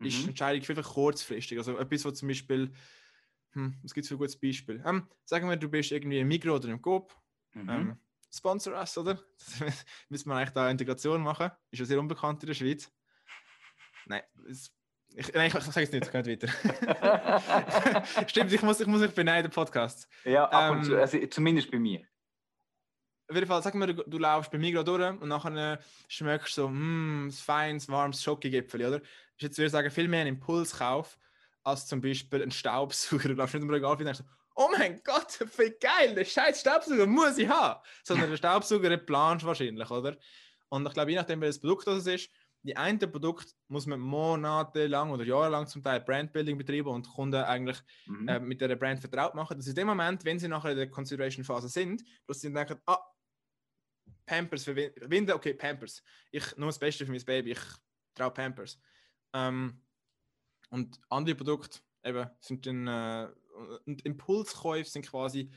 Ist 0.01 0.23
die 0.23 0.29
Entscheidung 0.29 0.63
viel 0.63 0.83
kurzfristig. 0.83 1.59
Also 1.59 1.79
etwas, 1.79 2.05
was 2.05 2.15
zum 2.15 2.29
Beispiel, 2.29 2.73
hm, 3.53 3.79
was 3.83 3.95
gibt 3.95 4.05
es 4.05 4.09
für 4.09 4.15
ein 4.15 4.19
gutes 4.19 4.39
Beispiel? 4.39 4.83
Ähm, 4.85 5.09
sagen 5.25 5.49
wir, 5.49 5.57
du 5.57 5.69
bist 5.69 5.93
irgendwie 5.93 6.21
im 6.21 6.29
Mikro 6.29 6.57
oder 6.57 6.69
im 6.69 6.81
Coop, 6.81 7.15
mhm. 7.53 7.69
ähm, 7.69 7.99
sponsor 8.33 8.75
us, 8.75 8.97
oder? 8.97 9.21
Müssen 10.09 10.29
wir 10.29 10.37
eigentlich 10.37 10.51
da 10.51 10.71
Integration 10.71 11.23
machen? 11.23 11.51
Ist 11.71 11.81
ja 11.81 11.85
sehr 11.85 12.01
unbekannt 12.01 12.43
in 12.43 12.49
der 12.49 12.55
Schweiz. 12.55 12.91
Nein, 14.07 14.23
es, 14.49 14.73
ich, 15.15 15.33
nein, 15.35 15.49
ich, 15.49 15.55
ich 15.55 15.65
sage 15.65 15.87
es 15.87 15.93
nicht, 15.93 16.13
geht 16.13 16.27
weiter. 16.27 18.07
Stimmt, 18.29 18.53
ich 18.53 18.63
muss, 18.63 18.81
ich 18.81 18.87
muss 18.87 19.01
mich 19.01 19.15
beneiden, 19.15 19.51
Podcast. 19.51 20.09
Ja, 20.25 20.49
ab 20.49 20.73
und 20.73 20.79
Ähm, 20.79 20.85
zu, 20.85 20.97
also 20.97 21.19
zumindest 21.27 21.71
bei 21.71 21.79
mir. 21.79 22.07
Auf 23.31 23.37
jeden 23.37 23.47
Fall, 23.47 23.63
sag 23.63 23.75
mir, 23.77 23.87
du, 23.87 24.03
du 24.03 24.19
laufst 24.19 24.51
bei 24.51 24.59
mir 24.59 24.73
gerade 24.73 24.85
durch 24.85 25.23
und 25.23 25.29
nachher 25.29 25.79
schmeckst 26.09 26.59
du 26.59 26.63
so, 26.63 26.69
mmm, 26.69 27.29
ein 27.29 27.31
feines, 27.31 27.89
warmes 27.89 28.21
Schokogipfel, 28.23 28.85
oder? 28.85 29.01
Ich 29.37 29.43
jetzt 29.43 29.57
würde 29.57 29.67
ich 29.67 29.73
sagen, 29.73 29.91
viel 29.91 30.09
mehr 30.09 30.23
ein 30.23 30.27
Impulskauf 30.27 31.17
als 31.63 31.87
zum 31.87 32.01
Beispiel 32.01 32.43
ein 32.43 32.51
Staubsauger. 32.51 33.29
Du 33.29 33.35
laufst 33.35 33.55
nicht 33.55 33.63
im 33.63 33.71
Regal 33.71 33.93
und 33.93 34.01
denkst, 34.01 34.19
so, 34.19 34.25
oh 34.57 34.69
mein 34.77 35.01
Gott, 35.05 35.39
wie 35.59 35.71
geil, 35.81 36.13
der 36.17 36.25
scheiß 36.25 36.61
Staubsauger 36.61 37.07
muss 37.07 37.39
ich 37.39 37.49
haben. 37.49 37.81
Sondern 38.03 38.31
der 38.31 38.37
Staubsauger 38.37 38.97
planst 38.97 39.47
wahrscheinlich, 39.47 39.89
oder? 39.91 40.17
Und 40.69 40.87
ich 40.89 40.93
glaube, 40.93 41.13
je 41.13 41.17
nachdem, 41.17 41.41
welches 41.41 41.61
Produkt 41.61 41.87
das 41.87 42.07
ist, 42.07 42.31
die 42.63 42.77
einen 42.77 42.99
Produkt 42.99 43.55
muss 43.69 43.87
man 43.87 44.01
monatelang 44.01 45.13
oder 45.13 45.25
jahrelang 45.25 45.67
zum 45.67 45.83
Teil 45.83 46.01
Brandbuilding 46.01 46.59
betreiben 46.59 46.89
und 46.89 47.09
Kunden 47.09 47.43
eigentlich 47.43 47.79
Mhm. 48.07 48.29
äh, 48.29 48.41
mit 48.41 48.61
der 48.61 48.75
Brand 48.77 49.01
vertraut 49.01 49.35
machen, 49.35 49.57
dass 49.57 49.67
in 49.69 49.75
dem 49.77 49.87
Moment, 49.87 50.25
wenn 50.25 50.39
sie 50.39 50.49
nachher 50.49 50.73
in 50.73 50.77
der 50.77 50.91
Consideration-Phase 50.91 51.69
sind, 51.69 52.03
dass 52.27 52.41
sie 52.41 52.53
denken, 52.53 52.79
ah, 52.87 52.99
Pampers 54.31 54.65
Winter, 54.69 55.35
okay, 55.35 55.55
Pampers. 55.55 56.05
Ich 56.31 56.57
nur 56.57 56.69
das 56.69 56.79
Beste 56.79 57.05
für 57.05 57.11
mein 57.11 57.25
Baby, 57.25 57.51
ich 57.51 57.61
traue 58.15 58.31
Pampers. 58.31 58.79
Ähm, 59.33 59.83
und 60.71 61.01
andere 61.09 61.35
Produkte 61.35 61.81
eben 62.05 62.31
sind 62.39 62.65
dann, 62.65 62.87
äh, 62.87 63.29
und 63.87 64.07
Impulskäufe 64.07 64.89
sind 64.89 65.05
quasi 65.05 65.51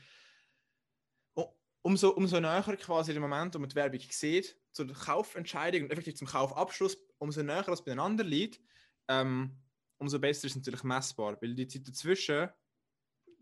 umso, 1.83 2.09
umso 2.11 2.39
näher 2.39 2.63
quasi 2.77 3.11
der 3.11 3.21
Moment, 3.21 3.53
wo 3.53 3.59
man 3.59 3.69
die 3.69 3.75
Werbung 3.75 3.99
sieht, 4.09 4.57
zur 4.71 4.91
Kaufentscheidung 4.91 5.83
und 5.83 5.91
effektiv 5.91 6.15
zum 6.15 6.27
Kaufabschluss, 6.27 6.97
umso 7.19 7.43
näher 7.43 7.61
das 7.61 7.85
beieinander 7.85 8.23
liegt, 8.23 8.59
ähm, 9.07 9.55
umso 9.99 10.17
besser 10.17 10.47
ist 10.47 10.53
es 10.53 10.55
natürlich 10.55 10.83
messbar, 10.83 11.37
weil 11.39 11.53
die 11.53 11.67
Zeit 11.67 11.87
dazwischen 11.87 12.49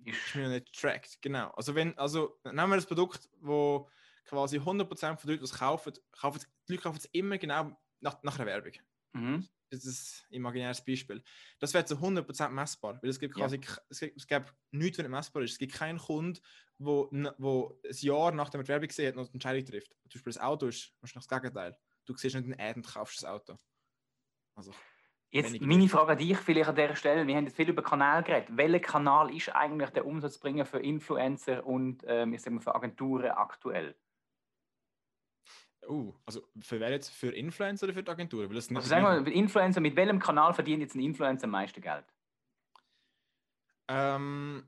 ist 0.03 0.35
mir 0.35 0.49
nicht 0.49 0.73
tracked. 0.73 1.21
Genau. 1.21 1.51
Also 1.51 1.73
wenn, 1.73 1.97
also 1.97 2.37
nehmen 2.43 2.71
wir 2.71 2.75
das 2.75 2.85
Produkt, 2.85 3.29
wo 3.39 3.89
quasi 4.31 4.59
100% 4.59 5.17
von 5.17 5.29
Leuten, 5.29 5.39
die 5.43 5.43
es 5.51 5.53
kaufen, 5.53 5.93
kaufen, 6.11 6.41
die 6.67 6.71
Leute 6.73 6.83
kaufen 6.83 6.97
es 6.97 7.05
immer 7.11 7.37
genau 7.37 7.77
nach, 7.99 8.23
nach 8.23 8.39
einer 8.39 8.45
Werbung. 8.47 8.71
Mhm. 9.13 9.47
Das 9.69 9.85
ist 9.85 10.25
ein 10.29 10.35
imaginäres 10.35 10.83
Beispiel. 10.83 11.21
Das 11.59 11.73
wäre 11.73 11.85
zu 11.85 11.95
100% 11.95 12.49
messbar, 12.49 12.97
weil 13.01 13.09
es 13.09 13.19
gibt 13.19 13.37
Ja. 13.37 13.43
quasi, 13.45 13.59
k- 13.59 13.81
es 13.89 13.99
gibt, 13.99 14.17
es 14.17 14.27
gibt 14.27 14.53
nichts, 14.71 14.97
was 14.97 15.03
nicht 15.03 15.11
messbar 15.11 15.43
ist. 15.43 15.51
Es 15.53 15.57
gibt 15.57 15.73
keinen 15.73 15.97
Kunden, 15.99 16.39
wo, 16.77 17.09
wo 17.37 17.79
ein 17.85 17.95
Jahr 17.99 18.31
nachdem 18.31 18.61
er 18.61 18.63
die 18.63 18.69
Werbung 18.69 18.87
gesehen 18.87 19.07
hat, 19.09 19.15
noch 19.15 19.27
die 19.27 19.33
Entscheidung 19.35 19.65
trifft. 19.65 19.91
Zum 20.09 20.19
Beispiel 20.19 20.33
das 20.33 20.41
Auto 20.41 20.67
ist 20.67 20.93
wahrscheinlich 21.01 21.27
das 21.27 21.41
Gegenteil. 21.41 21.77
Du 22.05 22.15
siehst 22.15 22.35
nicht 22.35 22.47
den 22.47 22.59
Ad 22.59 22.75
und 22.75 22.87
kaufst 22.87 23.17
das 23.21 23.25
Auto. 23.29 23.57
Also, 24.55 24.73
Jetzt 25.33 25.61
meine 25.61 25.87
Frage 25.87 26.11
an 26.11 26.17
dich 26.17 26.37
vielleicht 26.37 26.69
an 26.69 26.75
dieser 26.75 26.95
Stelle. 26.97 27.25
Wir 27.25 27.35
haben 27.37 27.45
jetzt 27.45 27.55
viel 27.55 27.69
über 27.69 27.81
Kanal 27.81 28.21
geredet. 28.23 28.49
Welcher 28.57 28.81
Kanal 28.81 29.33
ist 29.33 29.47
eigentlich 29.55 29.91
der 29.91 30.05
Umsatzbringer 30.05 30.65
für 30.65 30.79
Influencer 30.79 31.65
und 31.65 32.03
ähm, 32.05 32.33
ich 32.33 32.41
sag 32.41 32.51
mal, 32.51 32.59
für 32.59 32.75
Agenturen 32.75 33.31
aktuell? 33.31 33.95
Uh, 35.87 36.13
also 36.25 36.47
für 36.61 36.79
wer 36.79 36.91
jetzt? 36.91 37.09
Für 37.09 37.29
Influencer 37.31 37.85
oder 37.85 37.93
für 37.93 38.03
die 38.03 38.11
Agentur? 38.11 38.47
Weil 38.47 38.55
das 38.55 38.65
Also 38.69 38.73
nicht 38.75 38.87
sagen 38.87 39.03
wir, 39.03 39.21
gleichen. 39.23 39.39
Influencer, 39.39 39.81
mit 39.81 39.95
welchem 39.95 40.19
Kanal 40.19 40.53
verdient 40.53 40.81
jetzt 40.81 40.95
ein 40.95 41.01
Influencer 41.01 41.45
am 41.45 41.51
meisten 41.51 41.81
Geld? 41.81 42.05
Ähm, 43.87 44.67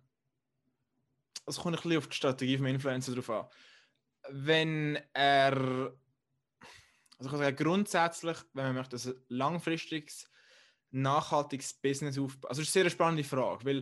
es 1.46 1.58
kommt 1.58 1.76
ein 1.78 1.82
bisschen 1.82 1.98
auf 1.98 2.08
die 2.08 2.16
Strategie 2.16 2.58
vom 2.58 2.66
Influencer 2.68 3.14
drauf 3.16 3.30
an. 3.30 3.48
Wenn 4.30 5.00
er, 5.14 5.54
also 7.18 7.26
ich 7.26 7.30
kann 7.30 7.40
sagen, 7.40 7.56
grundsätzlich, 7.58 8.38
wenn 8.54 8.66
man 8.66 8.76
möchte, 8.76 8.96
ein 8.96 9.16
langfristiges, 9.30 10.30
nachhaltiges 10.92 11.74
Business 11.74 12.18
aufbauen. 12.18 12.50
Also, 12.50 12.62
das 12.62 12.70
ist 12.70 12.76
eine 12.78 12.84
sehr 12.84 12.90
spannende 12.92 13.24
Frage, 13.24 13.66
weil, 13.66 13.78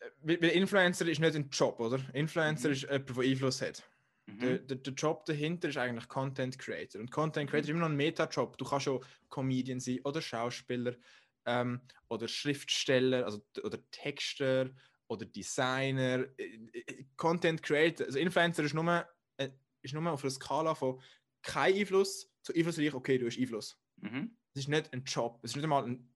äh, 0.00 0.10
weil 0.22 0.42
weil 0.42 0.50
Influencer 0.50 1.06
ist 1.06 1.20
nicht 1.20 1.34
ein 1.36 1.48
Job, 1.50 1.78
oder? 1.80 2.00
Influencer 2.14 2.68
Mhm. 2.68 2.74
ist 2.74 2.82
jemand, 2.82 3.08
der 3.10 3.24
Einfluss 3.24 3.62
hat. 3.62 3.82
Mhm. 4.26 4.40
Der, 4.40 4.58
der, 4.58 4.76
der 4.78 4.92
Job 4.92 5.24
dahinter 5.24 5.68
ist 5.68 5.76
eigentlich 5.76 6.08
Content 6.08 6.58
Creator. 6.58 7.00
Und 7.00 7.10
Content 7.10 7.48
Creator 7.48 7.64
ist 7.64 7.70
immer 7.70 7.80
noch 7.80 7.88
ein 7.88 7.96
Meta-Job. 7.96 8.58
Du 8.58 8.64
kannst 8.64 8.84
schon 8.84 9.04
Comedian 9.30 9.80
sein 9.80 10.00
oder 10.04 10.20
Schauspieler 10.20 10.96
ähm, 11.44 11.80
oder 12.08 12.26
Schriftsteller 12.26 13.24
also, 13.24 13.44
oder 13.62 13.78
Texter 13.90 14.70
oder 15.08 15.26
Designer. 15.26 16.26
Äh, 16.36 16.58
äh, 16.72 17.04
Content 17.16 17.62
Creator, 17.62 18.06
also 18.06 18.18
Influencer 18.18 18.64
ist 18.64 18.74
nur, 18.74 19.08
äh, 19.36 19.50
ist 19.82 19.94
nur 19.94 20.10
auf 20.10 20.24
einer 20.24 20.30
Skala 20.30 20.74
von 20.74 21.00
kein 21.42 21.74
Einfluss 21.74 22.28
zu 22.42 22.52
einflussreich, 22.52 22.94
okay, 22.94 23.18
du 23.18 23.26
hast 23.26 23.38
Einfluss. 23.38 23.78
Mhm. 23.96 24.36
Es 24.52 24.62
ist 24.62 24.68
nicht 24.68 24.92
ein 24.92 25.04
Job. 25.04 25.38
Es 25.42 25.50
ist 25.50 25.56
nicht 25.56 25.64
einmal 25.64 25.84
ein. 25.84 26.12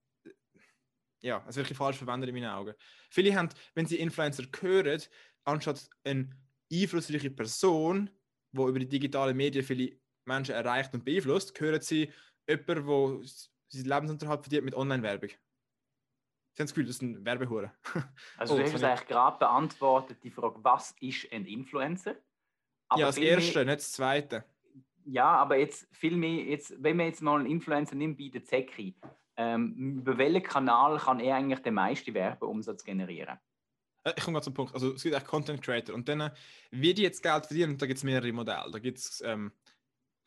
Ja, 1.22 1.42
es 1.42 1.50
ist 1.50 1.56
wirklich 1.56 1.78
falsch 1.78 1.98
verwendet 1.98 2.28
in 2.30 2.34
meinen 2.34 2.50
Augen. 2.50 2.74
Viele 3.10 3.34
haben, 3.36 3.50
wenn 3.74 3.86
sie 3.86 3.98
Influencer 3.98 4.44
hören, 4.60 5.02
anstatt 5.44 5.88
eine 6.02 6.30
einflussreiche 6.72 7.30
Person, 7.30 8.10
die 8.52 8.60
über 8.62 8.78
die 8.78 8.88
digitalen 8.88 9.36
Medien 9.36 9.64
viele 9.64 9.96
Menschen 10.24 10.54
erreicht 10.54 10.92
und 10.94 11.04
beeinflusst, 11.04 11.58
hören 11.60 11.80
sie 11.80 12.12
jemanden, 12.48 12.86
der 12.86 13.28
seinen 13.68 13.84
Lebensunterhalt 13.88 14.42
verdient 14.42 14.64
mit 14.64 14.74
Online-Werbung. 14.74 15.30
Sie 15.30 16.62
haben 16.62 16.66
das 16.66 16.70
Gefühl, 16.74 16.86
das 16.86 16.96
ist 16.96 17.02
ein 17.02 17.24
Werbehure. 17.24 17.72
Also 18.36 18.54
Oh, 18.54 18.56
du 18.58 18.64
hast 18.64 18.74
das 18.74 18.80
es 18.82 18.86
eigentlich 18.86 19.08
gerade 19.08 19.38
beantwortet, 19.38 20.18
die 20.22 20.30
Frage, 20.30 20.58
was 20.62 20.94
ist 21.00 21.32
ein 21.32 21.46
Influencer? 21.46 22.16
Aber 22.88 23.00
ja, 23.00 23.06
das 23.06 23.18
mehr- 23.18 23.28
erste, 23.30 23.64
nicht 23.64 23.78
das 23.78 23.92
zweite. 23.92 24.44
Ja, 25.04 25.26
aber 25.36 25.56
jetzt 25.56 25.86
viel 25.92 26.16
mehr, 26.16 26.44
jetzt, 26.44 26.74
wenn 26.82 26.96
man 26.96 27.06
jetzt 27.06 27.22
mal 27.22 27.38
einen 27.38 27.46
Influencer 27.50 27.94
nimmt 27.94 28.18
bei 28.18 28.28
der 28.28 28.44
Zecki, 28.44 28.94
ähm, 29.36 29.98
über 30.00 30.18
welchen 30.18 30.42
Kanal 30.42 30.98
kann 30.98 31.20
er 31.20 31.36
eigentlich 31.36 31.60
den 31.60 31.74
meisten 31.74 32.12
Werbeumsatz 32.12 32.84
generieren? 32.84 33.38
Äh, 34.04 34.12
Ich 34.16 34.24
komme 34.24 34.34
gerade 34.36 34.44
zum 34.44 34.54
Punkt. 34.54 34.74
Also 34.74 34.94
es 34.94 35.02
gibt 35.02 35.14
auch 35.14 35.24
Content 35.24 35.62
Creator. 35.62 35.94
Und 35.94 36.08
dann, 36.08 36.20
äh, 36.20 36.30
wie 36.70 36.94
die 36.94 37.02
jetzt 37.02 37.22
Geld 37.22 37.46
verdienen, 37.46 37.78
da 37.78 37.86
gibt 37.86 37.98
es 37.98 38.04
mehrere 38.04 38.32
Modelle. 38.32 38.70
Da 38.70 38.78
gibt 38.78 38.98
es 38.98 39.22
ähm, 39.24 39.52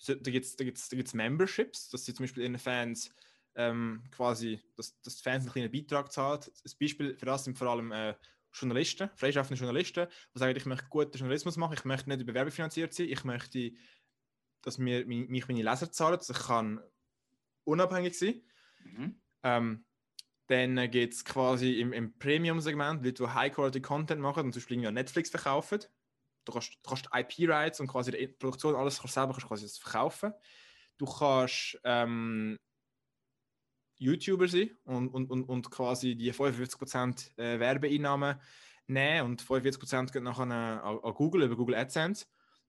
da 0.05 0.31
gibt's, 0.31 0.55
da 0.55 0.63
gibt's, 0.65 0.89
da 0.89 0.97
gibt's 0.97 1.13
Memberships, 1.13 1.89
dass 1.89 2.03
sie 2.05 2.13
zum 2.13 2.23
Beispiel 2.23 2.43
ihren 2.43 2.57
Fans 2.57 3.09
ähm, 3.55 4.03
quasi, 4.11 4.59
dass, 4.75 4.99
dass 5.01 5.15
die 5.17 5.23
Fans 5.23 5.43
einen 5.43 5.53
kleinen 5.53 5.71
Beitrag 5.71 6.11
zahlen. 6.11 6.41
Ein 6.43 6.71
Beispiel 6.79 7.15
für 7.15 7.25
das 7.25 7.45
sind 7.45 7.57
vor 7.57 7.69
allem 7.69 7.91
äh, 7.91 8.15
Journalisten, 8.53 9.09
freischaffende 9.15 9.59
Journalisten, 9.59 10.07
die 10.35 10.39
sagen, 10.39 10.57
ich 10.57 10.65
möchte 10.65 10.87
guten 10.89 11.17
Journalismus 11.17 11.57
machen, 11.57 11.75
ich 11.77 11.85
möchte 11.85 12.09
nicht 12.09 12.21
über 12.21 12.33
Werbung 12.33 12.51
finanziert 12.51 12.93
sein, 12.93 13.07
ich 13.07 13.23
möchte, 13.23 13.71
dass 14.61 14.77
mir, 14.77 15.05
mi- 15.05 15.27
mich 15.27 15.47
meine 15.47 15.63
Leser 15.63 15.91
zahlen, 15.91 16.17
dass 16.17 16.29
ich 16.29 16.37
kann 16.37 16.81
unabhängig 17.63 18.17
sein 18.17 18.41
Mhm. 18.83 19.21
ähm, 19.43 19.85
dann 20.47 20.75
gibt 20.91 21.13
es 21.13 21.23
quasi 21.23 21.79
im, 21.79 21.93
im 21.93 22.17
Premium-Segment 22.17 23.03
Leute, 23.03 23.23
die 23.23 23.29
High-Quality-Content 23.29 24.21
machen 24.21 24.45
und 24.45 24.53
zum 24.53 24.61
Beispiel 24.61 24.91
Netflix 24.91 25.29
verkaufen. 25.29 25.79
Du 26.45 26.51
kannst, 26.51 26.77
kannst 26.83 27.07
IP-Rights 27.13 27.79
und 27.79 27.87
quasi 27.87 28.11
die 28.11 28.27
Produktion, 28.27 28.75
alles 28.75 28.99
kannst 28.99 29.13
selber 29.13 29.31
kannst 29.31 29.47
quasi 29.47 29.63
das 29.63 29.77
verkaufen. 29.77 30.33
Du 30.97 31.05
kannst 31.05 31.79
ähm, 31.85 32.57
YouTuber 33.97 34.47
sein 34.47 34.71
und, 34.83 35.09
und, 35.09 35.31
und, 35.31 35.43
und 35.43 35.71
quasi 35.71 36.15
die 36.15 36.33
55% 36.33 37.37
äh, 37.37 37.59
Werbeeinnahmen 37.59 38.39
nehmen 38.87 39.25
und 39.31 39.41
45% 39.41 40.11
gehen 40.11 40.23
nachher 40.23 40.41
an, 40.41 40.51
an 40.51 40.99
an 40.99 41.13
Google 41.13 41.43
über 41.43 41.55
Google 41.55 41.75
AdSense. 41.75 42.25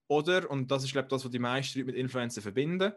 Oder, 0.06 0.48
und 0.50 0.70
das 0.70 0.84
ist 0.84 0.92
glaube 0.92 1.06
ich 1.06 1.10
das, 1.10 1.24
was 1.24 1.30
die 1.32 1.38
meisten 1.38 1.78
Leute 1.78 1.86
mit 1.86 1.96
Influencer 1.96 2.42
verbinden, 2.42 2.92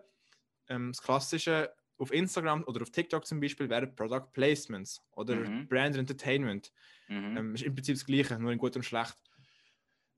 ähm, 0.69 0.91
das 0.91 1.01
klassische 1.01 1.73
auf 1.99 2.12
Instagram 2.13 2.63
oder 2.65 2.81
auf 2.81 2.91
TikTok 2.91 3.25
zum 3.25 3.39
Beispiel 3.39 3.69
wären 3.69 3.95
Product 3.95 4.27
Placements 4.33 5.01
oder 5.12 5.36
Mhm. 5.36 5.67
Brand 5.67 5.95
Entertainment. 5.97 6.71
Mhm. 7.07 7.38
Ähm, 7.38 7.55
ist 7.55 7.63
im 7.63 7.73
Prinzip 7.75 7.95
das 7.95 8.05
Gleiche, 8.05 8.39
nur 8.39 8.51
in 8.51 8.57
gut 8.57 8.75
und 8.75 8.83
schlecht. 8.83 9.17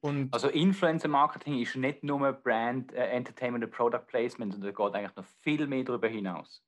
Und 0.02 0.34
Also 0.34 0.48
Influencer-Marketing 0.48 1.60
ist 1.62 1.76
nicht 1.76 2.04
nur 2.04 2.32
Brand, 2.32 2.94
äh, 2.94 3.08
Entertainment 3.08 3.64
und 3.66 3.72
Product 3.72 4.06
Placement, 4.08 4.54
sondern 4.54 4.74
geht 4.74 4.96
eigentlich 4.96 5.16
noch 5.16 5.26
viel 5.42 5.68
mehr 5.68 5.84
darüber 5.84 6.08
hinaus. 6.08 6.64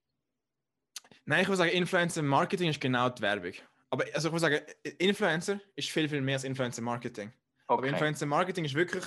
nein, 1.25 1.41
ich 1.41 1.47
würde 1.47 1.57
sagen, 1.57 1.71
Influencer 1.71 2.23
Marketing 2.23 2.69
ist 2.69 2.81
genau 2.81 3.09
die 3.09 3.21
Werbung. 3.21 3.53
Aber 3.89 4.05
also 4.13 4.29
ich 4.29 4.33
würde 4.33 4.39
sagen, 4.39 4.61
Influencer 4.99 5.59
ist 5.75 5.89
viel, 5.89 6.07
viel 6.09 6.21
mehr 6.21 6.35
als 6.35 6.43
Influencer 6.43 6.81
Marketing. 6.81 7.31
Aber 7.67 7.79
Okay. 7.79 7.89
Influencer 7.89 8.25
Marketing 8.25 8.65
ist 8.65 8.73
wirklich, 8.75 9.05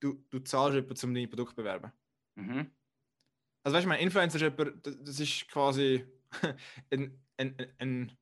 du, 0.00 0.24
du 0.30 0.40
zahlst 0.40 0.74
jemanden, 0.76 1.06
um 1.06 1.14
dein 1.14 1.28
Produkt 1.28 1.50
zu 1.50 1.56
bewerben. 1.56 1.92
Mhm. 2.34 2.70
Also 3.64 3.76
weißt 3.76 3.84
du, 3.84 3.88
mein 3.88 4.00
Influencer 4.00 4.36
ist 4.36 4.42
jemand, 4.42 4.86
das 4.86 5.20
ist 5.20 5.48
quasi 5.48 6.04
ein, 6.90 7.18
ein, 7.38 7.56
ein, 7.58 7.72
ein, 7.78 8.18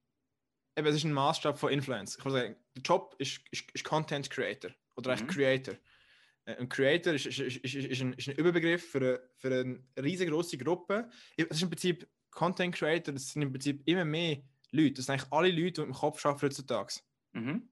eben, 0.77 0.87
es 0.87 0.97
ist 0.97 1.05
ein 1.05 1.13
Maßstab 1.13 1.59
von 1.59 1.73
Influence. 1.73 2.17
Ich 2.17 2.25
würde 2.25 2.39
sagen, 2.39 2.57
der 2.77 2.83
Job 2.83 3.15
ist, 3.19 3.41
ist, 3.51 3.71
ist 3.73 3.85
Content 3.85 4.31
Creator 4.31 4.71
oder 4.97 5.11
eigentlich 5.13 5.29
Mhm. 5.29 5.33
Creator. 5.41 5.75
Äh, 6.45 6.57
Ein 6.57 6.69
Creator 6.69 7.13
ist, 7.15 7.27
ist, 7.27 7.39
ist, 7.39 7.75
ist, 7.75 8.01
ein, 8.01 8.13
ist 8.15 8.29
ein 8.29 8.37
Überbegriff 8.37 8.91
für 8.91 8.99
eine, 8.99 9.21
für 9.37 9.49
eine 9.49 9.83
riesengroße 10.01 10.59
Gruppe. 10.59 11.09
Es 11.37 11.47
ist 11.47 11.63
im 11.63 11.71
Prinzip 11.71 12.09
Content 12.31 12.75
Creator, 12.75 13.13
das 13.13 13.33
sind 13.33 13.43
im 13.43 13.51
Prinzip 13.53 13.83
immer 13.87 14.05
mehr 14.05 14.43
Leute. 14.71 14.95
Das 14.95 15.07
sind 15.07 15.15
eigentlich 15.15 15.33
alle 15.33 15.51
Leute, 15.51 15.83
die 15.83 15.89
im 15.89 15.93
Kopf 15.93 16.25
arbeiten 16.25 16.47
heutzutage. 16.47 17.01
Mhm. 17.33 17.69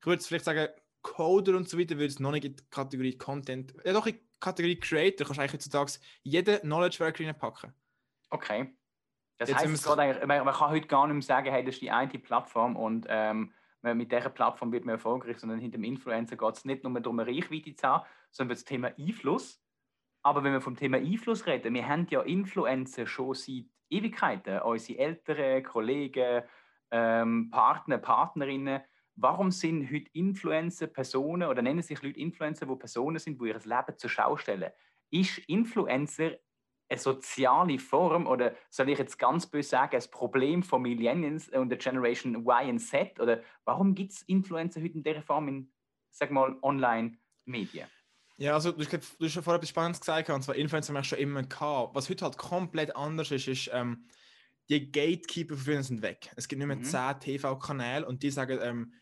Ich 0.00 0.06
würde 0.06 0.14
jetzt 0.16 0.28
vielleicht 0.28 0.44
sagen, 0.44 0.68
Coder 1.02 1.56
und 1.56 1.68
so 1.68 1.78
weiter 1.78 1.96
würde 1.96 2.06
es 2.06 2.18
noch 2.18 2.32
nicht 2.32 2.46
in 2.46 2.56
die 2.56 2.64
Kategorie 2.70 3.16
Content, 3.18 3.74
ja 3.84 3.92
doch 3.92 4.06
in 4.06 4.18
Kategorie 4.44 4.78
Creator 4.78 5.26
kannst 5.26 5.38
du 5.38 5.42
eigentlich 5.42 5.52
heutzutage 5.54 5.92
jeden 6.22 6.60
Knowledge 6.60 7.00
Worker 7.00 7.24
reinpacken. 7.24 7.74
Okay. 8.30 8.76
Das 9.38 9.48
Jetzt 9.48 9.64
heißt, 9.64 9.88
eigentlich, 9.88 10.26
man, 10.26 10.44
man 10.44 10.54
kann 10.54 10.70
heute 10.70 10.86
gar 10.86 11.06
nicht 11.06 11.14
mehr 11.14 11.22
sagen, 11.22 11.50
hey, 11.50 11.64
das 11.64 11.74
ist 11.74 11.82
die 11.82 11.90
eine 11.90 12.18
Plattform 12.18 12.76
und 12.76 13.06
ähm, 13.08 13.52
mit 13.82 14.10
dieser 14.10 14.30
Plattform 14.30 14.72
wird 14.72 14.86
man 14.86 14.94
erfolgreich, 14.94 15.38
sondern 15.38 15.58
hinter 15.58 15.76
dem 15.76 15.84
Influencer 15.84 16.36
geht 16.36 16.54
es 16.54 16.64
nicht 16.64 16.84
nur 16.84 16.98
darum, 17.00 17.18
eine 17.18 17.30
Reichweite 17.30 17.74
zu 17.74 17.86
haben, 17.86 18.06
sondern 18.30 18.56
das 18.56 18.64
Thema 18.64 18.92
Einfluss. 18.98 19.60
Aber 20.22 20.42
wenn 20.42 20.52
wir 20.52 20.60
vom 20.62 20.76
Thema 20.76 20.96
Einfluss 20.96 21.46
reden, 21.46 21.74
wir 21.74 21.86
haben 21.86 22.06
ja 22.08 22.22
Influencer 22.22 23.06
schon 23.06 23.34
seit 23.34 23.66
Ewigkeiten, 23.90 24.60
unsere 24.60 24.98
Eltern, 24.98 25.62
Kollegen, 25.62 26.42
ähm, 26.90 27.50
Partner, 27.50 27.98
Partnerinnen. 27.98 28.80
Warum 29.16 29.50
sind 29.50 29.90
heute 29.92 30.10
Influencer 30.12 30.88
Personen 30.88 31.48
oder 31.48 31.62
nennen 31.62 31.82
sich 31.82 32.02
Leute 32.02 32.18
Influencer, 32.18 32.68
wo 32.68 32.76
Personen 32.76 33.18
sind, 33.18 33.40
die 33.40 33.48
ihr 33.48 33.60
Leben 33.60 33.96
zur 33.96 34.10
Schau 34.10 34.36
stellen? 34.36 34.72
Ist 35.10 35.38
Influencer 35.38 36.38
eine 36.88 36.98
soziale 37.00 37.78
Form 37.78 38.26
oder 38.26 38.56
soll 38.70 38.90
ich 38.90 38.98
jetzt 38.98 39.18
ganz 39.18 39.46
böse 39.46 39.70
sagen, 39.70 39.96
ein 39.96 40.10
Problem 40.10 40.62
von 40.62 40.82
Millennials 40.82 41.48
und 41.48 41.68
der 41.70 41.78
Generation 41.78 42.34
Y 42.34 42.70
und 42.70 42.78
Z? 42.80 43.20
Oder 43.20 43.42
warum 43.64 43.94
gibt 43.94 44.12
es 44.12 44.22
Influencer 44.22 44.82
heute 44.82 44.94
in 44.94 45.02
dieser 45.04 45.22
Form 45.22 45.48
in, 45.48 45.72
sag 46.10 46.30
mal, 46.30 46.56
Online-Medien? 46.62 47.88
Ja, 48.36 48.54
also 48.54 48.72
du 48.72 48.84
du 48.84 48.98
hast 49.26 49.34
ja 49.36 49.42
vorher 49.42 49.58
etwas 49.58 49.68
Spannendes 49.68 50.00
gesagt, 50.00 50.28
und 50.28 50.42
zwar 50.42 50.56
Influencer 50.56 50.88
haben 50.88 50.96
wir 50.96 51.04
schon 51.04 51.18
immer 51.18 51.42
gehabt. 51.44 51.94
Was 51.94 52.10
heute 52.10 52.24
halt 52.24 52.36
komplett 52.36 52.94
anders 52.96 53.30
ist, 53.30 53.46
ist, 53.46 53.70
ähm, 53.72 54.08
die 54.68 54.90
Gatekeeper 54.90 55.54
von 55.56 55.64
früher 55.64 55.82
sind 55.82 56.02
weg. 56.02 56.32
Es 56.36 56.48
gibt 56.48 56.58
nicht 56.58 56.66
mehr 56.66 56.76
Mhm. 56.76 56.82
10 56.82 57.20
TV-Kanäle 57.20 58.06
und 58.06 58.22
die 58.22 58.30
sagen, 58.30 58.58
ähm, 58.62 58.94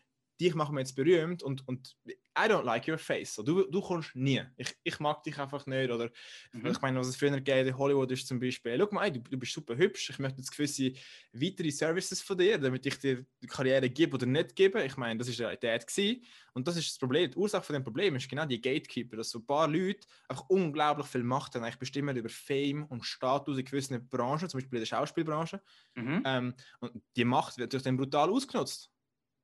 dich 0.43 0.55
machen 0.55 0.75
wir 0.75 0.79
jetzt 0.81 0.95
berühmt 0.95 1.43
und, 1.43 1.67
und 1.67 1.95
I 2.37 2.49
don't 2.49 2.63
like 2.63 2.87
your 2.87 2.97
face. 2.97 3.35
So, 3.35 3.43
du, 3.43 3.69
du 3.69 3.81
kommst 3.81 4.15
nie. 4.15 4.41
Ich, 4.57 4.75
ich 4.83 4.99
mag 4.99 5.21
dich 5.23 5.37
einfach 5.37 5.65
nicht. 5.67 5.91
Oder 5.91 6.09
Mhm. 6.51 6.67
ich 6.67 6.81
meine, 6.81 6.99
was 6.99 7.07
es 7.07 7.15
früher 7.15 7.31
gegeben 7.31 7.67
in 7.69 7.77
Hollywood 7.77 8.11
ist 8.11 8.27
zum 8.27 8.39
Beispiel, 8.39 8.77
schau 8.77 8.87
mal, 8.93 9.05
ey, 9.05 9.11
du, 9.11 9.19
du 9.21 9.37
bist 9.37 9.53
super 9.53 9.75
hübsch, 9.77 10.09
ich 10.09 10.19
möchte 10.19 10.39
jetzt 10.39 10.51
gewisse 10.51 10.93
weitere 11.31 11.71
Services 11.71 12.21
von 12.21 12.37
dir, 12.37 12.57
damit 12.57 12.85
ich 12.85 12.97
dir 12.99 13.25
die 13.41 13.47
Karriere 13.47 13.89
gebe 13.89 14.15
oder 14.15 14.25
nicht 14.25 14.55
gebe. 14.55 14.83
Ich 14.83 14.97
meine, 14.97 15.17
das 15.19 15.27
ist 15.27 15.39
die 15.39 15.43
Realität 15.43 15.87
gewesen. 15.87 16.23
Und 16.53 16.67
das 16.67 16.77
ist 16.77 16.89
das 16.91 16.97
Problem. 16.99 17.29
Die 17.31 17.37
Ursache 17.37 17.63
von 17.63 17.73
dem 17.73 17.83
Problem 17.83 18.15
ist 18.15 18.29
genau 18.29 18.45
die 18.45 18.61
Gatekeeper, 18.61 19.17
dass 19.17 19.29
so 19.29 19.39
ein 19.39 19.45
paar 19.45 19.67
Leute 19.67 20.07
einfach 20.27 20.45
unglaublich 20.49 21.07
viel 21.07 21.23
Macht 21.23 21.55
haben, 21.55 21.63
eigentlich 21.63 21.79
bestimmen 21.79 22.15
über 22.15 22.29
Fame 22.29 22.85
und 22.85 23.03
Status 23.05 23.57
in 23.57 23.65
gewissen 23.65 24.07
Branchen, 24.09 24.49
zum 24.49 24.59
Beispiel 24.59 24.77
in 24.77 24.81
der 24.81 24.87
Schauspielbranche. 24.87 25.61
Mhm. 25.95 26.21
Ähm, 26.25 26.53
und 26.79 27.03
die 27.15 27.25
Macht 27.25 27.57
wird 27.57 27.73
durch 27.73 27.83
den 27.83 27.97
brutal 27.97 28.29
ausgenutzt. 28.29 28.92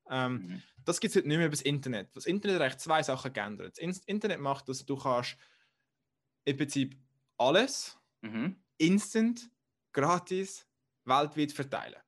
Ähm, 0.09 0.33
Mhm. 0.47 0.63
das 0.85 0.99
gibt 0.99 1.11
es 1.11 1.17
heute 1.17 1.27
nicht 1.27 1.37
mehr 1.37 1.47
über 1.47 1.55
das 1.55 1.61
Internet. 1.61 2.15
Das 2.15 2.25
Internet 2.25 2.61
hat 2.73 2.81
zwei 2.81 3.03
Sachen 3.03 3.31
geändert. 3.33 3.77
Das 3.77 3.79
In- 3.79 4.01
Internet 4.07 4.39
macht, 4.39 4.67
dass 4.69 4.85
du 4.85 4.97
kannst 4.97 5.37
im 6.45 6.57
Prinzip 6.57 6.97
alles 7.37 7.97
Mhm. 8.21 8.63
instant, 8.77 9.49
gratis, 9.93 10.67
weltweit 11.05 11.51
verteilen. 11.51 12.01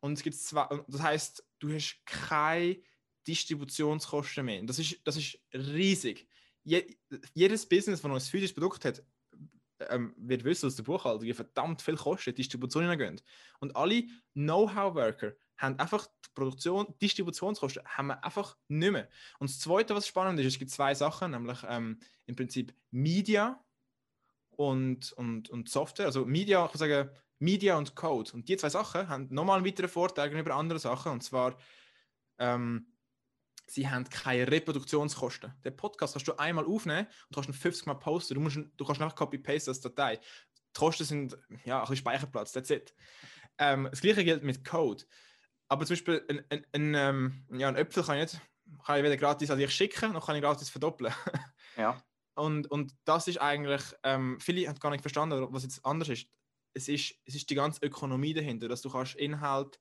Und 0.00 0.12
es 0.14 0.22
gibt 0.22 0.36
zwei, 0.36 0.66
das 0.88 1.02
heißt, 1.02 1.44
du 1.58 1.72
hast 1.74 2.00
keine 2.06 2.82
Distributionskosten 3.26 4.44
mehr. 4.44 4.62
Das 4.64 4.78
ist, 4.78 5.00
das 5.04 5.16
ist 5.16 5.38
riesig. 5.52 6.28
Je, 6.64 6.96
jedes 7.34 7.68
Business, 7.68 8.02
das 8.02 8.10
ein 8.10 8.20
physisches 8.20 8.54
Produkt 8.54 8.84
hat, 8.84 9.04
ähm, 9.90 10.14
wird 10.18 10.44
wissen 10.44 10.66
aus 10.66 10.76
der 10.76 10.82
Buchhaltung, 10.82 11.32
verdammt 11.34 11.82
viel 11.82 11.96
kostet, 11.96 12.36
die 12.38 12.42
Distribution 12.42 12.82
hineingehen. 12.84 13.20
Und 13.60 13.76
alle 13.76 14.04
Know-how-Worker 14.34 15.34
haben 15.58 15.78
einfach 15.78 16.06
die 16.06 16.30
Produktion, 16.34 16.94
Distributionskosten 17.02 17.82
haben 17.84 18.06
wir 18.08 18.24
einfach 18.24 18.56
nicht 18.68 18.92
mehr. 18.92 19.08
Und 19.38 19.50
das 19.50 19.58
Zweite, 19.58 19.94
was 19.94 20.06
spannend 20.06 20.38
ist, 20.40 20.46
es 20.46 20.58
gibt 20.58 20.70
zwei 20.70 20.94
Sachen, 20.94 21.32
nämlich 21.32 21.58
ähm, 21.68 22.00
im 22.26 22.36
Prinzip 22.36 22.74
Media 22.90 23.62
und, 24.50 25.12
und, 25.12 25.50
und 25.50 25.68
Software. 25.68 26.06
Also 26.06 26.24
Media, 26.24 26.64
ich 26.64 26.70
würde 26.72 26.78
sagen, 26.78 27.10
Media 27.38 27.76
und 27.76 27.94
Code. 27.94 28.32
Und 28.32 28.48
die 28.48 28.56
zwei 28.56 28.68
Sachen 28.70 29.08
haben 29.08 29.28
nochmal 29.30 29.58
einen 29.58 29.66
weiteren 29.66 29.88
Vorteil 29.88 30.28
gegenüber 30.28 30.54
anderen 30.54 30.80
Sachen. 30.80 31.12
Und 31.12 31.22
zwar, 31.22 31.56
ähm, 32.38 32.92
sie 33.66 33.88
haben 33.88 34.08
keine 34.08 34.50
Reproduktionskosten. 34.50 35.52
Den 35.64 35.76
Podcast 35.76 36.14
kannst 36.14 36.26
du 36.28 36.36
einmal 36.38 36.66
aufnehmen 36.66 37.06
und 37.28 37.34
kannst 37.34 37.48
ihn 37.48 37.52
50 37.54 37.86
Mal 37.86 37.94
posten. 37.94 38.34
Du, 38.34 38.40
musst, 38.40 38.56
ihn- 38.56 38.72
du 38.76 38.84
kannst 38.84 39.00
einfach 39.00 39.14
copy-paste 39.16 39.70
als 39.70 39.80
Datei. 39.80 40.16
Die 40.16 40.78
Kosten 40.80 41.04
sind 41.04 41.38
ja, 41.64 41.78
ein 41.78 41.82
bisschen 41.82 41.96
Speicherplatz, 41.96 42.52
that's 42.52 42.70
it. 42.70 42.94
Ähm, 43.58 43.88
das 43.90 44.00
gleiche 44.00 44.24
gilt 44.24 44.42
mit 44.42 44.64
Code. 44.64 45.04
Aber 45.68 45.84
zum 45.84 45.94
Beispiel 45.94 46.24
ein, 46.28 46.44
ein, 46.48 46.66
ein, 46.72 46.94
ähm, 46.94 47.44
ja, 47.52 47.68
ein 47.68 47.76
Äpfel 47.76 48.02
kann 48.02 48.18
ich, 48.18 48.32
nicht, 48.32 48.40
kann 48.84 48.98
ich 48.98 49.04
weder 49.04 49.16
gratis 49.16 49.50
an 49.50 49.58
dich 49.58 49.70
schicken, 49.70 50.12
noch 50.12 50.26
kann 50.26 50.36
ich 50.36 50.42
gratis 50.42 50.68
verdoppeln. 50.68 51.12
Ja. 51.76 52.02
Und, 52.34 52.68
und 52.72 52.92
das 53.04 53.28
ist 53.28 53.40
eigentlich, 53.40 53.82
ähm, 54.02 54.40
viele 54.40 54.66
haben 54.68 54.80
gar 54.80 54.90
nicht 54.90 55.02
verstanden, 55.02 55.46
was 55.50 55.62
jetzt 55.62 55.84
anders 55.84 56.08
ist. 56.08 56.26
Es 56.74 56.88
ist, 56.88 57.14
es 57.24 57.36
ist 57.36 57.50
die 57.50 57.54
ganze 57.54 57.84
Ökonomie 57.84 58.34
dahinter, 58.34 58.66
dass 58.66 58.82
du 58.82 58.90
kannst 58.90 59.14
Inhalt, 59.14 59.78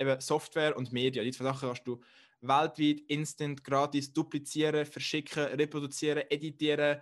eben 0.00 0.20
Software 0.20 0.76
und 0.76 0.92
Media, 0.92 1.22
die 1.22 1.30
zwei 1.30 1.44
Sachen 1.44 1.68
kannst 1.68 1.86
du 1.86 2.00
weltweit, 2.40 3.00
instant, 3.08 3.64
gratis 3.64 4.12
duplizieren, 4.12 4.86
verschicken, 4.86 5.44
reproduzieren, 5.44 6.24
editieren. 6.30 7.00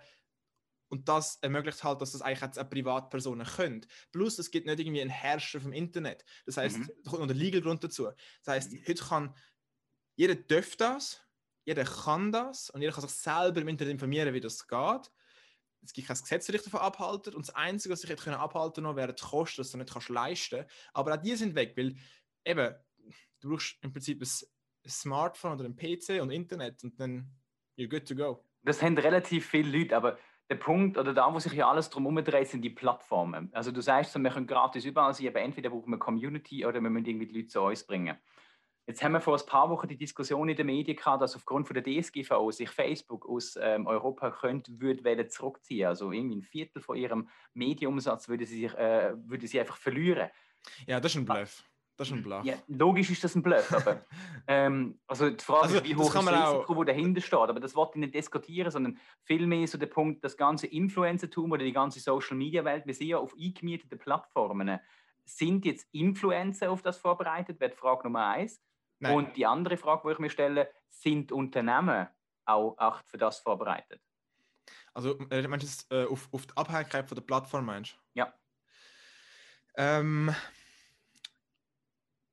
Und 0.89 1.09
das 1.09 1.37
ermöglicht 1.41 1.83
halt, 1.83 2.01
dass 2.01 2.13
das 2.13 2.21
eigentlich 2.21 2.41
jetzt 2.41 2.59
auch 2.59 2.69
Privatpersonen 2.69 3.45
können. 3.45 3.85
Plus, 4.11 4.39
es 4.39 4.51
gibt 4.51 4.67
nicht 4.67 4.79
irgendwie 4.79 5.01
einen 5.01 5.09
Herrscher 5.09 5.59
vom 5.59 5.73
Internet. 5.73 6.23
Das 6.45 6.57
heißt, 6.57 6.77
Mhm. 6.79 6.91
da 7.03 7.09
kommt 7.09 7.21
noch 7.21 7.27
der 7.27 7.35
Legal 7.35 7.61
Grund 7.61 7.83
dazu. 7.83 8.09
Das 8.43 8.53
heißt, 8.55 8.71
Mhm. 8.73 8.83
heute 8.87 9.03
kann 9.03 9.35
jeder 10.15 10.35
darf 10.35 10.75
das, 10.77 11.21
jeder 11.65 11.83
kann 11.83 12.31
das 12.31 12.69
und 12.69 12.81
jeder 12.81 12.93
kann 12.93 13.01
sich 13.01 13.11
selber 13.11 13.61
im 13.61 13.67
Internet 13.67 13.91
informieren, 13.93 14.33
wie 14.33 14.39
das 14.39 14.67
geht. 14.67 15.11
Es 15.83 15.93
gibt 15.93 16.07
kein 16.07 16.17
Gesetz, 16.17 16.47
das 16.47 16.53
dich 16.53 16.63
davon 16.63 16.79
abhalten. 16.79 17.35
Und 17.35 17.47
das 17.47 17.55
Einzige, 17.55 17.93
was 17.93 18.01
sich 18.01 18.09
hätte 18.09 18.23
können 18.23 18.35
abhalten 18.37 18.83
können, 18.83 18.95
wären 18.97 19.15
die 19.15 19.21
Kosten, 19.23 19.61
dass 19.61 19.71
du 19.71 19.77
nicht 19.77 19.91
kannst 19.91 20.09
leisten 20.09 20.65
Aber 20.93 21.13
auch 21.13 21.21
die 21.21 21.35
sind 21.35 21.55
weg, 21.55 21.73
weil 21.77 21.95
eben, 22.45 22.75
du 23.39 23.49
brauchst 23.49 23.77
im 23.81 23.91
Prinzip 23.91 24.21
ein, 24.21 24.27
ein 24.85 24.89
Smartphone 24.89 25.53
oder 25.53 25.65
ein 25.65 25.75
PC 25.75 26.21
und 26.21 26.31
Internet 26.31 26.83
und 26.83 26.99
dann 26.99 27.31
you're 27.77 27.87
good 27.87 28.07
to 28.07 28.15
go. 28.15 28.43
Das 28.63 28.81
haben 28.81 28.97
relativ 28.97 29.47
viele 29.47 29.77
Leute, 29.77 29.95
aber 29.95 30.17
der 30.49 30.55
Punkt 30.55 30.97
oder 30.97 31.13
da, 31.13 31.33
wo 31.33 31.39
sich 31.39 31.53
ja 31.53 31.69
alles 31.69 31.89
drum 31.89 32.15
dreht, 32.23 32.47
sind 32.47 32.61
die 32.61 32.69
Plattformen. 32.69 33.49
Also 33.53 33.71
du 33.71 33.81
sagst, 33.81 34.17
wir 34.17 34.29
können 34.29 34.47
gratis 34.47 34.85
überall 34.85 35.13
sein, 35.13 35.27
aber 35.27 35.41
entweder 35.41 35.69
brauchen 35.69 35.91
wir 35.91 35.99
Community 35.99 36.65
oder 36.65 36.81
wir 36.81 36.89
müssen 36.89 37.05
irgendwie 37.05 37.27
die 37.27 37.35
Leute 37.35 37.47
zu 37.47 37.61
uns 37.61 37.85
bringen. 37.85 38.17
Jetzt 38.87 39.03
haben 39.03 39.11
wir 39.11 39.19
vor 39.19 39.37
ein 39.37 39.45
paar 39.45 39.69
Wochen 39.69 39.89
die 39.89 39.97
Diskussion 39.97 40.47
in 40.47 40.55
den 40.55 40.65
Medien 40.65 40.95
gehabt, 40.95 41.21
dass 41.21 41.35
aufgrund 41.35 41.67
von 41.67 41.73
der 41.73 41.83
DSGVO 41.83 42.51
sich 42.51 42.69
Facebook 42.69 43.27
aus 43.27 43.57
ähm, 43.61 43.85
Europa 43.85 44.31
könnte, 44.31 44.79
würde 44.79 45.03
wollen 45.03 45.29
zurückziehen. 45.29 45.87
Also 45.87 46.13
irgendwie 46.13 46.37
ein 46.37 46.41
Viertel 46.41 46.81
von 46.81 46.95
ihrem 46.95 47.27
Medienumsatz 47.53 48.29
würde 48.29 48.45
sie, 48.45 48.61
sich, 48.61 48.73
äh, 48.75 49.13
würde 49.17 49.45
sie 49.45 49.59
einfach 49.59 49.75
verlieren. 49.75 50.29
Ja, 50.85 51.01
das 51.01 51.11
ist 51.11 51.17
ein 51.17 51.25
Bluff. 51.25 51.65
Das 51.97 52.07
ist 52.09 52.13
ein 52.13 52.21
Bluff. 52.21 52.45
Ja, 52.45 52.53
logisch 52.67 53.09
ist 53.09 53.23
das 53.23 53.33
ein 53.35 53.41
Bluff, 53.41 53.73
aber 53.73 54.05
ähm, 54.47 54.99
also 55.07 55.29
die 55.31 55.43
Frage 55.43 55.63
Also, 55.63 55.75
ist, 55.77 55.83
wie 55.83 55.93
das 55.95 55.99
hoch 55.99 56.13
das 56.13 56.27
auch- 56.27 56.53
Risiko, 56.53 56.83
das 56.83 56.95
dahinter 56.95 57.21
steht. 57.21 57.39
Aber 57.39 57.59
das 57.59 57.75
wollte 57.75 57.93
ich 57.95 58.01
nicht 58.01 58.13
diskutieren, 58.13 58.69
sondern 58.69 58.99
vielmehr 59.23 59.67
so 59.67 59.79
der 59.79 59.87
Punkt, 59.87 60.23
das 60.23 60.37
ganze 60.37 60.67
Influencertum 60.67 61.51
oder 61.51 61.63
die 61.65 61.73
ganze 61.73 61.99
Social-Media-Welt, 61.99 62.85
wir 62.85 62.93
sind 62.93 63.07
ja 63.07 63.17
auf 63.17 63.33
eingemieteten 63.33 63.97
Plattformen. 63.97 64.79
Sind 65.25 65.65
jetzt 65.65 65.87
Influencer 65.91 66.69
auf 66.71 66.83
das 66.83 66.97
vorbereitet? 66.99 67.59
Wäre 67.59 67.71
die 67.71 67.77
Frage 67.77 68.03
Nummer 68.03 68.27
eins. 68.27 68.61
Nein. 68.99 69.15
Und 69.15 69.35
die 69.35 69.45
andere 69.47 69.75
Frage, 69.77 70.07
die 70.07 70.13
ich 70.13 70.19
mir 70.19 70.29
stelle, 70.29 70.69
sind 70.89 71.31
Unternehmen 71.31 72.07
auch 72.45 72.77
auch 72.77 73.01
für 73.05 73.17
das 73.17 73.39
vorbereitet? 73.39 74.01
Also, 74.93 75.17
äh, 75.31 75.47
meinst 75.47 75.91
du 75.91 75.95
äh, 75.95 76.05
auf, 76.05 76.29
auf 76.31 76.45
die 76.45 76.55
Abhängigkeit 76.55 77.07
von 77.07 77.15
der 77.15 77.23
Plattform, 77.23 77.65
meinst 77.65 77.93
du? 77.93 77.97
Ja. 78.19 78.33
Ähm, 79.75 80.33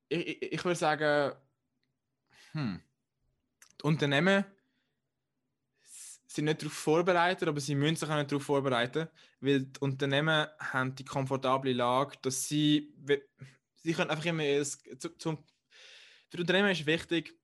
ich, 0.09 0.27
ich, 0.27 0.53
ich 0.53 0.65
würde 0.65 0.79
sagen, 0.79 1.37
hm, 2.53 2.81
die 3.81 3.85
Unternehmen 3.85 4.45
sind 6.27 6.47
nicht 6.47 6.63
darauf 6.63 6.73
vorbereitet, 6.73 7.49
aber 7.49 7.61
sie 7.61 7.75
müssen 7.75 7.97
sich 7.97 8.09
auch 8.09 8.17
nicht 8.17 8.31
darauf 8.31 8.45
vorbereiten, 8.45 9.09
weil 9.41 9.61
die 9.67 9.81
Unternehmen 9.81 10.47
haben 10.59 10.95
die 10.95 11.05
komfortable 11.05 11.73
Lage, 11.73 12.17
dass 12.23 12.49
sie, 12.49 12.93
sie 13.77 13.93
können 13.93 14.11
einfach 14.11 14.25
immer, 14.25 14.45
es, 14.45 14.83
zu, 14.99 15.11
zum, 15.17 15.39
für 16.29 16.37
die 16.37 16.41
Unternehmen 16.41 16.71
ist 16.71 16.87
wichtig, 16.87 17.39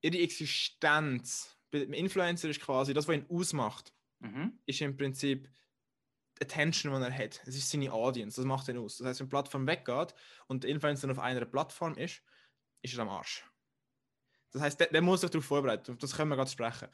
ihre 0.00 0.18
Existenz, 0.18 1.56
Influencer 1.70 2.48
ist 2.48 2.60
quasi 2.60 2.94
das, 2.94 3.08
was 3.08 3.16
ihn 3.16 3.26
ausmacht. 3.28 3.92
Mhm. 4.20 4.58
ist 4.64 4.80
im 4.80 4.96
Prinzip 4.96 5.48
Attention, 6.40 6.92
die 7.00 7.06
er 7.06 7.16
hat. 7.16 7.40
Es 7.46 7.56
ist 7.56 7.70
seine 7.70 7.92
Audience, 7.92 8.36
das 8.40 8.46
macht 8.46 8.68
ihn 8.68 8.78
aus. 8.78 8.98
Das 8.98 9.06
heißt, 9.06 9.20
wenn 9.20 9.26
die 9.26 9.30
Plattform 9.30 9.66
weggeht 9.66 10.14
und 10.46 10.64
der 10.64 10.70
Influencer 10.70 11.10
auf 11.10 11.18
einer 11.18 11.44
Plattform 11.44 11.94
ist, 11.96 12.22
ist 12.82 12.94
er 12.94 13.02
am 13.02 13.08
Arsch. 13.08 13.44
Das 14.52 14.62
heißt, 14.62 14.80
der, 14.80 14.86
der 14.88 15.02
muss 15.02 15.20
sich 15.20 15.30
darauf 15.30 15.44
vorbereiten. 15.44 15.96
Das 15.98 16.16
können 16.16 16.30
wir 16.30 16.36
gerade 16.36 16.50
sprechen. 16.50 16.88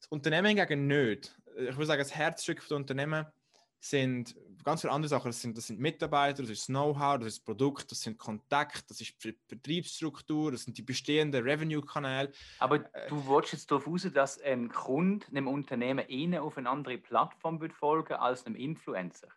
Das 0.00 0.08
Unternehmen 0.08 0.48
hingegen 0.48 0.86
nicht. 0.86 1.38
Ich 1.56 1.76
würde 1.76 1.86
sagen, 1.86 2.00
das 2.00 2.14
Herzstück 2.14 2.66
der 2.68 2.76
Unternehmen 2.76 3.26
sind 3.90 4.34
ganz 4.64 4.80
viele 4.80 4.92
andere 4.92 5.08
Sachen. 5.08 5.28
Das 5.28 5.40
sind, 5.40 5.56
das 5.56 5.66
sind 5.66 5.78
Mitarbeiter, 5.78 6.42
das 6.42 6.50
ist 6.50 6.66
Know-how, 6.66 7.18
das 7.18 7.28
ist 7.28 7.44
Produkt, 7.44 7.90
das 7.90 8.00
sind 8.00 8.18
Kontakte, 8.18 8.84
das 8.88 9.00
ist 9.00 9.22
die 9.22 9.36
Vertriebsstruktur, 9.46 10.52
das 10.52 10.62
sind 10.62 10.78
die 10.78 10.82
bestehenden 10.82 11.42
Revenue-Kanäle. 11.42 12.32
Aber 12.58 12.76
äh, 12.94 13.08
du 13.08 13.26
willst 13.28 13.52
jetzt 13.52 13.70
darauf 13.70 13.86
raus, 13.86 14.08
dass 14.12 14.40
ein 14.40 14.70
Kunde 14.70 15.26
einem 15.28 15.48
Unternehmen 15.48 16.06
eher 16.08 16.42
auf 16.42 16.56
eine 16.56 16.70
andere 16.70 16.98
Plattform 16.98 17.60
wird 17.60 17.72
folgen 17.72 18.14
als 18.14 18.46
einem 18.46 18.56
Influencer? 18.56 19.28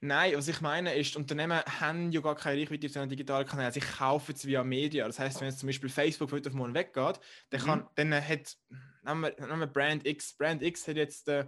Nein, 0.00 0.34
was 0.36 0.48
ich 0.48 0.60
meine 0.60 0.94
ist, 0.94 1.16
Unternehmen 1.16 1.60
haben 1.80 2.12
ja 2.12 2.20
gar 2.20 2.36
keine 2.36 2.60
Reichweite 2.60 2.86
auf 2.86 2.92
den 2.92 3.08
digitalen 3.08 3.46
Kanälen. 3.46 3.72
Sie 3.72 3.80
kaufen 3.80 4.34
es 4.34 4.46
via 4.46 4.62
Media. 4.62 5.06
Das 5.06 5.18
heißt, 5.18 5.40
wenn 5.40 5.48
jetzt 5.48 5.58
zum 5.58 5.66
Beispiel 5.66 5.90
Facebook 5.90 6.30
heute 6.32 6.48
auf 6.48 6.54
morgen 6.54 6.74
weggeht, 6.74 7.20
dann, 7.50 7.60
kann, 7.60 7.78
mhm. 7.80 7.88
dann 7.96 8.14
hat 8.14 8.56
nehmen 9.04 9.22
wir, 9.22 9.46
nehmen 9.46 9.60
wir 9.60 9.66
Brand 9.66 10.06
X. 10.06 10.32
Brand 10.32 10.62
X 10.62 10.88
hat 10.88 10.96
jetzt, 10.96 11.28
äh, 11.28 11.46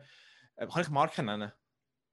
kann 0.56 0.82
ich 0.82 0.90
Marken 0.90 1.26
nennen? 1.26 1.52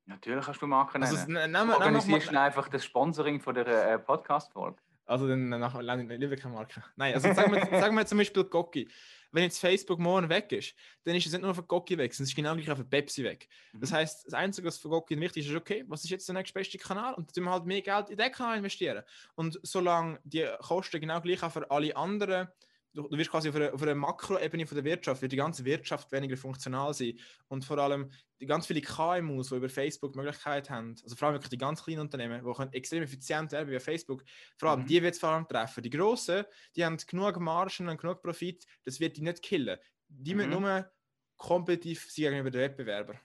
Natürlich 0.05 0.45
kannst 0.45 0.61
du 0.61 0.67
Marken 0.67 0.99
nennen. 0.99 1.15
Also, 1.15 1.31
nehmen, 1.31 1.51
nehmen, 1.51 1.71
Organisierst 1.71 2.31
du 2.31 2.39
einfach 2.39 2.67
das 2.67 2.83
Sponsoring 2.83 3.39
von 3.39 3.55
der 3.55 3.67
äh, 3.67 3.99
Podcast-Folge? 3.99 4.77
Also 5.05 5.27
dann 5.27 5.49
nach, 5.49 5.79
lieber 5.79 6.35
keine 6.35 6.53
Marke. 6.53 6.83
Nein, 6.95 7.13
also 7.13 7.33
sagen 7.33 7.53
wir, 7.53 7.65
sagen 7.79 7.95
wir 7.95 8.05
zum 8.05 8.17
Beispiel 8.17 8.43
Gocki. 8.45 8.89
Wenn 9.31 9.43
jetzt 9.43 9.59
Facebook 9.59 9.99
morgen 9.99 10.29
weg 10.29 10.51
ist, 10.51 10.75
dann 11.03 11.15
ist 11.15 11.25
es 11.25 11.31
nicht 11.31 11.41
nur 11.41 11.51
auf 11.51 11.67
Gocki 11.67 11.97
weg, 11.97 12.13
sondern 12.13 12.25
es 12.25 12.29
ist 12.29 12.35
genau 12.35 12.55
gleich 12.55 12.71
auf 12.71 12.89
Pepsi 12.89 13.23
weg. 13.23 13.49
Mhm. 13.73 13.79
Das 13.81 13.91
heißt, 13.91 14.27
das 14.27 14.33
Einzige, 14.33 14.67
was 14.67 14.77
für 14.77 14.89
Gocki 14.89 15.19
wichtig 15.19 15.45
ist, 15.45 15.51
ist, 15.51 15.57
okay, 15.57 15.83
was 15.87 16.03
ist 16.03 16.09
jetzt 16.11 16.27
der 16.29 16.35
nächste 16.35 16.77
Kanal? 16.77 17.15
Und 17.15 17.27
dann 17.27 17.33
tun 17.33 17.43
wir 17.45 17.51
halt 17.51 17.65
mehr 17.65 17.81
Geld 17.81 18.09
in 18.09 18.17
den 18.17 18.31
Kanal 18.31 18.57
investieren. 18.57 19.03
Und 19.35 19.59
solange 19.63 20.19
die 20.23 20.47
Kosten 20.59 21.01
genau 21.01 21.19
gleich 21.19 21.43
auch 21.43 21.51
für 21.51 21.69
alle 21.69 21.95
anderen 21.97 22.47
du, 22.93 23.07
du 23.07 23.17
wirst 23.17 23.31
quasi 23.31 23.49
auf 23.49 23.55
einer, 23.55 23.73
auf 23.73 23.81
einer 23.81 23.95
Makroebene 23.95 24.65
von 24.65 24.75
der 24.75 24.83
Wirtschaft, 24.83 25.21
wird 25.21 25.31
die 25.31 25.37
ganze 25.37 25.65
Wirtschaft 25.65 26.11
weniger 26.11 26.37
funktional 26.37 26.93
sein. 26.93 27.19
Und 27.47 27.65
vor 27.65 27.77
allem 27.77 28.11
die 28.39 28.45
ganz 28.45 28.67
viele 28.67 28.81
KMUs, 28.81 29.49
die 29.49 29.55
über 29.55 29.69
Facebook 29.69 30.15
Möglichkeit 30.15 30.69
haben, 30.69 30.95
also 31.03 31.15
vor 31.15 31.27
allem 31.27 31.35
wirklich 31.35 31.49
die 31.49 31.57
ganz 31.57 31.83
kleinen 31.83 32.01
Unternehmen, 32.01 32.43
die 32.45 32.53
können 32.53 32.73
extrem 32.73 33.03
effizient 33.03 33.51
werden 33.51 33.69
wie 33.69 33.79
Facebook, 33.79 34.23
vor 34.57 34.69
allem 34.69 34.81
mhm. 34.81 34.87
die 34.87 35.01
wird 35.01 35.13
es 35.13 35.19
vor 35.19 35.29
allem 35.29 35.47
treffen. 35.47 35.83
Die 35.83 35.89
Grossen, 35.89 36.45
die 36.75 36.85
haben 36.85 36.97
genug 36.97 37.39
Margen 37.39 37.89
und 37.89 37.99
genug 37.99 38.21
Profit, 38.21 38.65
das 38.83 38.99
wird 38.99 39.17
die 39.17 39.21
nicht 39.21 39.41
killen. 39.41 39.79
Die 40.07 40.33
mhm. 40.33 40.49
müssen 40.49 40.61
nur 40.61 40.91
kompetitiv 41.37 42.09
sein 42.09 42.25
gegenüber 42.25 42.51
den 42.51 42.61
Wettbewerbern. 42.61 43.19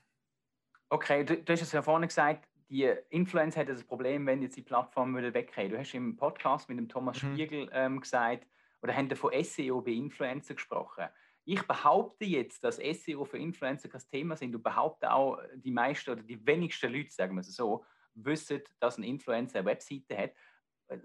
Okay, 0.89 1.23
du, 1.23 1.37
du 1.37 1.53
hast 1.53 1.61
es 1.61 1.71
ja 1.71 1.81
vorhin 1.81 2.07
gesagt, 2.07 2.47
die 2.69 2.91
Influencer 3.09 3.61
hat 3.61 3.69
das 3.69 3.83
Problem, 3.83 4.25
wenn 4.25 4.41
jetzt 4.41 4.55
die 4.55 4.61
Plattform 4.61 5.15
weggehen. 5.15 5.71
Du 5.71 5.77
hast 5.77 5.93
im 5.93 6.15
Podcast 6.15 6.69
mit 6.69 6.77
dem 6.77 6.87
Thomas 6.87 7.21
mhm. 7.21 7.33
Spiegel 7.33 7.69
ähm, 7.73 7.99
gesagt, 7.99 8.45
oder 8.81 8.95
haben 8.95 9.13
von 9.15 9.31
SEO 9.43 9.81
bei 9.81 9.91
Influencer 9.91 10.55
gesprochen. 10.55 11.05
Ich 11.45 11.61
behaupte 11.63 12.25
jetzt, 12.25 12.63
dass 12.63 12.77
SEO 12.77 13.25
für 13.25 13.37
Influencer 13.37 13.89
kein 13.89 14.01
Thema 14.11 14.35
sind 14.35 14.55
und 14.55 14.63
behaupte 14.63 15.11
auch, 15.11 15.39
die 15.55 15.71
meisten 15.71 16.11
oder 16.11 16.21
die 16.21 16.45
wenigsten 16.45 16.93
Leute, 16.93 17.11
sagen 17.11 17.35
wir 17.35 17.41
es 17.41 17.55
so, 17.55 17.83
wissen, 18.13 18.61
dass 18.79 18.97
ein 18.97 19.03
Influencer 19.03 19.59
eine 19.59 19.65
Webseite 19.65 20.17
hat. 20.17 20.31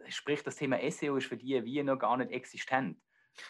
Sprich, 0.09 0.43
das 0.43 0.57
Thema 0.57 0.79
SEO 0.91 1.17
ist 1.17 1.27
für 1.27 1.37
die 1.37 1.65
wie 1.65 1.83
noch 1.83 1.99
gar 1.99 2.17
nicht 2.17 2.31
existent. 2.31 2.99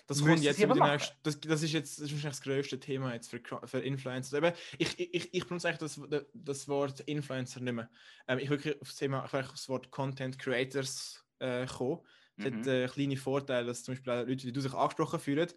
Das, 0.06 0.24
kommt 0.24 0.40
jetzt 0.40 0.58
nächsten, 0.58 1.16
das, 1.22 1.40
das, 1.40 1.62
ist 1.62 1.72
jetzt 1.72 1.98
das, 1.98 2.06
ist 2.06 2.12
wahrscheinlich 2.12 2.38
das 2.38 2.42
größte 2.42 2.80
Thema 2.80 3.12
jetzt 3.12 3.28
für, 3.28 3.40
für 3.64 3.80
Influencer. 3.80 4.38
Aber 4.38 4.54
ich, 4.78 4.98
ich, 4.98 5.34
ich 5.34 5.46
benutze 5.46 5.68
eigentlich 5.68 5.92
das, 6.08 6.24
das 6.32 6.68
Wort 6.68 7.00
Influencer 7.00 7.60
nicht 7.60 7.74
mehr. 7.74 7.90
Ähm, 8.26 8.38
ich 8.38 8.48
will 8.48 8.58
auf 8.80 8.88
das 8.88 8.96
Thema, 8.96 9.24
auf 9.24 9.30
das 9.30 9.68
Wort 9.68 9.90
Content 9.90 10.38
Creators 10.38 11.24
äh, 11.38 11.66
kommen. 11.66 12.00
Es 12.36 12.44
mhm. 12.44 12.58
hat 12.58 12.66
äh, 12.66 12.86
kleine 12.88 13.16
Vorteile, 13.16 13.66
dass 13.66 13.84
zum 13.84 13.94
Beispiel 13.94 14.12
Leute, 14.12 14.52
die 14.52 14.60
sich 14.60 14.74
angesprochen 14.74 15.20
fühlen, 15.20 15.48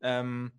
ähm, 0.00 0.52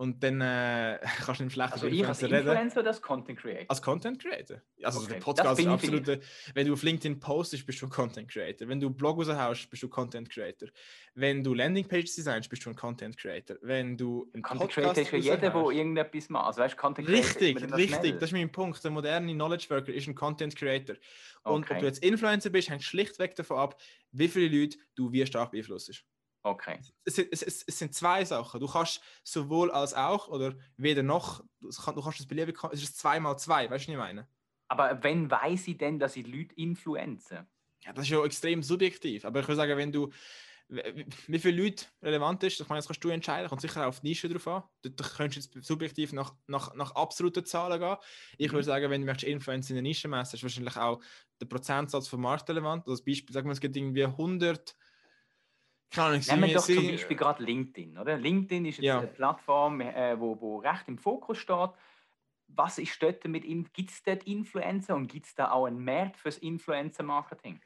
und 0.00 0.24
dann 0.24 0.40
äh, 0.40 0.98
kannst 1.26 1.40
du 1.40 1.44
nicht 1.44 1.52
schlecht 1.52 1.74
also 1.74 1.86
ich 1.86 2.06
als 2.06 2.22
Influencer 2.22 2.80
oder 2.80 2.88
als 2.88 3.02
Content 3.02 3.38
Creator? 3.38 3.66
Als 3.68 3.82
Content 3.82 4.18
Creator. 4.18 4.62
Also 4.82 5.00
okay. 5.00 5.12
der 5.12 5.20
Podcast 5.20 5.60
ist 5.60 5.66
absolut. 5.66 6.20
Wenn 6.54 6.66
du 6.66 6.72
auf 6.72 6.82
LinkedIn 6.82 7.20
postest, 7.20 7.66
bist 7.66 7.82
du 7.82 7.86
ein 7.86 7.90
Content 7.90 8.26
Creator. 8.26 8.66
Wenn 8.66 8.80
du 8.80 8.88
Blog 8.88 9.18
raushaust, 9.18 9.68
bist 9.68 9.82
du 9.82 9.90
Content 9.90 10.30
Creator. 10.30 10.70
Wenn 11.14 11.44
du 11.44 11.52
Landingpages 11.52 12.14
designst, 12.14 12.48
bist 12.48 12.64
du 12.64 12.70
ein 12.70 12.76
Content 12.76 13.14
Creator. 13.18 13.58
Wenn 13.60 13.98
du 13.98 14.26
ein 14.34 14.40
Content 14.40 14.72
Podcast 14.72 14.72
Creator 14.72 15.02
ist 15.02 15.08
für 15.10 15.16
jeden, 15.18 15.40
der 15.42 15.54
irgendetwas 15.54 16.30
macht. 16.30 16.46
Also 16.46 16.62
weißt, 16.62 16.78
Content 16.78 17.06
richtig, 17.06 17.58
Creator 17.58 17.76
richtig. 17.76 17.98
Schnell. 17.98 18.12
Das 18.14 18.30
ist 18.30 18.32
mein 18.32 18.50
Punkt. 18.50 18.82
Der 18.82 18.90
moderne 18.90 19.34
Knowledge 19.34 19.66
Worker 19.68 19.92
ist 19.92 20.06
ein 20.08 20.14
Content 20.14 20.56
Creator. 20.56 20.96
Und 21.42 21.64
okay. 21.64 21.74
ob 21.74 21.80
du 21.80 21.84
jetzt 21.84 22.02
Influencer 22.02 22.48
bist, 22.48 22.70
hängt 22.70 22.84
schlichtweg 22.84 23.36
davon 23.36 23.58
ab, 23.58 23.78
wie 24.12 24.28
viele 24.28 24.60
Leute 24.60 24.78
du 24.94 25.12
wie 25.12 25.26
stark 25.26 25.50
beeinflusst. 25.50 26.06
Okay. 26.42 26.80
Es, 27.04 27.18
es, 27.18 27.42
es, 27.42 27.62
es, 27.62 27.78
sind 27.78 27.94
zwei 27.94 28.24
Sachen. 28.24 28.60
Du 28.60 28.66
kannst 28.66 29.02
sowohl 29.22 29.70
als 29.70 29.92
auch 29.92 30.28
oder 30.28 30.54
weder 30.76 31.02
noch, 31.02 31.44
du 31.60 31.68
kannst 32.02 32.20
das 32.20 32.26
beliebig, 32.26 32.58
es 32.72 32.82
ist 32.82 32.98
zweimal 32.98 33.38
zwei, 33.38 33.68
weißt 33.68 33.86
du, 33.86 33.92
was 33.92 33.94
ich 33.94 33.98
meine? 33.98 34.28
Aber 34.68 35.02
wenn 35.02 35.30
weiß 35.30 35.68
ich 35.68 35.76
denn, 35.76 35.98
dass 35.98 36.16
ich 36.16 36.26
Leute 36.26 36.54
influenzen? 36.54 37.46
Ja, 37.84 37.92
das 37.92 38.04
ist 38.04 38.10
ja 38.10 38.24
extrem 38.24 38.62
subjektiv. 38.62 39.24
Aber 39.24 39.40
ich 39.40 39.48
würde 39.48 39.56
sagen, 39.56 39.76
wenn 39.76 39.92
du, 39.92 40.10
wie 40.68 41.38
viele 41.38 41.62
Leute 41.62 41.86
relevant 42.02 42.42
ist, 42.44 42.60
ich 42.60 42.68
meine, 42.68 42.78
das 42.78 42.86
kannst 42.86 43.02
du 43.02 43.08
entscheiden, 43.08 43.48
kommt 43.48 43.60
sicher 43.60 43.82
auch 43.82 43.88
auf 43.88 44.00
die 44.00 44.08
Nische 44.08 44.28
drauf 44.28 44.46
an. 44.46 44.62
Du, 44.82 44.90
du 44.90 45.04
könntest 45.04 45.54
jetzt 45.54 45.66
subjektiv 45.66 46.12
nach, 46.12 46.34
nach, 46.46 46.74
nach 46.74 46.94
absoluten 46.94 47.44
Zahlen 47.44 47.80
gehen. 47.80 47.96
Ich 48.38 48.52
würde 48.52 48.62
mhm. 48.62 48.66
sagen, 48.66 48.90
wenn 48.90 49.00
du 49.00 49.06
möchtest 49.06 49.30
Influencer 49.30 49.70
in 49.70 49.76
der 49.76 49.82
Nische 49.82 50.08
messen, 50.08 50.36
ist 50.36 50.42
wahrscheinlich 50.42 50.76
auch 50.76 51.02
der 51.40 51.46
Prozentsatz 51.46 52.06
vom 52.06 52.20
Markt 52.20 52.48
relevant. 52.48 52.86
Also 52.86 53.04
Beispiel, 53.04 53.32
sagen 53.34 53.48
wir, 53.48 53.52
es 53.52 53.60
gibt 53.60 53.76
irgendwie 53.76 54.04
100 54.04 54.76
kann 55.90 56.14
ich 56.14 56.28
Nehmen 56.28 56.44
wir 56.44 56.54
doch 56.54 56.64
zum 56.64 56.86
Beispiel 56.86 57.16
gerade 57.16 57.42
LinkedIn. 57.42 57.98
Oder? 57.98 58.16
LinkedIn 58.16 58.64
ist 58.66 58.76
jetzt 58.78 58.84
ja. 58.84 58.98
eine 58.98 59.08
Plattform, 59.08 59.80
äh, 59.80 60.18
wo, 60.18 60.40
wo 60.40 60.58
recht 60.58 60.88
im 60.88 60.98
Fokus 60.98 61.38
steht. 61.38 61.70
Was 62.48 62.78
ist 62.78 63.00
dort 63.02 63.24
mit 63.26 63.44
Gibt 63.72 63.90
es 63.90 64.02
dort 64.02 64.24
Influencer 64.24 64.94
und 64.94 65.06
gibt 65.06 65.26
es 65.26 65.34
da 65.34 65.50
auch 65.50 65.66
einen 65.66 65.84
Markt 65.84 66.16
fürs 66.16 66.38
Influencer-Marketing? 66.38 67.60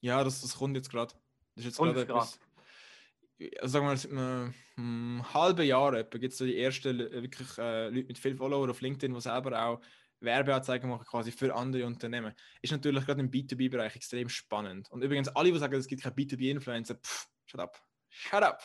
Ja, 0.00 0.22
das, 0.22 0.42
das 0.42 0.56
kommt 0.56 0.76
jetzt 0.76 0.90
gerade. 0.90 1.14
Das 1.54 1.64
ist 1.64 1.70
jetzt 1.72 1.78
gerade 1.78 2.02
etwas. 2.02 2.38
Also 3.60 3.72
sagen 3.72 3.86
wir 3.86 3.90
mal, 3.90 3.96
seit 3.96 4.10
einem, 4.10 4.54
einem 4.76 5.34
halben 5.34 5.66
Jahr 5.66 6.02
gibt 6.04 6.32
es 6.32 6.38
so 6.38 6.44
die 6.44 6.58
ersten 6.58 7.00
äh, 7.00 7.22
wirklich 7.22 7.56
äh, 7.58 7.88
Leute 7.88 8.08
mit 8.08 8.18
viel 8.18 8.36
Follower 8.36 8.68
auf 8.68 8.80
LinkedIn, 8.80 9.14
die 9.14 9.20
selber 9.20 9.64
auch 9.64 9.80
Werbeanzeigen 10.20 10.90
machen 10.90 11.06
quasi 11.06 11.30
für 11.30 11.54
andere 11.54 11.86
Unternehmen. 11.86 12.34
Ist 12.62 12.72
natürlich 12.72 13.06
gerade 13.06 13.20
im 13.20 13.30
B2B-Bereich 13.30 13.94
extrem 13.94 14.28
spannend. 14.28 14.90
Und 14.90 15.02
übrigens, 15.02 15.28
alle, 15.28 15.52
die 15.52 15.58
sagen, 15.58 15.74
es 15.74 15.86
gibt 15.86 16.02
kein 16.02 16.14
B2B-Influencer, 16.14 16.96
pff, 16.96 17.28
Shut 17.48 17.60
up. 17.60 17.80
Shut 18.10 18.42
up. 18.42 18.62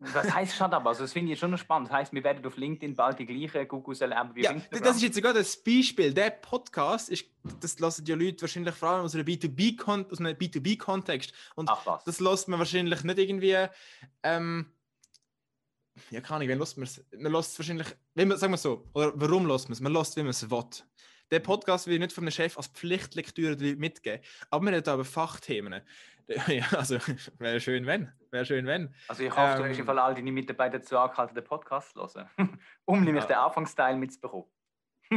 Was 0.00 0.32
heißt 0.32 0.54
Shut 0.54 0.72
up? 0.72 0.86
Also, 0.86 1.02
das 1.02 1.12
finde 1.12 1.32
ich 1.32 1.38
schon 1.38 1.56
spannend. 1.58 1.88
Das 1.88 1.96
heißt, 1.96 2.12
wir 2.12 2.22
werden 2.22 2.44
auf 2.46 2.56
LinkedIn 2.56 2.94
bald 2.94 3.18
die 3.18 3.26
gleiche 3.26 3.66
Google 3.66 4.00
erleben 4.00 4.34
wie 4.34 4.42
ja, 4.42 4.52
Instagram. 4.52 4.84
Das 4.84 4.96
ist 4.96 5.02
jetzt 5.02 5.14
sogar 5.16 5.32
das 5.32 5.56
Beispiel. 5.56 6.12
Der 6.12 6.30
Podcast, 6.30 7.08
ist, 7.08 7.26
das 7.60 7.78
lassen 7.78 8.04
die 8.04 8.12
Leute 8.12 8.42
wahrscheinlich 8.42 8.74
vor 8.74 8.90
allem 8.90 9.04
aus 9.04 9.14
einem 9.14 9.26
B2B-Kontext. 9.26 11.32
Und 11.56 11.70
Ach, 11.70 12.02
das 12.04 12.20
lässt 12.20 12.48
man 12.48 12.58
wahrscheinlich 12.58 13.02
nicht 13.02 13.18
irgendwie. 13.18 13.66
Ähm, 14.22 14.72
ja, 16.10 16.20
keine 16.20 16.36
Ahnung, 16.36 16.48
wen 16.48 16.58
lässt 16.58 16.76
man 16.76 16.84
es? 16.84 17.04
Man 17.16 17.32
lässt 17.32 17.52
es 17.52 17.58
wahrscheinlich, 17.58 17.88
wenn 18.14 18.28
man, 18.28 18.38
sagen 18.38 18.52
wir 18.52 18.58
so, 18.58 18.88
oder 18.92 19.12
warum 19.16 19.46
lässt 19.46 19.68
man 19.68 19.72
es? 19.72 19.80
Man 19.80 19.92
lässt, 19.92 20.16
wie 20.16 20.22
man 20.22 20.30
es 20.30 20.48
will. 20.48 20.64
Der 21.30 21.40
Podcast 21.40 21.86
wird 21.86 22.00
nicht 22.00 22.12
von 22.12 22.24
einem 22.24 22.30
Chef 22.30 22.56
als 22.56 22.68
Pflichtlektüre 22.68 23.56
mitgeben, 23.76 24.22
aber 24.50 24.66
wir 24.66 24.76
haben 24.76 24.88
aber 24.88 25.04
Fachthemen. 25.04 25.82
Ja, 26.46 26.66
also 26.76 26.98
wäre 27.38 27.58
schön, 27.58 27.86
wenn. 27.86 28.12
Wäre 28.30 28.44
schön, 28.44 28.66
wenn. 28.66 28.94
Also 29.08 29.22
ich 29.22 29.30
hoffe, 29.30 29.52
ähm, 29.52 29.62
du 29.62 29.68
hast 29.70 29.78
im 29.78 29.86
Fall 29.86 29.98
all 29.98 30.14
deine 30.14 30.30
Mitarbeiter 30.30 30.78
dazu 30.78 30.98
angehalten, 30.98 31.34
den 31.34 31.42
Podcast 31.42 31.94
zu 31.94 32.00
hören, 32.02 32.28
um 32.84 33.02
nämlich 33.02 33.24
ja. 33.24 33.28
den 33.28 33.36
Anfangsteil 33.36 33.96
mitzubekommen. 33.96 34.44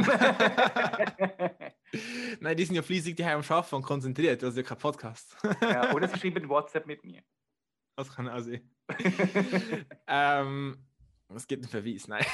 Nein, 2.40 2.56
die 2.56 2.64
sind 2.64 2.76
ja 2.76 2.80
fließig 2.80 3.14
die 3.14 3.24
am 3.24 3.42
Arbeiten 3.46 3.74
und 3.74 3.82
konzentriert, 3.82 4.42
also 4.42 4.62
kein 4.62 4.78
Podcast. 4.78 5.36
ja, 5.60 5.92
oder 5.92 6.08
sie 6.08 6.18
schreiben 6.18 6.48
WhatsApp 6.48 6.86
mit 6.86 7.04
mir. 7.04 7.22
Das 7.96 8.10
kann 8.10 8.26
auch 8.30 8.40
sein. 8.40 8.70
ähm, 10.06 10.78
es 11.34 11.46
gibt 11.46 11.64
einen 11.64 11.70
Verweis, 11.70 12.08
nein. 12.08 12.24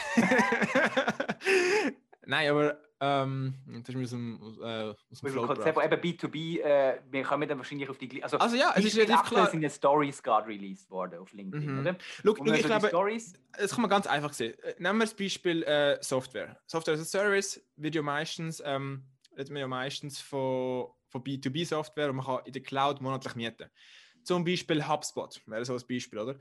Nein, 2.29 2.51
aber 2.51 2.79
ähm, 3.01 3.55
das 3.67 3.91
ist 3.91 3.95
mir 3.95 4.03
aus 4.03 4.11
dem, 4.11 4.59
äh, 4.61 4.95
aus 5.13 5.21
dem 5.21 5.47
Konzept, 5.47 5.79
eben 5.79 6.01
B2B, 6.01 6.61
äh, 6.61 7.01
wir 7.11 7.23
kommen 7.23 7.49
dann 7.49 7.59
wahrscheinlich 7.59 7.89
auf 7.89 7.97
die 7.97 8.23
also, 8.23 8.39
also 8.39 8.57
ja, 8.57 8.73
es 8.77 8.87
ist 8.87 8.97
relativ 8.97 9.23
klar. 9.23 9.51
sind 9.51 9.63
ja 9.63 9.71
Stories 9.71 10.21
gerade 10.21 10.49
released 10.49 10.91
worden 10.91 11.21
auf 11.21 11.33
LinkedIn, 11.33 11.75
mhm. 11.75 11.81
oder? 11.81 11.97
Look, 12.23 12.39
look 12.39 12.57
ich 12.57 12.67
glaube, 12.67 12.89
Stories... 12.89 13.35
das 13.57 13.71
kann 13.71 13.83
man 13.83 13.91
ganz 13.91 14.09
einfach 14.09 14.33
sehen. 14.33 14.55
Äh, 14.65 14.75
nehmen 14.79 14.99
wir 14.99 15.05
das 15.05 15.15
Beispiel 15.15 15.63
äh, 15.63 16.03
Software. 16.03 16.59
Software 16.67 16.95
as 16.95 17.01
a 17.01 17.05
Service 17.05 17.65
wird 17.77 17.95
ja 17.95 18.03
meistens, 18.03 18.61
ähm, 18.65 19.05
wird 19.37 19.51
man 19.51 19.61
ja 19.61 19.69
meistens 19.69 20.21
von, 20.21 20.89
von 21.07 21.23
B2B-Software 21.23 22.11
und 22.11 22.17
man 22.17 22.27
kann 22.27 22.41
in 22.47 22.53
der 22.53 22.63
Cloud 22.63 23.01
monatlich 23.01 23.37
mieten. 23.37 23.71
Zum 24.25 24.45
Beispiel 24.45 24.87
HubSpot 24.87 25.41
wäre 25.47 25.65
so 25.65 25.75
ein 25.75 25.83
Beispiel, 25.89 26.19
oder? 26.19 26.37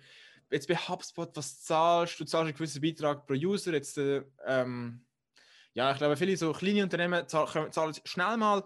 Jetzt 0.49 0.67
bei 0.67 0.75
HubSpot, 0.75 1.29
was 1.35 1.61
zahlst 1.61 2.19
du? 2.19 2.23
Du 2.23 2.29
zahlst 2.29 2.47
einen 2.47 2.55
gewissen 2.55 2.81
Beitrag 2.81 3.27
pro 3.27 3.33
User, 3.33 3.73
jetzt 3.73 3.97
äh, 3.99 4.23
ähm, 4.45 5.05
ja, 5.77 5.91
ich 5.91 5.99
glaube, 5.99 6.17
viele 6.17 6.35
so 6.35 6.51
kleine 6.53 6.81
Unternehmen 6.81 7.27
zahlen, 7.27 7.71
zahlen 7.71 7.93
schnell 8.03 8.35
mal 8.35 8.63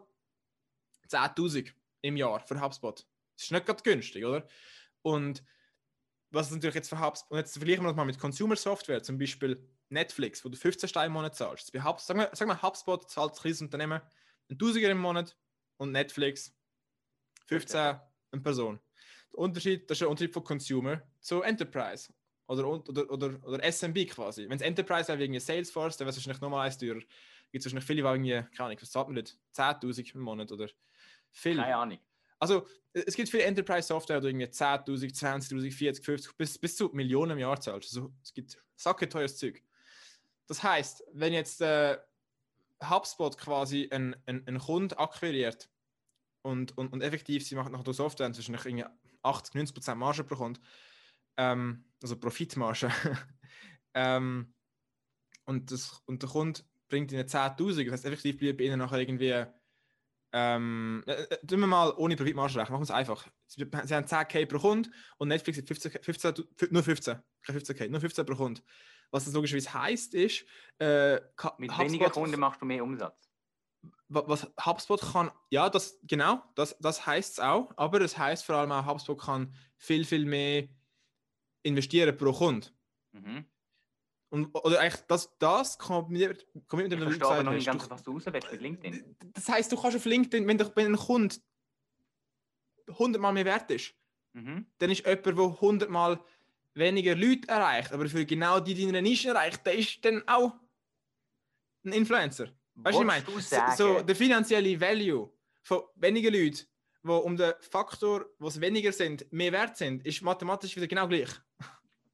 10.000 1.09 1.73
im 2.03 2.15
Jahr 2.15 2.39
für 2.39 2.61
HubSpot. 2.61 3.05
Das 3.35 3.43
ist 3.43 3.51
nicht 3.51 3.65
gerade 3.65 3.83
günstig, 3.83 4.23
oder? 4.23 4.47
Und 5.01 5.43
was 6.29 6.47
ist 6.47 6.53
natürlich 6.53 6.75
jetzt 6.75 6.87
für 6.87 7.01
HubSpot, 7.01 7.29
und 7.31 7.37
jetzt 7.37 7.57
vergleichen 7.57 7.83
wir 7.83 7.89
das 7.89 7.97
mal 7.97 8.05
mit 8.05 8.17
Consumer 8.17 8.55
Software, 8.55 9.03
zum 9.03 9.17
Beispiel 9.17 9.61
Netflix, 9.89 10.45
wo 10.45 10.47
du 10.47 10.55
15 10.55 10.87
Steine 10.87 11.07
im 11.07 11.11
Monat 11.11 11.35
zahlst. 11.35 11.73
Bei 11.73 11.83
Hub, 11.83 11.99
sagen, 11.99 12.21
wir, 12.21 12.29
sagen 12.33 12.49
wir, 12.49 12.61
HubSpot 12.61 13.11
zahlt 13.11 13.33
ein 13.33 13.41
kleines 13.41 13.61
Unternehmen 13.61 14.01
ein 14.49 14.57
Tausiger 14.57 14.89
im 14.89 14.99
Monat 14.99 15.37
und 15.75 15.91
Netflix 15.91 16.55
15 17.47 17.99
eine 18.31 18.41
Person. 18.41 18.79
Der 19.33 19.39
Unterschied, 19.39 19.89
das 19.89 19.95
ist 19.95 20.01
der 20.01 20.09
Unterschied 20.09 20.33
von 20.33 20.45
Consumer 20.45 21.01
zu 21.19 21.41
Enterprise 21.41 22.13
oder, 22.51 22.67
oder, 22.67 23.11
oder, 23.11 23.39
oder 23.43 23.71
SMB 23.71 24.09
quasi. 24.09 24.47
Wenn 24.49 24.57
es 24.57 24.61
Enterprise 24.61 25.07
wäre 25.07 25.19
wegen 25.19 25.39
Salesforce, 25.39 25.97
dann 25.97 26.05
wäre 26.05 26.11
es 26.11 26.17
wahrscheinlich 26.17 26.41
nochmal 26.41 26.65
eins 26.65 26.77
teurer. 26.77 26.99
Gibt 27.51 27.61
es 27.61 27.65
wahrscheinlich 27.65 27.85
viele, 27.85 28.01
die 28.01 28.07
irgendwie, 28.07 28.55
keine 28.55 28.69
Ahnung, 28.69 28.77
was 28.81 28.91
zahlt 28.91 29.07
man 29.07 29.15
nicht? 29.15 29.37
10.000 29.55 30.15
im 30.15 30.21
Monat 30.21 30.51
oder 30.51 30.67
viel. 31.31 31.57
Keine 31.57 31.75
Ahnung. 31.75 31.99
Also, 32.39 32.67
es 32.93 33.15
gibt 33.15 33.29
viele 33.29 33.43
Enterprise-Software, 33.43 34.19
die 34.19 34.27
irgendwie 34.27 34.45
10.000, 34.45 35.13
20.000, 35.13 35.71
40, 35.71 36.05
50, 36.05 36.37
bis, 36.37 36.57
bis 36.57 36.75
zu 36.75 36.89
Millionen 36.93 37.31
im 37.33 37.39
Jahr 37.39 37.59
zahlst. 37.59 37.95
Also, 37.95 38.11
es 38.23 38.33
gibt 38.33 38.57
sacketeures 38.75 39.37
Zeug. 39.37 39.61
Das 40.47 40.63
heißt, 40.63 41.03
wenn 41.13 41.33
jetzt 41.33 41.61
äh, 41.61 41.97
HubSpot 42.89 43.37
quasi 43.37 43.87
einen, 43.91 44.15
einen, 44.25 44.47
einen 44.47 44.59
Kunden 44.59 44.93
akquiriert 44.95 45.69
und, 46.41 46.77
und, 46.77 46.91
und 46.91 47.01
effektiv, 47.01 47.45
sie 47.45 47.55
machen 47.55 47.71
nach 47.71 47.83
der 47.83 47.93
Software 47.93 48.27
irgendwie 48.27 48.85
80, 49.21 49.55
90 49.55 49.73
Prozent 49.75 49.99
Marge 49.99 50.23
pro 50.23 50.35
Kunde, 50.35 50.59
ähm, 51.37 51.85
also 52.01 52.17
Profitmarge, 52.17 52.91
ähm, 53.93 54.53
und, 55.45 55.71
das, 55.71 56.01
und 56.05 56.21
der 56.21 56.29
Kunde 56.29 56.61
bringt 56.89 57.11
ihnen 57.11 57.27
10.000, 57.27 57.85
das 57.85 57.93
heißt, 57.93 58.05
effektiv 58.05 58.37
bleibt 58.37 58.57
bei 58.57 58.65
ihnen 58.65 58.79
nachher 58.79 58.99
irgendwie, 58.99 59.45
ähm, 60.33 61.03
äh, 61.07 61.11
äh, 61.13 61.45
tun 61.45 61.59
wir 61.59 61.67
mal 61.67 61.93
ohne 61.97 62.15
Profitmarge 62.15 62.55
rechnen, 62.55 62.73
machen 62.73 62.81
wir 62.81 62.83
es 62.83 62.91
einfach. 62.91 63.27
Sie, 63.47 63.65
sie 63.83 63.95
haben 63.95 64.05
10k 64.05 64.45
pro 64.45 64.59
Kunde 64.59 64.89
und 65.17 65.27
Netflix 65.27 65.57
hat 65.57 65.67
15, 65.67 65.91
15, 66.01 66.45
nur 66.69 66.83
15, 66.83 67.21
kein 67.43 67.59
15k, 67.59 67.89
nur 67.89 67.99
15 67.99 68.25
pro 68.25 68.35
Kunde. 68.35 68.61
Was 69.11 69.25
das 69.25 69.33
logischerweise 69.33 69.73
heisst, 69.73 70.13
ist, 70.13 70.45
äh, 70.79 71.19
Mit 71.57 71.77
weniger 71.77 72.09
Kunden 72.09 72.39
machst 72.39 72.61
du 72.61 72.65
mehr 72.65 72.83
Umsatz. 72.83 73.29
Was 74.07 74.47
HubSpot 74.65 75.01
kann, 75.01 75.31
ja, 75.49 75.69
das, 75.69 75.99
genau, 76.03 76.43
das, 76.55 76.77
das 76.79 77.05
heißt 77.05 77.33
es 77.33 77.39
auch, 77.39 77.71
aber 77.77 78.01
es 78.01 78.17
heißt 78.17 78.45
vor 78.45 78.55
allem 78.55 78.71
auch, 78.71 78.85
HubSpot 78.85 79.19
kann 79.19 79.53
viel, 79.77 80.05
viel 80.05 80.25
mehr 80.25 80.67
investieren 81.63 82.15
pro 82.17 82.31
Kunde. 82.31 82.67
Mhm. 83.11 83.45
Und, 84.29 84.55
oder 84.55 84.79
eigentlich, 84.79 85.01
das, 85.07 85.37
das 85.39 85.77
kombiniert, 85.77 86.47
kombiniert 86.67 86.97
mit 86.97 87.01
dem 87.01 87.11
Ich 87.11 87.17
verstehe 87.17 87.43
noch 87.43 87.51
nicht 87.51 87.65
ganz, 87.65 87.89
was 87.89 88.01
du 88.01 88.13
raus 88.13 88.23
willst 88.25 88.51
mit 88.51 88.61
LinkedIn. 88.61 89.15
Das 89.33 89.49
heisst, 89.49 89.71
du 89.71 89.75
kannst 89.75 89.97
auf 89.97 90.05
LinkedIn, 90.05 90.47
wenn, 90.47 90.59
wenn 90.59 90.93
ein 90.93 90.97
Kunde 90.97 91.35
100 92.87 93.21
Mal 93.21 93.33
mehr 93.33 93.45
wert 93.45 93.69
ist, 93.71 93.93
mhm. 94.33 94.65
dann 94.77 94.89
ist 94.89 95.05
jemand, 95.05 95.25
der 95.25 95.33
100 95.33 95.89
Mal 95.89 96.23
weniger 96.73 97.15
Leute 97.15 97.47
erreicht, 97.49 97.91
aber 97.91 98.07
für 98.07 98.25
genau 98.25 98.59
die, 98.59 98.73
die 98.73 98.85
deine 98.85 99.01
Nische 99.01 99.29
erreicht, 99.29 99.65
der 99.65 99.75
ist 99.75 100.03
dann 100.05 100.25
auch 100.27 100.53
ein 101.83 101.93
Influencer. 101.93 102.47
Weißt 102.75 102.97
du, 102.97 103.05
was 103.05 103.19
ich 103.21 103.51
meine? 103.51 103.75
So, 103.75 103.97
so, 103.97 104.01
der 104.01 104.15
finanzielle 104.15 104.79
Value 104.79 105.29
von 105.61 105.81
wenigen 105.95 106.33
Leuten, 106.33 106.65
wo 107.03 107.17
um 107.17 107.37
den 107.37 107.53
Faktor, 107.59 108.25
wo 108.39 108.47
es 108.47 108.61
weniger 108.61 108.91
sind, 108.91 109.31
mehr 109.31 109.51
wert 109.51 109.77
sind, 109.77 110.05
ist 110.05 110.21
mathematisch 110.21 110.75
wieder 110.75 110.87
genau 110.87 111.07
gleich. 111.07 111.29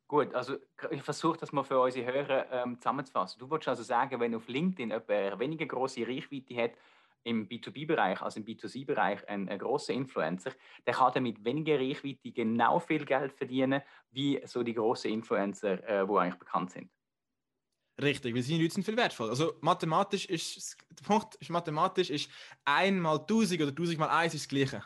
Gut, 0.08 0.34
also 0.34 0.56
ich 0.89 1.02
versuche 1.02 1.38
das 1.38 1.52
mal 1.52 1.63
für 1.63 1.80
unsere 1.82 2.06
Hörer 2.06 2.50
ähm, 2.52 2.80
zusammenzufassen. 2.80 3.39
Du 3.39 3.50
würdest 3.50 3.67
also 3.67 3.84
sagen, 3.84 4.19
wenn 4.21 4.34
auf 4.36 4.47
LinkedIn 4.47 4.89
jemand 4.89 5.10
eine 5.10 5.39
weniger 5.39 5.65
große 5.65 6.08
Reichweite 6.08 6.56
hat, 6.56 6.71
im 7.23 7.47
B2B-Bereich, 7.47 8.21
also 8.21 8.39
im 8.39 8.45
B2C-Bereich, 8.45 9.28
ein, 9.28 9.50
ein 9.50 9.60
großer 9.60 9.93
Influencer, 9.93 10.52
der 10.86 10.93
kann 10.93 11.12
damit 11.13 11.43
weniger 11.43 11.78
Reichweite 11.78 12.32
genau 12.32 12.80
viel 12.80 13.04
Geld 13.04 13.34
verdienen, 13.34 13.82
wie 14.12 14.41
so 14.45 14.63
die 14.63 14.73
großen 14.73 15.12
Influencer, 15.12 15.84
äh, 15.88 16.08
wo 16.08 16.17
eigentlich 16.17 16.39
bekannt 16.39 16.71
sind. 16.71 16.89
Richtig, 18.00 18.36
weil 18.36 18.44
seine 18.44 18.62
Leute 18.62 18.74
sind 18.76 18.84
viel 18.84 18.98
wertvoll. 18.98 19.30
Also 19.30 19.56
mathematisch 19.62 20.26
ist, 20.26 20.78
der 20.92 21.04
Punkt 21.04 21.36
ist, 21.36 21.50
mathematisch 21.50 22.12
ist 22.12 22.30
einmal 22.64 23.20
1000 23.20 23.62
oder 23.62 23.72
1000 23.72 23.98
mal 23.98 24.10
1 24.10 24.36
ist 24.36 24.44
das 24.44 24.50
Gleiche. 24.50 24.84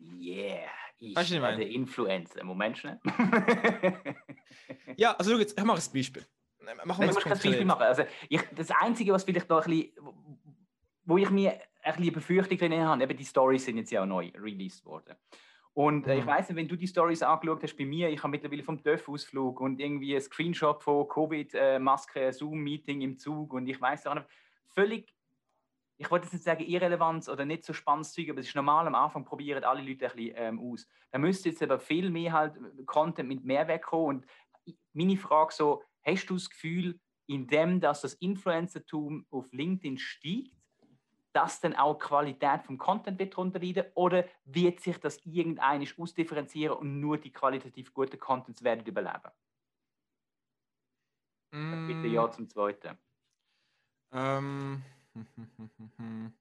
Yeah, 0.00 0.68
ich 0.98 1.14
weißt 1.14 1.30
du, 1.30 1.64
Influencer. 1.64 2.42
Moment 2.44 2.78
schnell. 2.78 3.00
ja, 4.96 5.12
also 5.12 5.32
schau 5.32 5.38
jetzt, 5.38 5.58
ich 5.58 5.64
mache 5.64 5.80
ein 5.80 5.92
Beispiel. 5.92 6.26
Machen 6.84 7.08
wir 7.08 7.16
ein 7.16 7.30
Beispiel 7.30 7.64
machen. 7.64 7.82
Also, 7.82 8.02
ich, 8.28 8.42
das 8.54 8.70
Einzige, 8.72 9.12
was 9.12 9.24
vielleicht 9.24 9.50
da 9.50 9.60
ein 9.60 9.70
bisschen, 9.70 9.92
wo 11.04 11.16
ich 11.16 11.30
mir 11.30 11.58
ein 11.82 11.94
bisschen 11.96 12.12
Befürchtung 12.12 12.72
habe, 12.84 13.02
eben 13.02 13.16
die 13.16 13.24
Stories 13.24 13.64
sind 13.64 13.78
jetzt 13.78 13.90
ja 13.90 14.02
auch 14.02 14.06
neu 14.06 14.30
released 14.36 14.84
worden. 14.84 15.16
Und 15.78 16.08
äh, 16.08 16.14
mhm. 16.14 16.20
ich 16.22 16.26
weiß 16.26 16.48
nicht, 16.48 16.56
wenn 16.56 16.66
du 16.66 16.74
die 16.74 16.88
Stories 16.88 17.22
angeschaut 17.22 17.62
hast 17.62 17.76
bei 17.76 17.84
mir, 17.84 18.08
ich 18.10 18.20
habe 18.20 18.32
mittlerweile 18.32 18.64
vom 18.64 18.82
TÜV-Ausflug 18.82 19.60
und 19.60 19.78
irgendwie 19.78 20.16
ein 20.16 20.20
Screenshot 20.20 20.82
von 20.82 21.06
Covid-Maske, 21.06 22.32
Zoom-Meeting 22.32 23.00
im 23.00 23.16
Zug 23.16 23.52
und 23.52 23.68
ich 23.68 23.80
weiß 23.80 24.08
auch 24.08 24.14
nicht, 24.14 24.26
völlig, 24.70 25.14
ich 25.96 26.10
wollte 26.10 26.24
jetzt 26.24 26.32
nicht 26.32 26.42
sagen 26.42 26.64
Irrelevanz 26.64 27.28
oder 27.28 27.44
nicht 27.44 27.62
so 27.62 27.72
spannendes 27.72 28.12
Zeug, 28.12 28.28
aber 28.28 28.40
es 28.40 28.48
ist 28.48 28.56
normal, 28.56 28.88
am 28.88 28.96
Anfang 28.96 29.24
probieren 29.24 29.62
alle 29.62 29.80
Leute 29.80 30.06
ein 30.06 30.16
bisschen 30.16 30.34
ähm, 30.34 30.58
aus. 30.58 30.88
Da 31.12 31.18
müsste 31.20 31.50
jetzt 31.50 31.62
aber 31.62 31.78
viel 31.78 32.10
mehr 32.10 32.32
halt 32.32 32.54
Content 32.84 33.28
mit 33.28 33.44
Mehrwert 33.44 33.84
kommen 33.84 34.16
und 34.16 34.26
meine 34.94 35.16
Frage 35.16 35.54
so, 35.54 35.84
hast 36.02 36.26
du 36.26 36.34
das 36.34 36.50
Gefühl, 36.50 36.98
indem 37.28 37.78
dass 37.78 38.00
das 38.00 38.14
Influencertum 38.14 39.26
auf 39.30 39.46
LinkedIn 39.52 39.98
steigt, 39.98 40.57
dass 41.38 41.60
dann 41.60 41.76
auch 41.76 41.94
die 41.94 42.04
Qualität 42.04 42.64
vom 42.64 42.78
Content 42.78 43.16
wird 43.20 43.32
darunter 43.32 43.60
leiden 43.60 43.84
oder 43.94 44.24
wird 44.44 44.80
sich 44.80 44.98
das 44.98 45.24
irgendeinisch 45.24 45.96
ausdifferenzieren 45.96 46.76
und 46.76 46.98
nur 46.98 47.16
die 47.16 47.30
qualitativ 47.30 47.94
guten 47.94 48.18
Contents 48.18 48.64
werden 48.64 48.84
überleben? 48.84 49.30
Mm. 51.52 51.86
Bitte 51.86 52.08
ja 52.08 52.28
zum 52.28 52.48
Zweiten. 52.48 52.98
Ähm. 54.12 54.82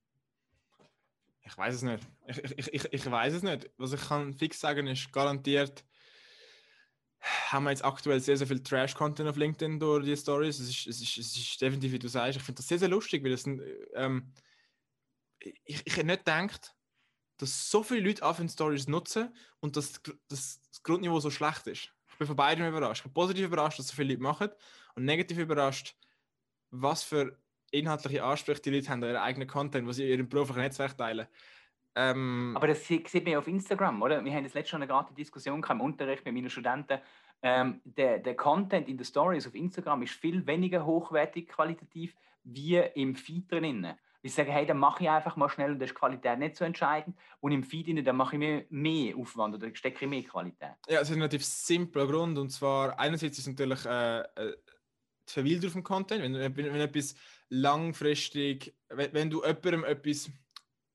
Ich 1.50 1.58
weiß 1.58 1.76
es 1.76 1.82
nicht. 1.82 2.06
Ich, 2.26 2.38
ich, 2.44 2.74
ich, 2.74 2.94
ich 2.94 3.10
weiß 3.10 3.36
es 3.36 3.42
nicht. 3.42 3.70
Was 3.78 3.94
ich 3.94 4.02
kann 4.02 4.34
fix 4.34 4.60
sagen 4.60 4.86
ist, 4.86 5.14
garantiert 5.14 5.86
haben 7.22 7.64
wir 7.64 7.70
jetzt 7.70 7.86
aktuell 7.86 8.20
sehr, 8.20 8.36
sehr 8.36 8.48
viel 8.48 8.62
Trash-Content 8.62 9.30
auf 9.30 9.38
LinkedIn 9.38 9.80
durch 9.80 10.04
die 10.04 10.18
Stories. 10.18 10.60
Es 10.60 10.68
ist, 10.68 10.88
es, 10.88 11.02
ist, 11.02 11.18
es 11.18 11.38
ist 11.38 11.62
definitiv, 11.62 11.94
wie 11.94 12.00
du 12.00 12.10
sagst, 12.10 12.36
ich 12.36 12.44
finde 12.44 12.58
das 12.58 12.68
sehr, 12.68 12.80
sehr 12.80 12.90
lustig, 12.90 13.24
weil 13.24 13.32
es 13.32 13.48
ähm, 13.96 14.34
ich, 15.40 15.82
ich 15.86 15.96
hätte 15.96 16.08
nicht 16.08 16.26
gedacht, 16.26 16.76
dass 17.38 17.70
so 17.70 17.84
viele 17.84 18.08
Leute 18.08 18.24
anfangen, 18.24 18.50
Stories 18.50 18.88
nutzen 18.88 19.34
und 19.60 19.78
dass, 19.78 20.02
das 20.28 20.60
Grundniveau 20.84 21.20
so 21.20 21.30
schlecht 21.30 21.68
ist. 21.68 21.94
Ich 22.10 22.18
bin 22.18 22.28
von 22.28 22.36
beidem 22.36 22.68
überrascht. 22.68 23.00
Ich 23.00 23.04
bin 23.04 23.14
positiv 23.14 23.46
überrascht, 23.46 23.80
dass 23.80 23.88
so 23.88 23.96
viele 23.96 24.14
Leute 24.14 24.24
machen 24.24 24.50
und 24.96 25.06
negativ 25.06 25.38
überrascht, 25.38 25.96
was 26.72 27.04
für 27.04 27.38
inhaltliche 27.72 28.24
Ansprüche 28.24 28.62
die 28.62 28.72
Leute 28.72 28.90
haben 28.90 29.04
an 29.04 29.10
ihren 29.10 29.22
eigenen 29.22 29.48
Content, 29.48 29.88
was 29.88 29.98
sie 29.98 30.04
in 30.06 30.10
ihrem 30.10 30.30
beruflichen 30.30 30.62
Netzwerk 30.62 30.98
teilen. 30.98 31.28
Ähm, 31.96 32.54
Aber 32.56 32.68
das 32.68 32.86
sieht 32.86 33.14
man 33.14 33.28
ja 33.28 33.40
auf 33.40 33.48
Instagram, 33.48 34.02
oder? 34.02 34.24
Wir 34.24 34.34
haben 34.34 34.44
das 34.44 34.54
letzte 34.54 34.76
Mal 34.76 34.84
eine 34.84 34.88
gerade 34.88 35.14
Diskussion 35.14 35.64
im 35.68 35.82
Unterricht 35.82 36.26
mit 36.26 36.34
meinen 36.34 36.50
Studenten. 36.50 37.00
Ähm, 37.42 37.82
der, 37.84 38.20
der 38.20 38.36
Content 38.36 38.88
in 38.88 38.98
den 38.98 39.06
Stories 39.06 39.48
auf 39.48 39.56
Instagram 39.56 40.02
ist 40.04 40.14
viel 40.14 40.46
weniger 40.48 40.86
hochwertig 40.86 41.50
qualitativ 41.50 42.16
wie 42.44 42.78
im 42.78 43.16
Feed 43.16 43.52
drinnen. 43.52 43.96
Ich 44.28 44.34
sage, 44.34 44.52
hey, 44.52 44.66
dann 44.66 44.78
mache 44.78 45.04
ich 45.04 45.10
einfach 45.10 45.38
mal 45.38 45.48
schnell 45.48 45.72
und 45.72 45.80
das 45.80 45.92
ist 45.92 45.96
Qualität 45.96 46.38
nicht 46.38 46.58
so 46.58 46.66
entscheidend. 46.66 47.18
Und 47.40 47.54
im 47.54 47.64
Feed, 47.64 48.06
dann 48.06 48.18
mache 48.18 48.36
ich 48.36 48.40
mir 48.40 48.66
mehr 48.70 49.16
Aufwand 49.16 49.56
oder 49.56 49.74
stecke 49.74 50.04
ich 50.04 50.10
mehr 50.10 50.24
Qualität. 50.24 50.76
Ja, 50.90 51.00
es 51.00 51.10
ist 51.10 51.16
ein 51.16 51.22
relativ 51.22 51.46
simpler 51.46 52.06
Grund. 52.06 52.38
Und 52.38 52.50
zwar, 52.50 53.00
einerseits 53.00 53.38
ist 53.38 53.48
es 53.48 53.48
natürlich 53.48 53.86
äh, 53.86 54.20
äh, 54.20 54.58
die 55.30 55.34
Verweildauer 55.34 55.72
vom 55.72 55.84
Content. 55.84 56.24
Wenn, 56.24 56.34
wenn, 56.34 56.56
wenn 56.58 56.82
etwas 56.82 57.16
langfristig, 57.48 58.76
wenn, 58.90 59.14
wenn 59.14 59.30
du 59.30 59.44
jemandem 59.46 59.86
etwas 59.86 60.30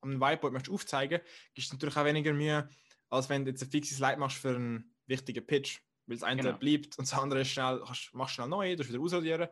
am 0.02 0.20
Whiteboard 0.20 0.52
möchtest 0.52 0.74
aufzeigen, 0.74 1.20
gibst 1.54 1.72
du 1.72 1.76
natürlich 1.76 1.96
auch 1.96 2.04
weniger 2.04 2.34
Mühe, 2.34 2.68
als 3.08 3.30
wenn 3.30 3.46
du 3.46 3.50
jetzt 3.50 3.62
ein 3.62 3.70
fixes 3.70 3.96
Slide 3.96 4.18
machst 4.18 4.36
für 4.36 4.54
einen 4.54 4.94
wichtigen 5.06 5.46
Pitch. 5.46 5.78
Weil 6.06 6.16
das 6.16 6.24
eine 6.24 6.42
genau. 6.42 6.58
bleibt 6.58 6.98
und 6.98 7.10
das 7.10 7.18
andere 7.18 7.40
ist 7.40 7.48
schnell, 7.48 7.82
machst 8.12 8.34
schnell 8.34 8.48
neu, 8.48 8.76
du 8.76 8.86
wieder 8.86 9.00
ausradieren. 9.00 9.48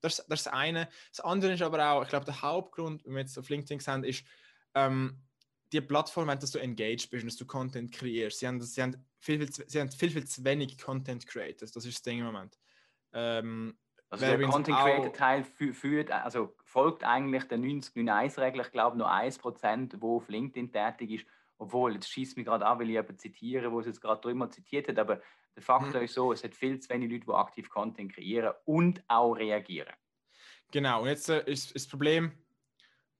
Das, 0.00 0.16
das 0.16 0.40
ist 0.40 0.46
das 0.46 0.48
eine. 0.48 0.88
Das 1.10 1.20
andere 1.20 1.52
ist 1.52 1.62
aber 1.62 1.90
auch, 1.90 2.02
ich 2.02 2.08
glaube, 2.08 2.26
der 2.26 2.42
Hauptgrund, 2.42 3.04
wenn 3.04 3.14
wir 3.14 3.20
jetzt 3.20 3.38
auf 3.38 3.48
LinkedIn 3.48 3.80
sehen, 3.80 4.04
ist, 4.04 4.24
ähm, 4.74 5.20
die 5.72 5.80
Plattform, 5.80 6.28
dass 6.28 6.50
du 6.50 6.58
engaged 6.58 7.10
bist 7.10 7.24
und 7.24 7.26
dass 7.26 7.36
du 7.36 7.46
Content 7.46 7.92
kreierst. 7.92 8.38
Sie 8.38 8.46
haben, 8.46 8.60
sie 8.60 8.82
haben, 8.82 9.04
viel, 9.18 9.38
viel, 9.38 9.52
sie 9.66 9.80
haben 9.80 9.90
viel, 9.90 10.10
viel 10.10 10.24
zu 10.24 10.44
wenig 10.44 10.78
Content 10.78 11.26
Creators. 11.26 11.72
Das 11.72 11.84
ist 11.84 11.96
das 11.96 12.02
Ding 12.02 12.20
im 12.20 12.26
Moment. 12.26 12.58
Ähm, 13.12 13.76
also 14.08 14.24
der 14.24 14.40
Content 14.42 14.76
Creator 14.78 15.12
Teil 15.12 15.44
führt, 15.44 16.10
also 16.12 16.54
folgt 16.64 17.02
eigentlich 17.02 17.44
der 17.44 17.58
90-9-1-Regel. 17.58 18.60
Ich 18.60 18.70
glaube 18.70 18.96
nur 18.96 19.10
1%, 19.10 20.00
wo 20.00 20.18
auf 20.18 20.28
LinkedIn 20.28 20.70
tätig 20.70 21.10
ist. 21.10 21.26
Obwohl, 21.58 21.94
jetzt 21.94 22.10
schießt 22.10 22.36
mich 22.36 22.46
gerade 22.46 22.66
an, 22.66 22.78
weil 22.78 22.86
ich 22.86 22.92
jemanden 22.92 23.18
zitiere, 23.18 23.72
wo 23.72 23.80
es 23.80 23.86
jetzt 23.86 24.00
gerade 24.00 24.20
drüber 24.20 24.50
zitiert 24.50 24.88
hat. 24.88 24.98
Aber 24.98 25.20
der 25.56 25.62
Faktor 25.62 26.00
mhm. 26.00 26.04
ist 26.04 26.14
so, 26.14 26.32
es 26.32 26.44
hat 26.44 26.54
viel 26.54 26.78
zu 26.78 26.90
wenig 26.90 27.10
Leute, 27.10 27.24
die 27.26 27.32
aktiv 27.32 27.68
Content 27.68 28.12
kreieren 28.12 28.52
und 28.66 29.02
auch 29.08 29.32
reagieren. 29.32 29.94
Genau, 30.70 31.02
und 31.02 31.08
jetzt 31.08 31.28
äh, 31.28 31.42
ist, 31.50 31.72
ist 31.72 31.86
das 31.86 31.88
Problem, 31.88 32.32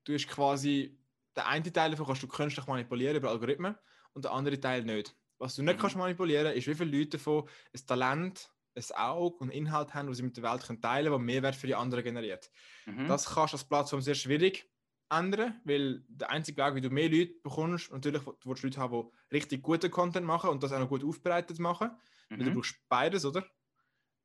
du 0.04 0.14
hast 0.14 0.28
quasi, 0.28 0.98
der 1.34 1.46
eine 1.48 1.72
Teil 1.72 1.90
davon 1.90 2.06
kannst 2.06 2.22
du 2.22 2.28
künstlich 2.28 2.66
manipulieren 2.66 3.16
über 3.16 3.30
Algorithmen 3.30 3.74
und 4.12 4.24
der 4.24 4.32
andere 4.32 4.60
Teil 4.60 4.84
nicht. 4.84 5.16
Was 5.38 5.54
du 5.54 5.62
nicht 5.62 5.76
mhm. 5.76 5.80
kannst 5.80 5.96
manipulieren 5.96 6.54
ist, 6.54 6.66
wie 6.66 6.74
viele 6.74 6.96
Leute 6.96 7.16
davon 7.16 7.48
ein 7.74 7.86
Talent, 7.86 8.50
ein 8.74 8.96
Auge 8.96 9.36
und 9.38 9.50
Inhalt 9.50 9.94
haben, 9.94 10.08
die 10.08 10.14
sie 10.14 10.22
mit 10.22 10.36
der 10.36 10.44
Welt 10.44 10.62
können 10.62 10.80
teilen 10.80 11.10
können, 11.10 11.26
der 11.26 11.34
Mehrwert 11.34 11.56
für 11.56 11.66
die 11.66 11.74
anderen 11.74 12.04
generiert. 12.04 12.50
Mhm. 12.84 13.08
Das 13.08 13.24
kannst 13.26 13.54
du 13.54 13.56
als 13.56 13.64
Plattform 13.64 14.02
sehr 14.02 14.14
schwierig 14.14 14.70
ändern, 15.08 15.60
weil 15.64 16.04
der 16.08 16.30
einzige 16.30 16.62
Weg, 16.62 16.74
wie 16.74 16.80
du 16.80 16.90
mehr 16.90 17.08
Leute 17.08 17.34
bekommst, 17.42 17.92
natürlich 17.92 18.22
du 18.22 18.36
willst 18.44 18.62
Leute 18.62 18.80
haben, 18.80 19.10
die 19.30 19.36
richtig 19.36 19.62
guten 19.62 19.90
Content 19.90 20.26
machen 20.26 20.50
und 20.50 20.62
das 20.62 20.72
auch 20.72 20.78
noch 20.78 20.88
gut 20.88 21.04
aufbereitet 21.04 21.58
machen. 21.58 21.90
Mhm. 22.28 22.44
Du 22.44 22.54
brauchst 22.54 22.76
beides, 22.88 23.24
oder? 23.24 23.44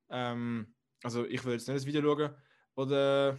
Ähm, 0.09 0.73
also 1.03 1.25
ich 1.25 1.43
will 1.43 1.53
jetzt 1.53 1.67
nicht 1.67 1.77
das 1.77 1.85
Video 1.85 2.01
schauen, 2.01 2.35
oder 2.75 3.37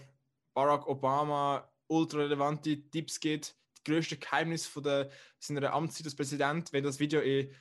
Barack 0.54 0.86
Obama 0.86 1.70
ultra 1.88 2.20
relevante 2.20 2.88
Tipps 2.90 3.20
gibt, 3.20 3.56
die 3.78 3.90
größte 3.90 4.16
Geheimnis 4.16 4.66
von 4.66 4.82
der, 4.82 5.10
seiner 5.38 5.72
Amtszeit 5.72 6.06
als 6.06 6.16
Präsident, 6.16 6.72
wenn 6.72 6.84
das 6.84 6.98
Video 6.98 7.20
in 7.20 7.54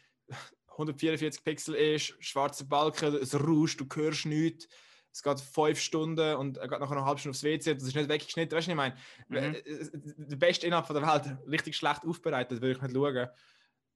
144 0.67 1.43
Pixel 1.43 1.75
ist, 1.75 2.15
schwarze 2.19 2.65
Balken, 2.65 3.15
es 3.15 3.35
rauscht, 3.35 3.81
du 3.81 3.87
hörst 3.93 4.25
nichts 4.25 4.67
es 5.13 5.23
geht 5.23 5.39
fünf 5.39 5.79
Stunden 5.79 6.35
und 6.35 6.57
er 6.57 6.67
geht 6.67 6.79
nachher 6.79 6.95
noch 6.95 7.01
eine 7.01 7.05
halbe 7.05 7.19
Stunde 7.19 7.35
aufs 7.35 7.43
WC, 7.43 7.75
das 7.75 7.83
ist 7.83 7.95
nicht 7.95 8.09
weggeschnitten, 8.09 8.57
weißt 8.57 8.67
du, 8.67 8.75
was 8.77 8.87
ich 8.87 8.93
meine? 9.27 9.49
Mhm. 9.49 9.55
Äh, 9.55 9.59
äh, 9.59 9.89
der 9.93 10.35
beste 10.37 10.67
Inhalt 10.67 10.89
der 10.89 11.01
Welt, 11.01 11.37
richtig 11.47 11.75
schlecht 11.75 12.05
aufbereitet, 12.05 12.61
würde 12.61 12.77
ich 12.77 12.81
nicht 12.81 12.95
schauen. 12.95 13.27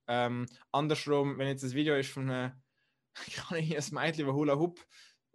Ähm, 0.08 0.46
andersrum, 0.72 1.38
wenn 1.38 1.48
jetzt 1.48 1.64
das 1.64 1.74
Video 1.74 1.96
ist 1.96 2.12
von 2.12 2.30
einem, 2.30 2.52
kann 3.36 3.58
ich 3.58 3.76
ein 3.76 3.94
Mädchen, 3.94 4.26
das 4.26 4.36
Hula 4.36 4.56
Hoop 4.58 4.80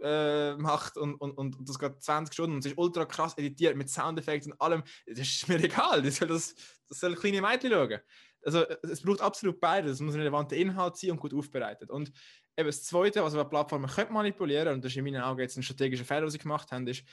äh, 0.03 0.55
macht 0.55 0.97
und, 0.97 1.15
und, 1.17 1.33
und, 1.33 1.69
das 1.69 1.79
geht 1.79 2.03
20 2.03 2.33
Stunden 2.33 2.55
und 2.55 2.65
es 2.65 2.73
ist 2.73 2.79
ultra 2.79 3.05
krass 3.05 3.37
editiert 3.37 3.77
mit 3.77 3.91
Soundeffekten 3.91 4.53
und 4.53 4.61
allem, 4.61 4.83
das 5.07 5.19
ist 5.19 5.49
mir 5.49 5.63
egal, 5.63 6.03
das 6.03 6.17
soll, 6.17 6.29
das, 6.29 6.55
das 6.89 7.01
soll 7.01 7.15
kleine 7.15 7.43
Mädchen 7.43 7.73
schauen. 7.73 8.01
Also 8.43 8.65
es 8.67 9.03
braucht 9.03 9.21
absolut 9.21 9.61
beides, 9.61 9.93
es 9.93 10.01
muss 10.01 10.15
ein 10.15 10.21
relevanter 10.21 10.57
Inhalt 10.57 10.97
sein 10.97 11.11
und 11.11 11.21
gut 11.21 11.35
aufbereitet. 11.35 11.91
Und 11.91 12.11
eben 12.57 12.69
das 12.69 12.85
Zweite, 12.85 13.23
was 13.23 13.35
wir 13.35 13.45
Plattformen 13.45 13.91
können 13.91 14.15
manipulieren 14.15 14.75
und 14.75 14.85
das 14.85 14.93
ist 14.93 14.97
in 14.97 15.05
meinen 15.05 15.21
Augen 15.21 15.41
jetzt 15.41 15.59
ein 15.59 15.63
strategischer 15.63 16.07
Fehler, 16.07 16.25
was 16.25 16.33
sie 16.33 16.39
gemacht 16.39 16.73
haben, 16.73 16.87
ist, 16.87 17.05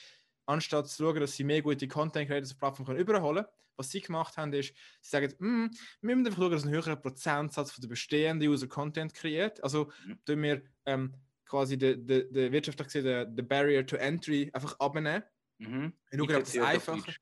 anstatt 0.47 0.87
zu 0.89 1.03
schauen, 1.03 1.19
dass 1.19 1.35
sie 1.35 1.43
mehr 1.43 1.61
gute 1.61 1.87
Content 1.87 2.27
Creators 2.27 2.51
auf 2.51 2.57
Plattformen 2.57 2.87
können 2.87 2.99
überholen 2.99 3.45
was 3.77 3.91
sie 3.91 4.01
gemacht 4.01 4.35
haben, 4.37 4.51
ist, 4.53 4.73
sie 5.01 5.09
sagen, 5.09 5.33
mm, 5.37 5.67
wir 6.01 6.15
müssen 6.15 6.27
einfach 6.27 6.41
schauen, 6.41 6.51
dass 6.51 6.65
ein 6.65 6.71
höherer 6.71 6.95
Prozentsatz 6.95 7.71
von 7.71 7.81
der 7.81 7.89
bestehenden 7.89 8.49
User 8.49 8.67
Content 8.67 9.13
kreiert. 9.13 9.63
Also, 9.63 9.91
mhm. 10.05 10.19
tun 10.25 10.41
wir 10.41 10.61
ähm, 10.85 11.13
quasi 11.45 11.77
den 11.77 12.05
de, 12.05 12.29
de 12.29 12.51
wirtschaftlich 12.51 12.87
gesehen 12.87 13.35
den 13.35 13.47
Barrier 13.47 13.85
to 13.85 13.95
Entry 13.95 14.49
einfach 14.53 14.79
abnehmen. 14.79 15.23
Mhm. 15.59 15.93
Ich 16.11 16.19
schaue, 16.19 16.37
ob 16.37 16.43
das 16.43 16.57
einfacher 16.57 17.13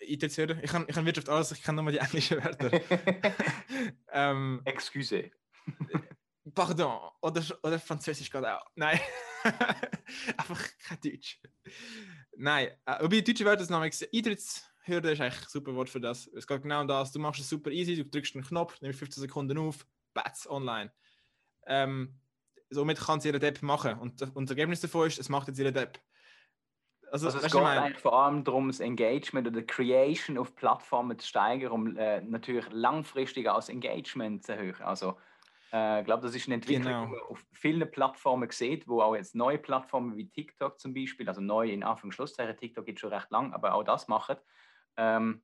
Ich, 0.00 0.22
ich 0.22 0.70
kann, 0.70 0.84
ich 0.86 0.94
kann 0.94 1.06
Wirtschaft 1.06 1.28
alles, 1.28 1.52
ich 1.52 1.62
kann 1.62 1.74
nur 1.74 1.84
mal 1.84 1.92
die 1.92 1.98
englischen 1.98 2.42
Wörter. 2.42 2.70
ähm, 4.12 4.60
Excuse. 4.64 5.30
Pardon. 6.54 7.10
Oder, 7.20 7.42
oder 7.62 7.78
Französisch 7.78 8.30
geht 8.30 8.44
auch. 8.44 8.66
Nein. 8.74 8.98
Einfach 10.36 10.60
kein 10.84 11.00
Deutsch. 11.00 11.40
Nein. 12.36 12.68
Äh, 12.86 13.02
wobei 13.02 13.20
deutsche 13.20 13.44
Wörter 13.44 13.64
sind 13.64 13.74
nämlich 13.74 14.08
Eintrittshürde 14.14 15.12
ist 15.12 15.20
eigentlich 15.20 15.42
ein 15.42 15.48
super 15.48 15.74
Wort 15.74 15.90
für 15.90 16.00
das. 16.00 16.26
Es 16.28 16.46
geht 16.46 16.62
genau 16.62 16.80
um 16.80 16.88
das. 16.88 17.12
Du 17.12 17.18
machst 17.18 17.40
es 17.40 17.48
super 17.48 17.70
easy, 17.70 17.96
du 17.96 18.04
drückst 18.04 18.34
einen 18.34 18.44
Knopf, 18.44 18.80
nimmst 18.80 18.98
15 18.98 19.22
Sekunden 19.22 19.58
auf, 19.58 19.86
batz, 20.14 20.46
online. 20.46 20.92
Ähm, 21.66 22.18
somit 22.70 22.98
kann 22.98 23.18
es 23.18 23.24
ihre 23.24 23.38
Depp 23.38 23.62
machen. 23.62 23.98
Und, 23.98 24.22
und 24.34 24.44
das 24.44 24.50
Ergebnis 24.50 24.80
davon 24.80 25.06
ist, 25.06 25.18
es 25.18 25.28
macht 25.28 25.48
jetzt 25.48 25.58
ihre 25.58 25.72
Depp. 25.72 25.98
Also, 27.10 27.26
also 27.26 27.38
es 27.40 27.52
geht 27.52 27.60
eigentlich 27.60 27.98
vor 27.98 28.18
allem 28.18 28.42
darum, 28.42 28.68
das 28.68 28.80
Engagement 28.80 29.46
oder 29.46 29.60
die 29.60 29.66
Creation 29.66 30.38
auf 30.38 30.54
Plattformen 30.54 31.18
zu 31.18 31.28
steigern, 31.28 31.70
um 31.70 31.96
äh, 31.98 32.22
natürlich 32.22 32.64
langfristig 32.70 33.48
auch 33.48 33.56
das 33.56 33.68
Engagement 33.68 34.44
zu 34.44 34.52
erhöhen. 34.52 34.80
Also 34.80 35.18
ich 35.74 36.04
glaube, 36.04 36.22
das 36.22 36.34
ist 36.34 36.46
eine 36.46 36.56
Entwicklung, 36.56 36.84
genau. 36.84 37.06
die 37.06 37.12
man 37.12 37.20
auf 37.30 37.44
vielen 37.52 37.90
Plattformen 37.90 38.50
sieht, 38.50 38.86
wo 38.86 39.00
auch 39.00 39.16
jetzt 39.16 39.34
neue 39.34 39.58
Plattformen 39.58 40.16
wie 40.16 40.28
TikTok 40.28 40.78
zum 40.78 40.92
Beispiel, 40.92 41.26
also 41.26 41.40
neu 41.40 41.70
in 41.70 41.82
Anführungszeichen, 41.82 42.56
TikTok 42.56 42.86
es 42.88 43.00
schon 43.00 43.12
recht 43.12 43.30
lang, 43.30 43.54
aber 43.54 43.74
auch 43.74 43.82
das 43.82 44.06
machen. 44.06 44.36
Ähm, 44.98 45.42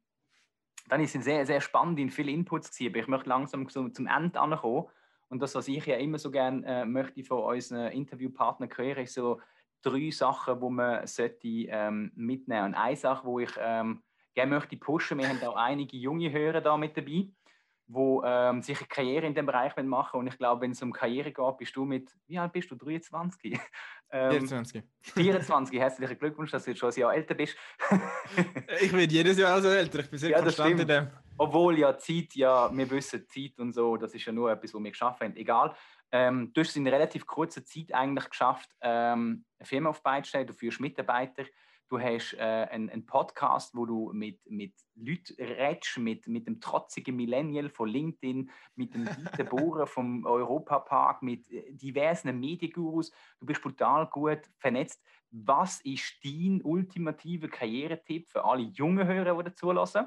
dann 0.88 1.00
ist 1.00 1.14
es 1.14 1.24
sehr, 1.24 1.46
sehr 1.46 1.60
spannend 1.60 1.98
in 1.98 2.10
viele 2.10 2.30
Inputs 2.30 2.70
gewesen, 2.70 2.92
aber 2.92 3.00
ich 3.00 3.08
möchte 3.08 3.28
langsam 3.28 3.68
zum, 3.68 3.92
zum 3.92 4.06
Ende 4.06 4.38
ankommen. 4.38 4.86
Und 5.28 5.40
das, 5.40 5.54
was 5.54 5.68
ich 5.68 5.84
ja 5.86 5.96
immer 5.96 6.18
so 6.18 6.30
gerne 6.30 6.66
äh, 6.66 6.84
möchte 6.84 7.24
von 7.24 7.54
unseren 7.54 7.92
Interviewpartnern 7.92 8.70
hören, 8.74 9.04
ist 9.04 9.14
so 9.14 9.40
drei 9.82 10.10
Sachen, 10.10 10.60
die 10.60 10.70
man 10.70 11.06
sollte, 11.06 11.48
ähm, 11.48 12.12
mitnehmen 12.14 12.72
sollte. 12.72 12.76
Und 12.76 12.82
eine 12.82 12.96
Sache, 12.96 13.26
die 13.26 13.42
ich 13.44 13.50
ähm, 13.58 14.02
gerne 14.34 14.50
möchte 14.50 14.76
pushen, 14.76 15.18
wir 15.18 15.28
haben 15.28 15.42
auch 15.42 15.56
einige 15.56 15.96
junge 15.96 16.32
Hörer 16.32 16.60
da 16.60 16.76
mit 16.76 16.96
dabei, 16.96 17.28
die 17.88 18.20
ähm, 18.24 18.62
sich 18.62 18.78
eine 18.78 18.86
Karriere 18.86 19.26
in 19.26 19.34
dem 19.34 19.46
Bereich 19.46 19.74
machen 19.76 20.20
Und 20.20 20.26
ich 20.26 20.36
glaube, 20.36 20.60
wenn 20.60 20.72
es 20.72 20.82
um 20.82 20.92
Karriere 20.92 21.32
geht, 21.32 21.56
bist 21.56 21.74
du 21.74 21.86
mit, 21.86 22.10
wie 22.26 22.38
alt 22.38 22.52
bist 22.52 22.70
du? 22.70 22.76
23? 22.76 23.58
ähm, 24.12 24.30
24. 24.30 24.84
24, 25.00 25.78
herzlichen 25.78 26.18
Glückwunsch, 26.18 26.50
dass 26.50 26.64
du 26.64 26.70
jetzt 26.70 26.80
schon 26.80 26.90
ein 26.90 27.00
Jahr 27.00 27.14
älter 27.14 27.34
bist. 27.34 27.56
ich 28.80 28.92
werde 28.92 29.12
jedes 29.12 29.38
Jahr 29.38 29.54
also 29.54 29.68
älter, 29.68 30.00
ich 30.00 30.10
bin 30.10 30.18
sehr 30.18 30.30
ja, 30.30 30.40
konstant 30.40 30.80
in 30.80 30.86
dem. 30.86 31.08
Obwohl 31.38 31.78
ja 31.78 31.96
Zeit, 31.96 32.34
ja, 32.34 32.70
wir 32.76 32.90
wissen, 32.90 33.26
Zeit 33.26 33.58
und 33.58 33.72
so, 33.72 33.96
das 33.96 34.12
ist 34.12 34.24
ja 34.26 34.32
nur 34.32 34.50
etwas, 34.50 34.74
was 34.74 34.82
wir 34.82 34.90
geschaffen 34.90 35.28
haben. 35.28 35.36
Egal. 35.36 35.74
Ähm, 36.12 36.50
du 36.52 36.60
hast 36.60 36.70
es 36.70 36.76
in 36.76 36.86
relativ 36.86 37.26
kurzer 37.26 37.64
Zeit 37.64 37.94
eigentlich 37.94 38.28
geschafft, 38.28 38.68
ähm, 38.82 39.44
eine 39.58 39.66
Firma 39.66 39.90
auf 39.90 40.02
beizustellen, 40.02 40.46
du 40.46 40.52
führst 40.52 40.80
Mitarbeiter, 40.80 41.44
du 41.88 41.98
hast 42.00 42.34
äh, 42.34 42.38
einen, 42.40 42.90
einen, 42.90 43.06
Podcast, 43.06 43.74
wo 43.74 43.86
du 43.86 44.12
mit, 44.12 44.38
mit 44.50 44.74
Leuten 44.94 45.34
redest, 45.42 45.98
mit, 45.98 46.26
mit 46.26 46.46
dem 46.46 46.60
trotzigen 46.60 47.16
Millennial 47.16 47.70
von 47.70 47.88
LinkedIn, 47.88 48.50
mit 48.74 48.94
dem 48.94 49.04
Dieter 49.04 49.44
Bohrer 49.44 49.86
vom 49.86 50.24
Europapark, 50.24 51.22
mit 51.22 51.50
äh, 51.50 51.72
diversen 51.72 52.38
Mediengurus. 52.38 53.10
Du 53.40 53.46
bist 53.46 53.62
brutal 53.62 54.06
gut 54.06 54.40
vernetzt. 54.58 55.02
Was 55.30 55.80
ist 55.82 56.16
dein 56.24 56.60
ultimativer 56.62 57.48
Karrieretipp 57.48 58.28
für 58.28 58.44
alle 58.44 58.62
jungen 58.62 59.06
Hörer, 59.06 59.36
die 59.38 59.50
dazulassen? 59.50 60.06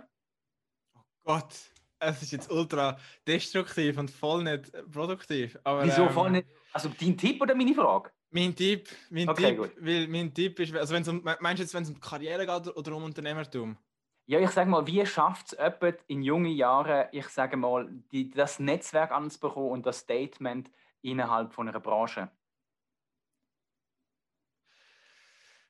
Oh 0.96 1.02
Gott, 1.24 1.72
es 2.00 2.22
ist 2.22 2.32
jetzt 2.32 2.52
ultra 2.52 2.98
destruktiv 3.28 3.98
und 3.98 4.10
voll 4.10 4.44
nicht 4.44 4.72
produktiv. 4.92 5.58
Aber, 5.64 5.84
Wieso 5.86 6.04
ähm, 6.04 6.10
voll 6.10 6.32
nicht? 6.32 6.48
Also 6.74 6.90
dein 6.90 7.18
Tipp 7.18 7.42
oder 7.42 7.56
meine 7.56 7.74
Frage? 7.74 8.12
Mein 8.34 8.56
Tipp, 8.56 8.88
mein 9.10 9.28
okay, 9.28 9.58
Tipp, 9.58 9.76
weil 9.82 10.08
mein 10.08 10.34
Tipp 10.34 10.58
ist, 10.60 10.74
also 10.74 10.94
wenn's 10.94 11.08
um, 11.10 11.22
meinst 11.22 11.60
du 11.60 11.64
jetzt, 11.64 11.74
wenn 11.74 11.84
es 11.84 11.90
um 11.90 12.00
Karriere 12.00 12.46
geht 12.46 12.76
oder 12.76 12.96
um 12.96 13.04
Unternehmertum? 13.04 13.78
Ja, 14.26 14.40
ich 14.40 14.52
sage 14.52 14.70
mal, 14.70 14.88
wie 14.88 15.06
schafft 15.06 15.48
es 15.48 15.58
jemand 15.60 16.00
in 16.08 16.22
jungen 16.22 16.54
Jahren, 16.54 17.10
ich 17.12 17.28
sage 17.28 17.58
mal, 17.58 17.90
die, 18.14 18.30
das 18.30 18.60
Netzwerk 18.60 19.12
anzubekommen 19.12 19.72
und 19.72 19.86
das 19.86 20.00
Statement 20.00 20.72
innerhalb 21.02 21.54
von 21.54 21.68
einer 21.68 21.82
Branche? 21.82 22.32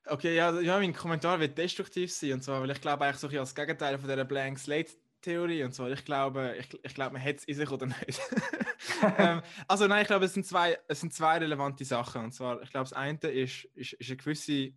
Okay, 0.05 0.35
ja, 0.35 0.59
ja 0.59 0.77
mein 0.77 0.93
Kommentar 0.93 1.39
wird 1.39 1.57
destruktiv 1.57 2.13
sein, 2.13 2.33
und 2.33 2.43
zwar, 2.43 2.61
weil 2.61 2.71
ich 2.71 2.81
glaube 2.81 3.05
eigentlich 3.05 3.17
so 3.17 3.27
als 3.39 3.55
Gegenteil 3.55 3.97
von 3.97 4.07
dieser 4.07 4.25
Blank 4.25 4.59
Slate 4.59 4.91
Theorie 5.21 5.63
und 5.63 5.73
so. 5.73 5.87
Ich 5.87 6.03
glaube, 6.03 6.55
ich, 6.59 6.67
ich 6.83 6.93
glaube, 6.93 7.13
man 7.13 7.23
hat 7.23 7.37
es 7.37 7.43
in 7.45 7.55
sich 7.55 7.69
oder 7.69 7.85
nicht. 7.85 8.21
ähm, 9.17 9.41
also 9.67 9.87
nein, 9.87 10.01
ich 10.01 10.07
glaube, 10.07 10.25
es 10.25 10.33
sind 10.33 10.45
zwei, 10.45 10.79
es 10.87 11.01
sind 11.01 11.13
zwei 11.13 11.37
relevante 11.37 11.85
Sachen. 11.85 12.25
Und 12.25 12.33
zwar, 12.33 12.61
ich 12.61 12.71
glaube, 12.71 12.89
das 12.89 12.93
eine 12.93 13.17
ist, 13.19 13.65
ist, 13.75 13.93
ist 13.93 14.09
eine 14.09 14.17
gewisse 14.17 14.73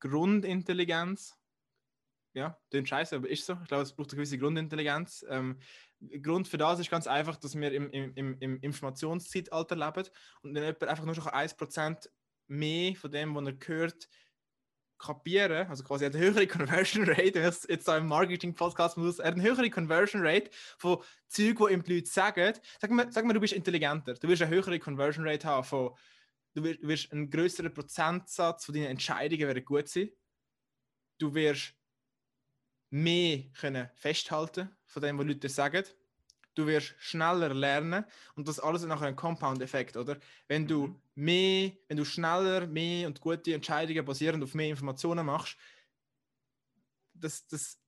Grundintelligenz. 0.00 1.36
Ja, 2.34 2.58
den 2.72 2.86
Scheiße, 2.86 3.16
aber 3.16 3.28
ist 3.28 3.44
so. 3.44 3.58
Ich 3.62 3.68
glaube, 3.68 3.82
es 3.82 3.92
braucht 3.92 4.10
eine 4.10 4.16
gewisse 4.16 4.38
Grundintelligenz. 4.38 5.24
Ähm, 5.28 5.58
Grund 6.22 6.48
für 6.48 6.58
das 6.58 6.80
ist 6.80 6.90
ganz 6.90 7.06
einfach, 7.06 7.36
dass 7.36 7.54
wir 7.54 7.72
im, 7.72 7.90
im, 7.90 8.38
im 8.40 8.60
Informationszeitalter 8.60 9.76
leben 9.76 10.08
und 10.42 10.54
wenn 10.54 10.64
jemand 10.64 10.84
einfach 10.84 11.04
nur 11.04 11.14
schon 11.14 11.24
1% 11.24 12.08
mehr 12.48 12.96
von 12.96 13.10
dem, 13.10 13.34
was 13.34 13.46
er 13.46 13.56
hört, 13.66 14.08
kapieren, 15.02 15.66
also 15.68 15.82
quasi 15.82 16.06
eine 16.06 16.18
höhere 16.18 16.46
Conversion 16.46 17.04
Rate, 17.04 17.34
wenn 17.34 17.48
ich 17.48 17.68
jetzt 17.68 17.88
da 17.88 17.98
im 17.98 18.06
Marketing-Podcast 18.06 18.96
muss, 18.96 19.20
eine 19.20 19.42
höhere 19.42 19.68
Conversion 19.68 20.24
Rate 20.24 20.50
von 20.78 20.98
Zeug, 21.28 21.56
die 21.58 21.72
ihm 21.72 21.82
die 21.82 21.94
Leute 21.96 22.08
sagen. 22.08 22.54
Sag 22.80 22.90
mal, 22.90 23.10
sag 23.10 23.24
mal, 23.24 23.32
du 23.32 23.40
bist 23.40 23.52
intelligenter, 23.52 24.14
du 24.14 24.28
wirst 24.28 24.42
eine 24.42 24.50
höhere 24.54 24.78
Conversion 24.78 25.26
Rate 25.26 25.46
haben 25.46 25.64
von, 25.64 25.90
du 26.54 26.62
wirst, 26.62 26.82
wirst 26.82 27.12
einen 27.12 27.30
größeren 27.30 27.74
Prozentsatz 27.74 28.64
von 28.64 28.74
deinen 28.74 28.86
Entscheidungen 28.86 29.46
werden 29.46 29.64
gut 29.64 29.88
sein. 29.88 30.10
Du 31.18 31.34
wirst 31.34 31.74
mehr 32.90 33.44
können 33.58 33.88
festhalten 33.94 34.70
von 34.86 35.02
dem, 35.02 35.18
was 35.18 35.26
Leute 35.26 35.48
sagen 35.48 35.84
du 36.54 36.66
wirst 36.66 36.94
schneller 36.98 37.54
lernen 37.54 38.04
und 38.34 38.48
das 38.48 38.60
alles 38.60 38.84
nachher 38.84 39.06
ein 39.06 39.16
Compound-Effekt, 39.16 39.96
oder? 39.96 40.18
Wenn 40.48 40.66
du 40.66 40.88
mhm. 40.88 41.00
mehr, 41.14 41.72
wenn 41.88 41.96
du 41.96 42.04
schneller, 42.04 42.66
mehr 42.66 43.06
und 43.06 43.20
gute 43.20 43.54
Entscheidungen 43.54 44.04
basierend 44.04 44.42
auf 44.44 44.54
mehr 44.54 44.68
Informationen 44.68 45.26
machst, 45.26 45.56
das, 47.14 47.46
das 47.46 47.78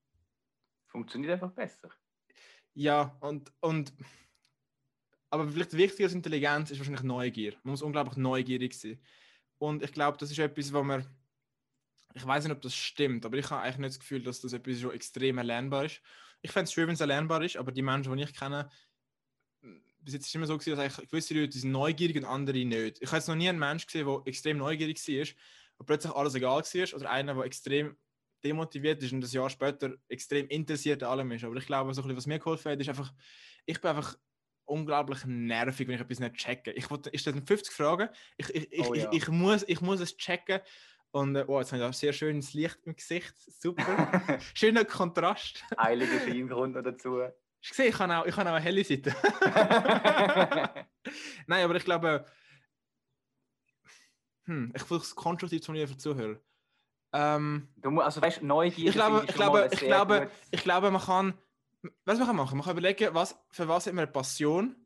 funktioniert 0.87 1.33
einfach 1.33 1.53
besser. 1.53 1.91
Ja, 2.75 3.17
und, 3.21 3.53
und 3.61 3.93
aber 5.31 5.49
vielleicht 5.49 5.77
wichtiger 5.77 6.05
als 6.05 6.15
Intelligenz 6.15 6.71
ist 6.71 6.79
wahrscheinlich 6.79 7.03
Neugier. 7.03 7.55
Man 7.65 7.73
muss 7.73 7.83
unglaublich 7.83 8.17
neugierig 8.17 8.75
sein. 8.75 9.01
Und 9.59 9.83
ich 9.83 9.93
glaube, 9.93 10.19
das 10.19 10.31
ist 10.31 10.39
etwas, 10.39 10.73
wo 10.73 10.83
man 10.83 11.07
ich 12.17 12.25
weiß 12.25 12.45
nicht, 12.45 12.53
ob 12.53 12.63
das 12.63 12.77
stimmt, 12.77 13.27
aber 13.27 13.37
ich 13.39 13.51
habe 13.51 13.63
eigentlich 13.63 13.79
nicht 13.79 13.91
das 13.91 13.99
Gefühl, 13.99 14.23
dass 14.23 14.41
das 14.41 14.53
etwas 14.53 14.79
so 14.79 14.93
extrem 14.93 15.39
erlernbar 15.39 15.87
ist 15.87 16.01
ich 16.45 16.53
fände 16.53 16.65
es 16.65 16.75
schön, 16.75 16.87
wenn 16.87 16.95
es 16.95 17.01
erlernbar 17.01 17.43
ist, 17.43 17.57
aber 17.57 17.73
die 17.73 17.81
Menschen, 17.81 18.15
die 18.15 18.23
ich 18.23 18.35
kenne, 18.35 18.69
bis 19.63 20.13
jetzt 20.13 20.25
ist 20.25 20.29
es 20.29 20.35
immer 20.35 20.47
so 20.47 20.59
gewesen, 20.59 20.77
dass 20.77 20.99
gewisse 20.99 21.33
Leute 21.33 21.59
sind 21.59 21.73
neugierig 21.73 22.17
und 22.19 22.27
andere 22.27 22.63
nicht. 22.67 23.01
Ich 23.01 23.09
habe 23.09 23.17
jetzt 23.17 23.29
noch 23.29 23.35
nie 23.35 23.49
einen 23.49 23.59
Menschen 23.59 23.87
gesehen, 23.87 24.07
der 24.07 24.21
extrem 24.27 24.59
neugierig 24.59 24.99
war, 25.09 25.27
wo 25.79 25.85
plötzlich 25.85 26.13
alles 26.13 26.35
egal 26.35 26.61
war, 26.61 26.95
oder 27.01 27.11
einer, 27.11 27.35
der 27.35 27.45
extrem 27.45 27.97
demotiviert 28.45 29.03
ist 29.03 29.13
und 29.13 29.23
das 29.23 29.33
Jahr 29.33 29.49
später 29.49 29.95
extrem 30.09 30.47
interessiert 30.49 31.03
an 31.03 31.13
allem 31.13 31.33
ist. 31.33 31.45
Aber 31.45 31.57
ich 31.57 31.65
glaube, 31.65 31.95
so 31.95 32.03
ein 32.03 32.09
bisschen, 32.09 32.17
was 32.19 32.27
mir 32.27 32.39
geholfen 32.39 32.73
hat, 32.73 32.79
ist 32.79 32.91
einfach, 32.91 33.15
ich 33.65 33.81
bin 33.81 33.89
einfach 33.89 34.15
unglaublich 34.67 35.25
nervig, 35.25 35.89
wenn 35.89 35.95
ich 35.95 36.03
etwas 36.03 36.21
nicht 36.21 36.35
checke. 36.35 36.73
Ich, 36.73 36.91
wollte, 36.91 37.09
ich 37.09 37.23
stelle 37.23 37.41
50 37.41 37.73
Fragen, 37.73 38.11
ich, 38.37 38.55
ich, 38.55 38.87
Oh 38.87 38.93
ich, 38.93 39.03
ja. 39.03 39.13
ich, 39.13 39.29
muss, 39.29 39.65
ich 39.67 39.81
muss 39.81 40.01
es 40.01 40.15
checken. 40.19 40.61
Und 41.15 41.37
äh, 41.37 41.45
oh, 41.47 41.61
jetzt 41.61 41.71
habe 41.71 41.81
ich 41.81 41.89
auch 41.89 41.93
sehr 41.93 42.13
schönes 42.13 42.55
Licht 42.55 42.81
im 42.87 42.97
Gesicht. 42.97 43.35
Super. 43.37 43.85
Schöner 44.55 44.85
Kontrast. 44.85 45.65
Heiliger 45.79 46.19
Scheingrund 46.27 46.75
noch 46.75 46.83
dazu. 46.83 47.21
Ich 47.61 47.79
habe 48.01 48.19
auch, 48.19 48.27
ich 48.27 48.37
habe 48.37 48.51
auch 48.51 48.55
eine 48.55 48.65
helle 48.65 48.83
Seite. 48.83 49.15
Nein, 51.47 51.65
aber 51.65 51.77
ich 51.77 51.85
glaube, 51.85 52.27
hm, 54.47 54.73
ich 54.75 54.83
versuche 54.83 55.07
es 55.07 55.15
konstruktiv 55.15 55.61
zu 55.61 55.67
formulieren 55.67 55.89
für 55.89 55.95
die 55.95 56.01
Zuhörer. 56.01 56.41
Ähm, 57.13 57.69
du 57.77 57.93
musst, 57.93 58.07
also 58.07 58.21
weißt, 58.21 58.43
Neugier. 58.43 58.89
ich 58.89 58.95
glaube, 58.95 59.25
ich 59.29 59.35
glaube, 59.37 59.69
ich 59.71 59.79
glaube, 59.79 60.31
ich 60.51 60.65
glaube, 60.65 60.91
man 60.91 61.01
kann, 61.01 61.39
was 62.05 62.19
man 62.19 62.27
kann 62.27 62.37
machen, 62.37 62.59
man 62.59 62.65
kann 62.65 62.77
überlegen, 62.77 63.15
was, 63.15 63.39
für 63.53 63.69
was 63.69 63.87
hat 63.87 63.95
man 63.95 64.03
eine 64.03 64.13
Passion 64.13 64.84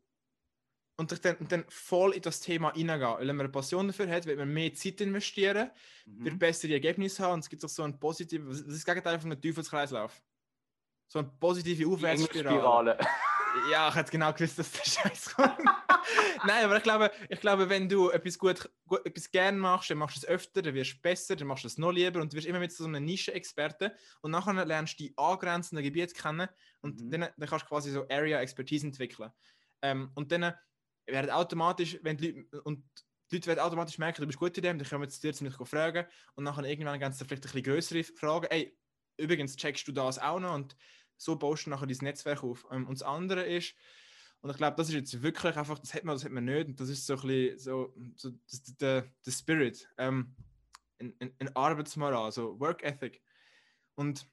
und 0.99 1.25
dann, 1.25 1.37
und 1.37 1.51
dann 1.51 1.65
voll 1.69 2.13
in 2.13 2.21
das 2.21 2.41
Thema 2.41 2.69
reingehen. 2.69 2.99
Weil 3.01 3.27
wenn 3.27 3.35
man 3.37 3.45
eine 3.45 3.51
Passion 3.51 3.87
dafür 3.87 4.09
hat, 4.09 4.25
wird 4.25 4.37
man 4.37 4.51
mehr 4.53 4.73
Zeit 4.73 4.99
investieren, 5.01 5.71
wird 6.05 6.33
Mhm. 6.35 6.39
bessere 6.39 6.73
Ergebnisse 6.73 7.23
haben 7.23 7.35
und 7.35 7.39
es 7.39 7.49
gibt 7.49 7.63
auch 7.63 7.69
so 7.69 7.83
ein 7.83 7.97
positives, 7.99 8.47
was 8.49 8.59
ist 8.59 8.77
das 8.79 8.85
Gegenteil 8.85 9.19
von 9.19 9.31
einem 9.31 9.41
Teufelskreislauf? 9.41 10.21
So 11.07 11.19
eine 11.19 11.29
positive 11.39 11.87
Aufwärtsspirale. 11.87 12.97
Ja, 13.71 13.89
ich 13.89 13.95
hätte 13.95 14.11
genau 14.11 14.31
gewusst, 14.33 14.59
dass 14.59 14.71
der 14.71 14.83
Scheiß 14.83 15.35
kommt. 15.35 15.57
Nein, 16.45 16.65
aber 16.65 16.77
ich 16.77 16.83
glaube, 16.83 17.11
ich 17.29 17.39
glaube, 17.39 17.69
wenn 17.69 17.89
du 17.89 18.09
etwas 18.09 18.37
gut, 18.37 18.69
gut 18.87 19.05
etwas 19.05 19.31
gern 19.31 19.57
machst, 19.57 19.89
dann 19.89 19.97
machst 19.97 20.17
du 20.17 20.19
es 20.19 20.27
öfter, 20.27 20.61
dann 20.61 20.73
wirst 20.75 20.93
du 20.93 21.01
besser, 21.01 21.35
dann 21.35 21.47
machst 21.47 21.63
du 21.63 21.67
es 21.67 21.77
noch 21.77 21.91
lieber 21.91 22.21
und 22.21 22.31
du 22.31 22.37
wirst 22.37 22.47
immer 22.47 22.59
mit 22.59 22.71
so 22.71 22.85
einem 22.85 23.03
Nischenexperten 23.03 23.91
und 24.21 24.31
nachher 24.31 24.53
lernst 24.65 24.99
du 24.99 25.03
die 25.05 25.17
angrenzenden 25.17 25.83
Gebiete 25.83 26.13
kennen 26.13 26.47
und 26.81 27.01
Mhm. 27.01 27.11
dann, 27.11 27.21
dann 27.37 27.49
kannst 27.49 27.65
du 27.65 27.69
quasi 27.69 27.91
so 27.91 28.07
Area 28.09 28.39
Expertise 28.39 28.85
entwickeln. 28.85 29.31
Ähm, 29.81 30.11
und 30.15 30.31
dann 30.31 30.53
werden 31.11 31.31
automatisch, 31.31 31.99
wenn 32.01 32.17
die 32.17 32.31
Leute, 32.31 32.61
und 32.61 32.83
die 33.31 33.35
Leute 33.35 33.47
werden 33.47 33.59
automatisch 33.59 33.97
merken, 33.97 34.21
du 34.21 34.27
bist 34.27 34.39
gut 34.39 34.57
in 34.57 34.63
dem, 34.63 34.79
dann 34.79 34.87
kommen 34.87 35.09
sie 35.09 35.31
dir 35.31 35.43
mir 35.43 35.51
fragen 35.51 36.05
und 36.35 36.43
nachher 36.43 36.63
irgendwann 36.63 36.99
ganz 36.99 37.17
vielleicht 37.17 37.31
ein 37.31 37.41
bisschen 37.41 37.63
größere 37.63 38.03
Fragen. 38.03 38.47
Ey, 38.49 38.75
übrigens 39.17 39.55
checkst 39.55 39.87
du 39.87 39.91
das 39.91 40.17
auch 40.19 40.39
noch 40.39 40.55
und 40.55 40.75
so 41.17 41.35
baust 41.35 41.65
du 41.65 41.69
nachher 41.69 41.87
dein 41.87 41.97
Netzwerk 42.01 42.43
auf. 42.43 42.65
Ähm, 42.71 42.87
und 42.87 42.99
das 42.99 43.07
andere 43.07 43.43
ist, 43.43 43.75
und 44.41 44.49
ich 44.49 44.57
glaube, 44.57 44.77
das 44.77 44.87
ist 44.87 44.95
jetzt 44.95 45.21
wirklich 45.21 45.55
einfach, 45.57 45.77
das 45.79 45.93
hat 45.93 46.05
man, 46.05 46.15
das 46.15 46.23
hat 46.23 46.31
man 46.31 46.45
nicht, 46.45 46.67
und 46.67 46.79
das 46.79 46.89
ist 46.89 47.05
so 47.05 47.15
ein 47.15 47.21
bisschen 47.21 47.59
so, 47.59 47.93
so 48.15 48.31
der, 48.79 49.11
der 49.25 49.31
Spirit, 49.31 49.87
ähm, 49.97 50.33
ein, 50.99 51.13
ein, 51.19 51.33
ein 51.39 51.55
Arbeitsmoral, 51.55 52.31
so 52.31 52.59
Work 52.59 52.83
Ethic. 52.83 53.21
Und 53.95 54.25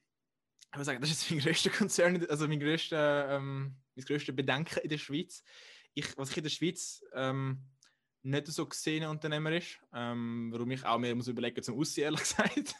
ich 0.71 0.77
muss 0.77 0.85
sagen, 0.85 1.01
das 1.01 1.11
ist 1.11 1.29
mein 1.29 1.39
größter 1.39 1.69
Konzern, 1.71 2.25
also 2.27 2.47
mein 2.47 2.59
größter, 2.59 3.35
ähm, 3.35 3.75
mein 3.95 4.05
größter 4.05 4.33
Bedenken 4.33 4.79
in 4.79 4.89
der 4.89 4.97
Schweiz. 4.97 5.43
Ich, 5.97 6.15
was 6.17 6.29
ich 6.29 6.37
in 6.37 6.43
der 6.43 6.49
Schweiz 6.51 7.03
ähm, 7.13 7.63
nicht 8.21 8.47
so 8.47 8.67
gesehen 8.67 9.07
Unternehmer 9.07 9.51
ist, 9.51 9.79
ähm, 9.93 10.49
warum 10.51 10.69
ich 10.71 10.85
auch 10.85 10.99
mir 10.99 11.15
muss 11.15 11.27
überlegen 11.27 11.63
zum 11.63 11.79
Aussehen, 11.79 12.05
ehrlich 12.05 12.19
gesagt, 12.21 12.75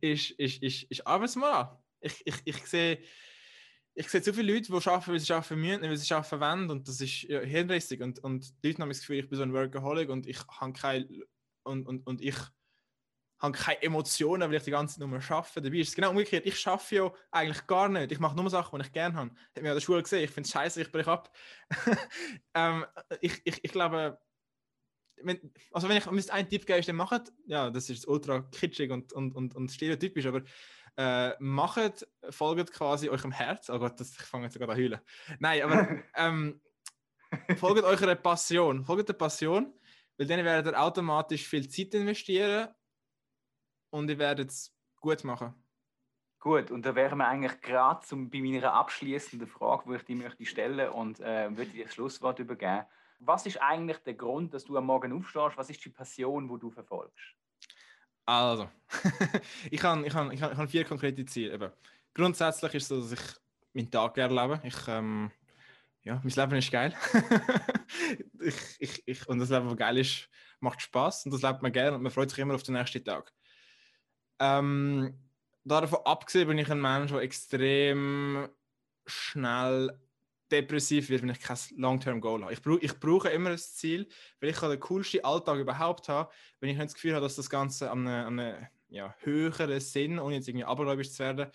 ist, 0.00 0.30
ist, 0.32 0.62
ist, 0.62 0.82
ist 0.84 1.06
Arbeitsmoral. 1.06 1.78
Ich, 2.00 2.20
ich, 2.26 2.36
ich 2.44 2.66
sehe 2.66 2.98
ich 3.94 4.08
sehe 4.08 4.22
zu 4.22 4.32
viele 4.32 4.52
Leute, 4.52 4.66
die 4.66 4.72
arbeiten, 4.72 5.10
weil 5.10 5.18
sie 5.18 5.32
arbeiten 5.32 5.60
müssen, 5.60 5.82
weil 5.82 5.96
sie 5.96 6.14
arbeiten 6.14 6.40
wollen. 6.40 6.70
Und 6.70 6.86
das 6.86 7.00
ist 7.00 7.22
ja, 7.22 7.40
hirnrissig. 7.40 8.00
Und, 8.00 8.20
und 8.20 8.62
die 8.62 8.68
Leute 8.68 8.82
haben 8.82 8.90
das 8.90 9.00
Gefühl, 9.00 9.18
ich 9.18 9.28
bin 9.28 9.36
so 9.36 9.42
ein 9.42 9.52
Workaholic 9.52 10.08
und 10.08 10.26
ich 10.28 10.38
habe 10.46 10.72
keine, 10.72 11.08
und, 11.64 11.86
und, 11.86 12.06
und 12.06 12.20
ich 12.20 12.36
habe 13.38 13.56
keine 13.56 13.82
Emotionen, 13.82 14.48
weil 14.48 14.56
ich 14.56 14.64
die 14.64 14.70
ganze 14.70 14.98
Zeit 14.98 15.08
nur 15.08 15.18
arbeite. 15.18 15.62
Dabei 15.62 15.76
ist 15.76 15.88
es 15.88 15.94
genau 15.94 16.10
umgekehrt. 16.10 16.46
Ich 16.46 16.66
arbeite 16.66 16.94
ja 16.94 17.12
eigentlich 17.30 17.66
gar 17.66 17.88
nicht. 17.88 18.12
Ich 18.12 18.18
mache 18.18 18.36
nur 18.36 18.50
Sachen, 18.50 18.78
die 18.78 18.86
ich 18.86 18.92
gerne 18.92 19.14
habe. 19.14 19.30
Hat 19.30 19.62
mir 19.62 19.70
an 19.70 19.76
der 19.76 19.80
Schule 19.80 20.02
gesehen. 20.02 20.24
Ich 20.24 20.30
finde 20.30 20.46
es 20.46 20.52
scheiße, 20.52 20.82
ich 20.82 20.90
breche 20.90 21.10
ab. 21.10 21.32
ähm, 22.54 22.84
ich, 23.20 23.40
ich, 23.44 23.64
ich 23.64 23.72
glaube, 23.72 24.18
wenn, 25.22 25.52
also 25.72 25.88
wenn 25.88 25.96
ich 25.96 26.10
müsste 26.10 26.32
einen 26.32 26.48
Tipp 26.48 26.66
geben, 26.66 26.84
dann 26.84 26.96
macht, 26.96 27.32
ja, 27.46 27.70
das 27.70 27.90
ist 27.90 28.06
ultra 28.08 28.42
kitschig 28.42 28.90
und, 28.90 29.12
und, 29.12 29.34
und, 29.34 29.54
und 29.54 29.70
stereotypisch, 29.70 30.26
aber 30.26 30.42
äh, 30.96 31.34
macht, 31.38 32.06
folgt 32.30 32.72
quasi 32.72 33.08
eurem 33.08 33.32
Herz. 33.32 33.70
Oh 33.70 33.78
Gott, 33.78 33.98
das, 34.00 34.10
ich 34.10 34.22
fange 34.22 34.44
jetzt 34.44 34.54
sogar 34.54 34.68
an 34.68 34.76
heulen. 34.76 35.00
Nein, 35.38 35.62
aber 35.62 35.88
ähm, 36.16 36.60
folgt 37.56 37.84
eurer 37.84 38.14
Passion. 38.16 38.84
Folgt 38.84 39.08
der 39.08 39.14
Passion, 39.14 39.72
weil 40.16 40.26
dann 40.26 40.44
werdet 40.44 40.74
ihr 40.74 40.80
automatisch 40.80 41.46
viel 41.46 41.68
Zeit 41.68 41.94
investieren 41.94 42.68
und 43.90 44.10
ihr 44.10 44.18
werdet 44.18 44.50
es 44.50 44.74
gut 45.00 45.24
machen. 45.24 45.54
Gut, 46.40 46.70
und 46.70 46.86
da 46.86 46.94
wären 46.94 47.18
wir 47.18 47.26
eigentlich 47.26 47.60
gerade 47.60 48.06
zum, 48.06 48.30
bei 48.30 48.40
meiner 48.40 48.72
abschließenden 48.72 49.48
Frage, 49.48 49.84
die 49.88 49.96
ich 49.96 50.04
dir 50.04 50.16
möchte 50.16 50.46
stellen 50.46 50.90
und 50.90 51.18
äh, 51.20 51.50
würde 51.56 51.72
dir 51.72 51.84
das 51.84 51.94
Schlusswort 51.94 52.38
übergeben. 52.38 52.84
Was 53.18 53.44
ist 53.46 53.60
eigentlich 53.60 53.98
der 53.98 54.14
Grund, 54.14 54.54
dass 54.54 54.64
du 54.64 54.76
am 54.76 54.86
Morgen 54.86 55.12
aufstehst? 55.12 55.56
Was 55.56 55.70
ist 55.70 55.84
die 55.84 55.90
Passion, 55.90 56.48
die 56.48 56.58
du 56.60 56.70
verfolgst? 56.70 57.34
Also, 58.24 58.68
ich 59.70 59.82
habe 59.82 60.06
ich 60.06 60.14
han, 60.14 60.30
ich 60.30 60.42
han, 60.42 60.52
ich 60.52 60.58
han 60.58 60.68
vier 60.68 60.84
konkrete 60.84 61.24
Ziele. 61.24 61.54
Eben. 61.54 61.72
Grundsätzlich 62.14 62.74
ist 62.74 62.82
es 62.84 62.88
so, 62.88 63.00
dass 63.00 63.12
ich 63.12 63.40
meinen 63.72 63.90
Tag 63.90 64.14
gerne 64.14 64.34
lebe. 64.34 64.60
Ich, 64.64 64.76
ähm, 64.86 65.32
ja, 66.02 66.20
mein 66.22 66.32
Leben 66.32 66.56
ist 66.56 66.70
geil. 66.70 66.94
ich, 68.40 68.54
ich, 68.78 69.02
ich, 69.06 69.28
und 69.28 69.40
das 69.40 69.50
Leben, 69.50 69.66
das 69.66 69.76
geil 69.76 69.98
ist, 69.98 70.28
macht 70.60 70.80
Spaß 70.80 71.24
und 71.24 71.32
das 71.32 71.42
lebt 71.42 71.62
man 71.62 71.72
gerne 71.72 71.96
und 71.96 72.02
man 72.02 72.12
freut 72.12 72.30
sich 72.30 72.38
immer 72.38 72.54
auf 72.54 72.62
den 72.62 72.74
nächsten 72.74 73.04
Tag. 73.04 73.32
Ähm, 74.38 75.14
davon 75.64 76.00
abgesehen 76.04 76.48
bin 76.48 76.58
ich 76.58 76.70
ein 76.70 76.80
Mensch, 76.80 77.10
der 77.10 77.20
extrem 77.20 78.48
schnell 79.06 79.98
depressiv 80.50 81.08
wird, 81.08 81.22
wenn 81.22 81.30
ich 81.30 81.40
kein 81.40 81.58
Long-Term-Goal 81.76 82.42
habe. 82.42 82.52
Ich, 82.52 82.62
brauch, 82.62 82.78
ich 82.80 82.98
brauche 82.98 83.28
immer 83.28 83.50
ein 83.50 83.58
Ziel, 83.58 84.08
weil 84.40 84.50
ich 84.50 84.58
den 84.58 84.80
coolsten 84.80 85.24
Alltag 85.24 85.58
überhaupt 85.58 86.08
haben, 86.08 86.30
wenn 86.60 86.70
ich 86.70 86.76
nicht 86.76 86.86
das 86.86 86.94
Gefühl 86.94 87.14
habe, 87.14 87.24
dass 87.24 87.36
das 87.36 87.50
Ganze 87.50 87.90
an 87.90 88.06
einem, 88.06 88.26
an 88.26 88.40
einem 88.40 88.66
ja, 88.88 89.14
höheren 89.20 89.80
Sinn, 89.80 90.18
ohne 90.18 90.36
jetzt 90.36 90.48
irgendwie 90.48 90.64
abergläubisch 90.64 91.10
zu 91.12 91.18
werden, 91.18 91.50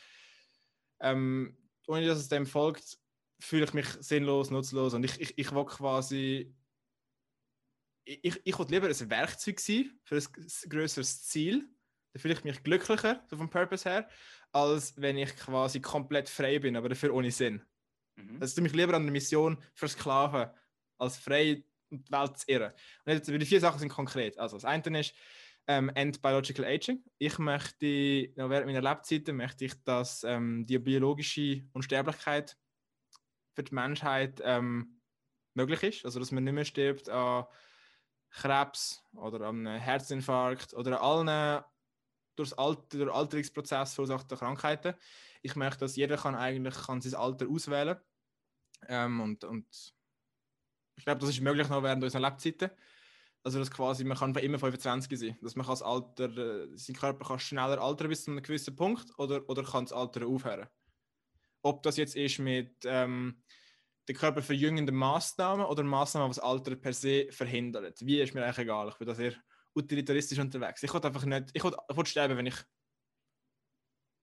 ähm, 0.99 1.57
ohne 1.87 2.05
dass 2.05 2.19
es 2.19 2.29
dem 2.29 2.45
folgt, 2.45 2.99
fühle 3.39 3.65
ich 3.65 3.73
mich 3.73 3.87
sinnlos, 3.99 4.51
nutzlos 4.51 4.93
und 4.93 5.03
ich, 5.03 5.19
ich, 5.19 5.37
ich 5.37 5.51
will 5.51 5.65
quasi 5.65 6.55
ich, 8.05 8.41
ich, 8.43 8.59
will 8.59 8.65
lieber 8.69 8.87
ein 8.87 9.09
Werkzeug 9.09 9.59
sein 9.59 9.91
für 10.03 10.17
ein 10.17 10.69
größeres 10.69 11.23
Ziel, 11.23 11.69
dann 12.13 12.21
fühle 12.21 12.35
ich 12.35 12.43
mich 12.43 12.63
glücklicher, 12.63 13.23
so 13.27 13.37
vom 13.37 13.49
Purpose 13.49 13.89
her, 13.89 14.07
als 14.51 14.93
wenn 15.01 15.17
ich 15.17 15.35
quasi 15.35 15.81
komplett 15.81 16.29
frei 16.29 16.59
bin, 16.59 16.75
aber 16.75 16.89
dafür 16.89 17.13
ohne 17.13 17.31
Sinn. 17.31 17.61
Mhm. 18.15 18.37
Also 18.39 18.61
mich 18.61 18.73
lieber 18.73 18.93
an 18.93 19.03
der 19.03 19.11
Mission 19.11 19.57
versklaven, 19.73 20.49
als 20.99 21.17
frei 21.17 21.63
und 21.89 22.07
die 22.07 22.11
Welt 22.11 22.37
zu 22.37 22.45
irren. 22.47 22.71
Und 23.05 23.13
jetzt, 23.13 23.27
die 23.27 23.45
vier 23.45 23.59
Sachen 23.59 23.79
sind 23.79 23.89
konkret. 23.89 24.37
Also 24.37 24.57
das 24.57 24.65
eine 24.65 24.99
ist 24.99 25.13
ähm, 25.67 25.89
End 25.95 26.21
Biological 26.21 26.65
Aging. 26.65 27.03
Ich 27.17 27.39
möchte, 27.39 27.85
ja, 27.85 28.49
während 28.49 28.67
meiner 28.67 28.81
Lebzeiten 28.81 29.35
möchte 29.35 29.65
ich, 29.65 29.73
dass 29.83 30.23
ähm, 30.23 30.65
die 30.65 30.77
biologische 30.77 31.63
Unsterblichkeit 31.73 32.57
für 33.53 33.63
die 33.63 33.73
Menschheit 33.73 34.41
ähm, 34.43 35.01
möglich 35.55 35.83
ist. 35.83 36.05
Also 36.05 36.19
dass 36.19 36.31
man 36.31 36.43
nicht 36.43 36.53
mehr 36.53 36.65
stirbt 36.65 37.09
an 37.09 37.45
Krebs 38.29 39.03
oder 39.13 39.41
an 39.47 39.65
einem 39.65 39.79
Herzinfarkt 39.79 40.73
oder 40.73 40.99
an 40.99 41.27
allen 41.27 41.63
durch 42.35 42.57
Alter, 42.57 42.97
durch 42.97 43.13
Alterungsprozess 43.13 43.93
verursachte 43.93 44.35
Krankheiten. 44.35 44.95
Ich 45.41 45.55
möchte, 45.55 45.79
dass 45.79 45.95
jeder 45.95 46.17
kann 46.17 46.35
eigentlich 46.35 46.75
kann 46.75 47.01
sein 47.01 47.15
Alter 47.15 47.47
auswählen 47.47 47.97
ähm, 48.87 49.21
und, 49.21 49.43
und 49.43 49.93
ich 50.95 51.05
glaube, 51.05 51.21
das 51.21 51.29
ist 51.29 51.41
möglich 51.41 51.69
noch 51.69 51.83
während 51.83 52.03
unserer 52.03 52.21
Lebzeiten. 52.21 52.69
Also 53.45 53.59
dass 53.59 53.71
quasi 53.71 54.05
man 54.05 54.17
kann 54.17 54.33
immer 54.35 54.57
25 54.57 55.19
sein, 55.19 55.37
dass 55.41 55.55
man 55.57 55.65
kann 55.65 55.73
das 55.73 55.81
Alter, 55.81 56.37
äh, 56.37 56.77
sein 56.77 56.95
Körper 56.95 57.25
kann 57.27 57.39
schneller 57.39 57.81
altern 57.81 58.07
bis 58.07 58.23
zu 58.23 58.31
einem 58.31 58.41
gewissen 58.41 58.75
Punkt 58.75 59.07
oder, 59.19 59.47
oder 59.49 59.63
kann 59.63 59.83
das 59.83 59.91
Alter 59.91 60.25
aufhören. 60.25 60.67
Ob 61.61 61.83
das 61.83 61.97
jetzt 61.97 62.15
ist 62.15 62.39
mit 62.39 62.73
ähm, 62.85 63.43
den 64.07 64.15
Körper 64.15 64.41
verjüngenden 64.41 64.95
Maßnahmen 64.95 65.65
oder 65.65 65.83
Maßnahmen, 65.83 66.31
die 66.31 66.35
das 66.35 66.43
Alter 66.43 66.75
per 66.77 66.93
se 66.93 67.27
verhindern. 67.31 67.93
Wie 67.99 68.21
ist 68.21 68.33
mir 68.33 68.43
eigentlich 68.43 68.59
egal. 68.59 68.89
Ich 68.89 68.95
bin 68.95 69.07
da 69.07 69.15
sehr 69.15 69.33
utilitaristisch 69.75 70.39
unterwegs. 70.39 70.83
Ich 70.83 70.93
will 70.93 71.01
einfach 71.01 71.25
nicht, 71.25 71.49
ich 71.53 71.63
will 71.63 72.05
sterben, 72.05 72.37
wenn 72.37 72.47
ich 72.47 72.55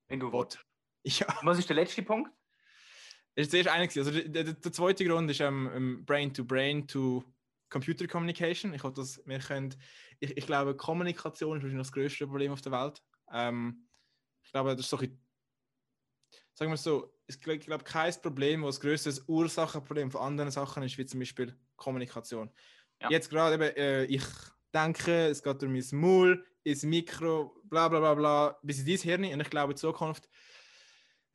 Wenn 0.08 0.20
du 0.20 0.32
will. 0.32 0.40
willst. 0.40 0.58
Ja, 1.02 1.26
Was 1.42 1.58
ist 1.58 1.68
der 1.68 1.76
letzte 1.76 2.02
Punkt? 2.02 2.30
das 3.34 3.46
ist 3.46 3.50
zuerst 3.52 3.68
einer. 3.68 3.84
Also 3.84 4.10
der, 4.10 4.28
der, 4.28 4.44
der 4.54 4.72
zweite 4.72 5.04
Grund 5.04 5.30
ist 5.30 5.40
ähm, 5.40 5.70
ähm, 5.74 6.04
Brain 6.04 6.34
to 6.34 6.44
Brain 6.44 6.86
to 6.86 7.24
Computer 7.70 8.06
Communication. 8.06 8.74
Ich, 8.74 8.82
dass 8.82 9.22
wir 9.24 9.38
können, 9.38 9.74
ich, 10.18 10.36
ich 10.36 10.46
glaube, 10.46 10.76
Kommunikation 10.76 11.56
ist 11.56 11.62
wahrscheinlich 11.62 11.86
das 11.86 11.92
größte 11.92 12.26
Problem 12.26 12.52
auf 12.52 12.60
der 12.60 12.72
Welt. 12.72 13.02
Ähm, 13.32 13.86
ich 14.44 14.50
glaube, 14.50 14.70
das 14.70 14.80
ist 14.80 14.90
so 14.90 14.98
ein, 14.98 15.22
sagen 16.54 16.70
wir 16.70 16.74
es 16.74 16.82
so, 16.82 17.14
ich 17.26 17.40
glaube 17.40 17.60
glaub, 17.60 17.84
kein 17.84 18.12
Problem, 18.20 18.64
was 18.64 18.80
größtes 18.80 19.24
Ursachenproblem 19.28 20.10
von 20.10 20.20
anderen 20.22 20.50
Sachen 20.50 20.82
ist, 20.82 20.98
wie 20.98 21.06
zum 21.06 21.20
Beispiel 21.20 21.56
Kommunikation. 21.76 22.50
Ja. 23.00 23.10
Jetzt 23.10 23.30
gerade 23.30 23.54
eben, 23.54 23.76
äh, 23.76 24.04
ich 24.04 24.24
denke, 24.74 25.26
es 25.26 25.42
geht 25.42 25.62
durch 25.62 25.70
mein 25.70 26.00
Maul, 26.00 26.44
ins 26.62 26.82
Mikro, 26.82 27.60
bla 27.64 27.88
bla 27.88 28.00
bla 28.00 28.14
bla, 28.14 28.58
bis 28.62 28.80
in 28.80 28.86
dein 28.86 28.98
Hirn. 28.98 29.34
Und 29.34 29.40
ich 29.40 29.50
glaube, 29.50 29.72
in 29.72 29.76
Zukunft 29.76 30.28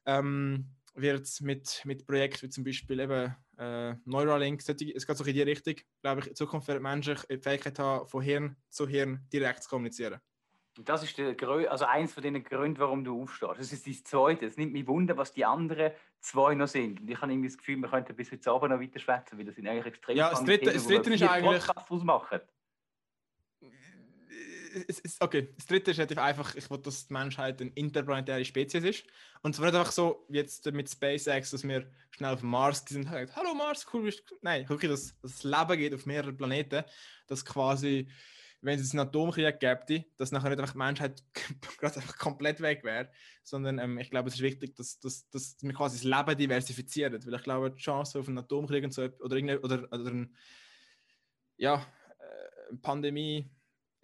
ähm, 0.05 0.75
wird 0.93 1.23
es 1.23 1.41
mit, 1.41 1.81
mit 1.85 2.05
Projekten 2.05 2.43
wie 2.43 2.49
zum 2.49 2.63
Beispiel 2.63 2.99
eben 2.99 3.35
äh, 3.57 3.95
Neuralink, 4.05 4.61
es 4.67 4.77
geht 5.07 5.17
so 5.17 5.23
in 5.23 5.33
die 5.33 5.41
Richtung, 5.41 5.75
glaube 6.01 6.21
ich, 6.21 6.27
in 6.27 6.35
Zukunft 6.35 6.67
werden 6.67 6.83
Menschen 6.83 7.17
die 7.29 7.37
Fähigkeit 7.37 7.77
haben, 7.79 8.07
von 8.07 8.21
Hirn 8.21 8.55
zu 8.69 8.87
Hirn 8.87 9.25
direkt 9.31 9.63
zu 9.63 9.69
kommunizieren. 9.69 10.19
Das 10.77 11.03
ist 11.03 11.17
der 11.17 11.35
Grö 11.35 11.67
also 11.67 11.85
eins 11.85 12.13
von 12.13 12.21
den 12.21 12.43
Gründen, 12.43 12.79
warum 12.79 13.05
du 13.05 13.21
aufstehst. 13.21 13.53
Das 13.57 13.71
ist 13.71 13.87
das 13.87 14.03
Zweite. 14.03 14.45
Es 14.45 14.57
nimmt 14.57 14.73
mich 14.73 14.85
Wunder, 14.87 15.15
was 15.15 15.31
die 15.31 15.45
anderen 15.45 15.93
zwei 16.19 16.53
noch 16.53 16.67
sind. 16.67 16.99
Und 16.99 17.09
ich 17.09 17.21
habe 17.21 17.31
irgendwie 17.31 17.47
das 17.47 17.57
Gefühl, 17.57 17.77
wir 17.77 17.87
könnten 17.87 18.13
bis 18.13 18.29
heute 18.29 18.51
Abend 18.51 18.71
noch 18.71 18.81
weiter 18.81 18.99
schwätzen, 18.99 19.37
weil 19.37 19.45
das 19.45 19.55
sind 19.55 19.67
eigentlich 19.67 19.85
extrem 19.85 20.17
Ja, 20.17 20.31
das 20.31 20.43
Dritte, 20.43 20.73
das 20.73 20.85
dritte 20.85 21.13
ist 21.13 21.23
eigentlich... 21.23 21.63
Ausmachen. 21.89 22.41
Okay, 25.19 25.49
das 25.55 25.65
dritte 25.67 25.91
ist 25.91 26.17
einfach, 26.17 26.55
ich 26.55 26.69
will, 26.69 26.77
dass 26.79 27.07
die 27.07 27.13
Menschheit 27.13 27.61
eine 27.61 27.71
interplanetäre 27.71 28.43
Spezies 28.45 28.83
ist. 28.83 29.03
Und 29.41 29.55
zwar 29.55 29.67
nicht 29.67 29.75
einfach 29.75 29.91
so, 29.91 30.25
wie 30.29 30.37
jetzt 30.37 30.69
mit 30.71 30.89
SpaceX, 30.89 31.51
dass 31.51 31.63
wir 31.63 31.89
schnell 32.11 32.33
auf 32.33 32.43
Mars 32.43 32.83
sind 32.87 33.11
und 33.11 33.35
Hallo 33.35 33.53
Mars, 33.53 33.85
cool 33.93 34.03
bist 34.03 34.23
du. 34.29 34.35
Nein, 34.41 34.67
wirklich, 34.69 34.91
dass, 34.91 35.19
dass 35.21 35.35
es 35.35 35.43
Leben 35.43 35.77
geht 35.77 35.93
auf 35.93 36.05
mehreren 36.05 36.35
Planeten, 36.35 36.83
dass 37.27 37.45
quasi 37.45 38.07
wenn 38.65 38.79
es 38.79 38.91
einen 38.93 39.07
Atomkrieg 39.07 39.59
gäbe, 39.59 40.05
dass 40.17 40.31
nachher 40.31 40.49
nicht 40.49 40.59
einfach 40.59 40.73
die 40.73 40.79
Menschheit 40.79 41.23
gerade 41.77 41.97
einfach 41.97 42.17
komplett 42.17 42.61
weg 42.61 42.83
wäre, 42.83 43.11
sondern 43.43 43.77
ähm, 43.77 43.99
ich 43.99 44.09
glaube, 44.09 44.29
es 44.29 44.35
ist 44.35 44.41
wichtig, 44.41 44.75
dass, 44.75 44.99
dass, 44.99 45.29
dass 45.29 45.57
wir 45.61 45.73
quasi 45.73 45.97
das 45.97 46.03
Leben 46.03 46.37
diversifizieren, 46.37 47.23
weil 47.25 47.35
ich 47.35 47.43
glaube, 47.43 47.71
die 47.71 47.81
Chance 47.81 48.19
auf 48.19 48.27
einen 48.27 48.39
Atomkrieg 48.39 48.83
und 48.83 48.91
so 48.91 49.03
oder, 49.03 49.37
oder, 49.63 49.83
oder 49.91 50.11
ein, 50.11 50.35
ja, 51.57 51.85
äh, 52.19 52.75
Pandemie, 52.81 53.51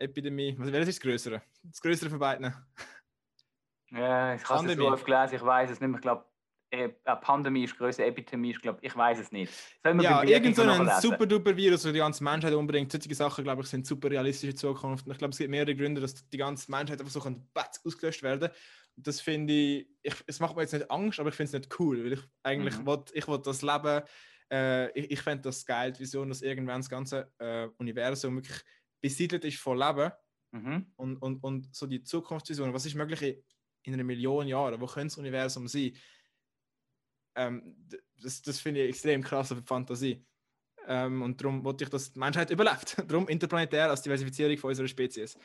Epidemie, 0.02 0.56
was 0.58 0.72
wäre 0.72 0.86
das 0.86 1.00
Größere? 1.00 1.42
Das 1.64 1.82
Größere 1.82 2.10
von 2.10 2.20
beiden? 2.20 2.54
Ja, 3.92 4.36
ich 4.36 4.50
habe 4.50 4.72
es 4.72 4.78
so 4.78 4.88
oft 4.88 5.06
gelesen, 5.06 5.36
ich 5.36 5.42
weiß 5.44 5.70
es 5.72 5.80
nicht 5.80 5.90
mehr, 5.90 5.98
ich 5.98 6.02
glaube, 6.02 6.26
äh, 6.72 6.90
eine 7.04 7.20
Pandemie 7.20 7.66
ist 7.66 7.78
größer, 7.78 8.06
Epidemie 8.06 8.52
ist, 8.52 8.62
glaube 8.62 8.80
ich, 8.82 8.96
weiß 8.96 9.20
es 9.20 9.32
nicht. 9.32 9.52
Ja, 9.84 10.24
irgend 10.24 10.56
so 10.56 10.62
ein 10.62 10.90
super 11.02 11.26
duper 11.26 11.56
Virus, 11.56 11.84
der 11.84 11.92
die 11.92 12.00
ganze 12.00 12.24
Menschheit 12.24 12.54
umbringt. 12.54 12.92
Solche 12.92 13.14
Sachen, 13.14 13.44
glaube 13.44 13.62
ich, 13.62 13.68
sind 13.68 13.86
super 13.86 14.10
realistische 14.10 14.56
Zukunft. 14.56 15.06
Und 15.06 15.12
ich 15.12 15.18
glaube, 15.18 15.34
es 15.34 15.38
gibt 15.38 15.50
mehrere 15.50 15.76
Gründe, 15.76 16.00
dass 16.00 16.28
die 16.30 16.38
ganze 16.38 16.72
Menschheit 16.72 17.02
einfach 17.02 17.12
so 17.12 17.22
ausgelöscht 17.86 18.24
werden 18.24 18.50
Das 18.96 19.20
finde 19.20 19.52
ich, 19.52 19.88
ich, 20.02 20.16
es 20.26 20.40
macht 20.40 20.56
mir 20.56 20.62
jetzt 20.62 20.74
nicht 20.74 20.90
Angst, 20.90 21.20
aber 21.20 21.30
ich 21.30 21.36
finde 21.36 21.48
es 21.48 21.54
nicht 21.54 21.80
cool, 21.80 22.06
weil 22.06 22.14
ich 22.14 22.22
eigentlich 22.44 22.78
mhm. 22.78 22.88
will, 22.88 23.04
ich 23.12 23.28
will 23.28 23.40
das 23.40 23.62
Leben, 23.62 24.04
äh, 24.50 24.98
ich, 24.98 25.12
ich 25.12 25.22
fände 25.22 25.44
das 25.44 25.66
geil, 25.66 25.92
die 25.92 26.00
Vision, 26.00 26.30
dass 26.30 26.42
irgendwann 26.42 26.80
das 26.80 26.90
ganze 26.90 27.32
äh, 27.40 27.68
Universum 27.78 28.36
wirklich 28.36 28.62
besiedelt 29.02 29.44
ist 29.46 29.58
von 29.58 29.78
Leben 29.78 30.12
mhm. 30.52 30.86
und, 30.96 31.18
und, 31.18 31.44
und 31.44 31.76
so 31.76 31.88
die 31.88 32.04
Zukunftsvision, 32.04 32.74
was 32.74 32.86
ist 32.86 32.96
möglich 32.96 33.44
in 33.84 33.94
einer 33.94 34.04
Million 34.04 34.48
Jahren, 34.48 34.80
wo 34.80 34.86
könnte 34.86 35.08
das 35.08 35.18
Universum 35.18 35.68
sein? 35.68 35.94
Ähm, 37.36 37.76
das 38.22 38.42
das 38.42 38.60
finde 38.60 38.84
ich 38.84 38.90
extrem 38.90 39.24
krass 39.24 39.52
auf 39.52 39.60
die 39.60 39.68
Fantasie. 39.68 40.26
Ähm, 40.88 41.22
und 41.22 41.42
darum 41.42 41.64
wollte 41.64 41.84
ich, 41.84 41.90
dass 41.90 42.12
die 42.12 42.20
Menschheit 42.20 42.50
überlebt. 42.52 42.98
darum 43.08 43.28
interplanetär 43.28 43.90
als 43.90 44.02
Diversifizierung 44.02 44.58
von 44.58 44.70
unserer 44.70 44.88
Spezies 44.88 45.38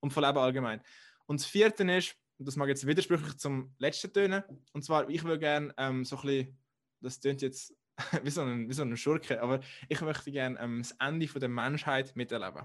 und 0.00 0.12
von 0.12 0.24
Leben 0.24 0.38
allgemein. 0.38 0.80
Und 1.26 1.40
das 1.40 1.46
vierte 1.46 1.84
ist, 1.92 2.16
und 2.38 2.48
das 2.48 2.56
mag 2.56 2.68
jetzt 2.68 2.86
widersprüchlich 2.86 3.36
zum 3.36 3.74
letzten 3.78 4.12
tönen, 4.12 4.42
und 4.72 4.82
zwar, 4.82 5.08
ich 5.08 5.22
würde 5.24 5.38
gerne 5.38 5.74
ähm, 5.76 6.04
so 6.04 6.16
ein 6.16 6.22
bisschen, 6.22 6.58
das 7.00 7.20
tönt 7.20 7.42
jetzt 7.42 7.74
wie 8.22 8.30
so, 8.30 8.40
ein, 8.40 8.68
wie 8.68 8.72
so 8.72 8.82
eine 8.82 8.96
Schurke, 8.96 9.42
aber 9.42 9.60
ich 9.88 10.00
möchte 10.00 10.32
gerne 10.32 10.58
ähm, 10.58 10.78
das 10.78 10.92
Ende 10.92 11.28
von 11.28 11.40
der 11.40 11.50
Menschheit 11.50 12.16
miterleben. 12.16 12.62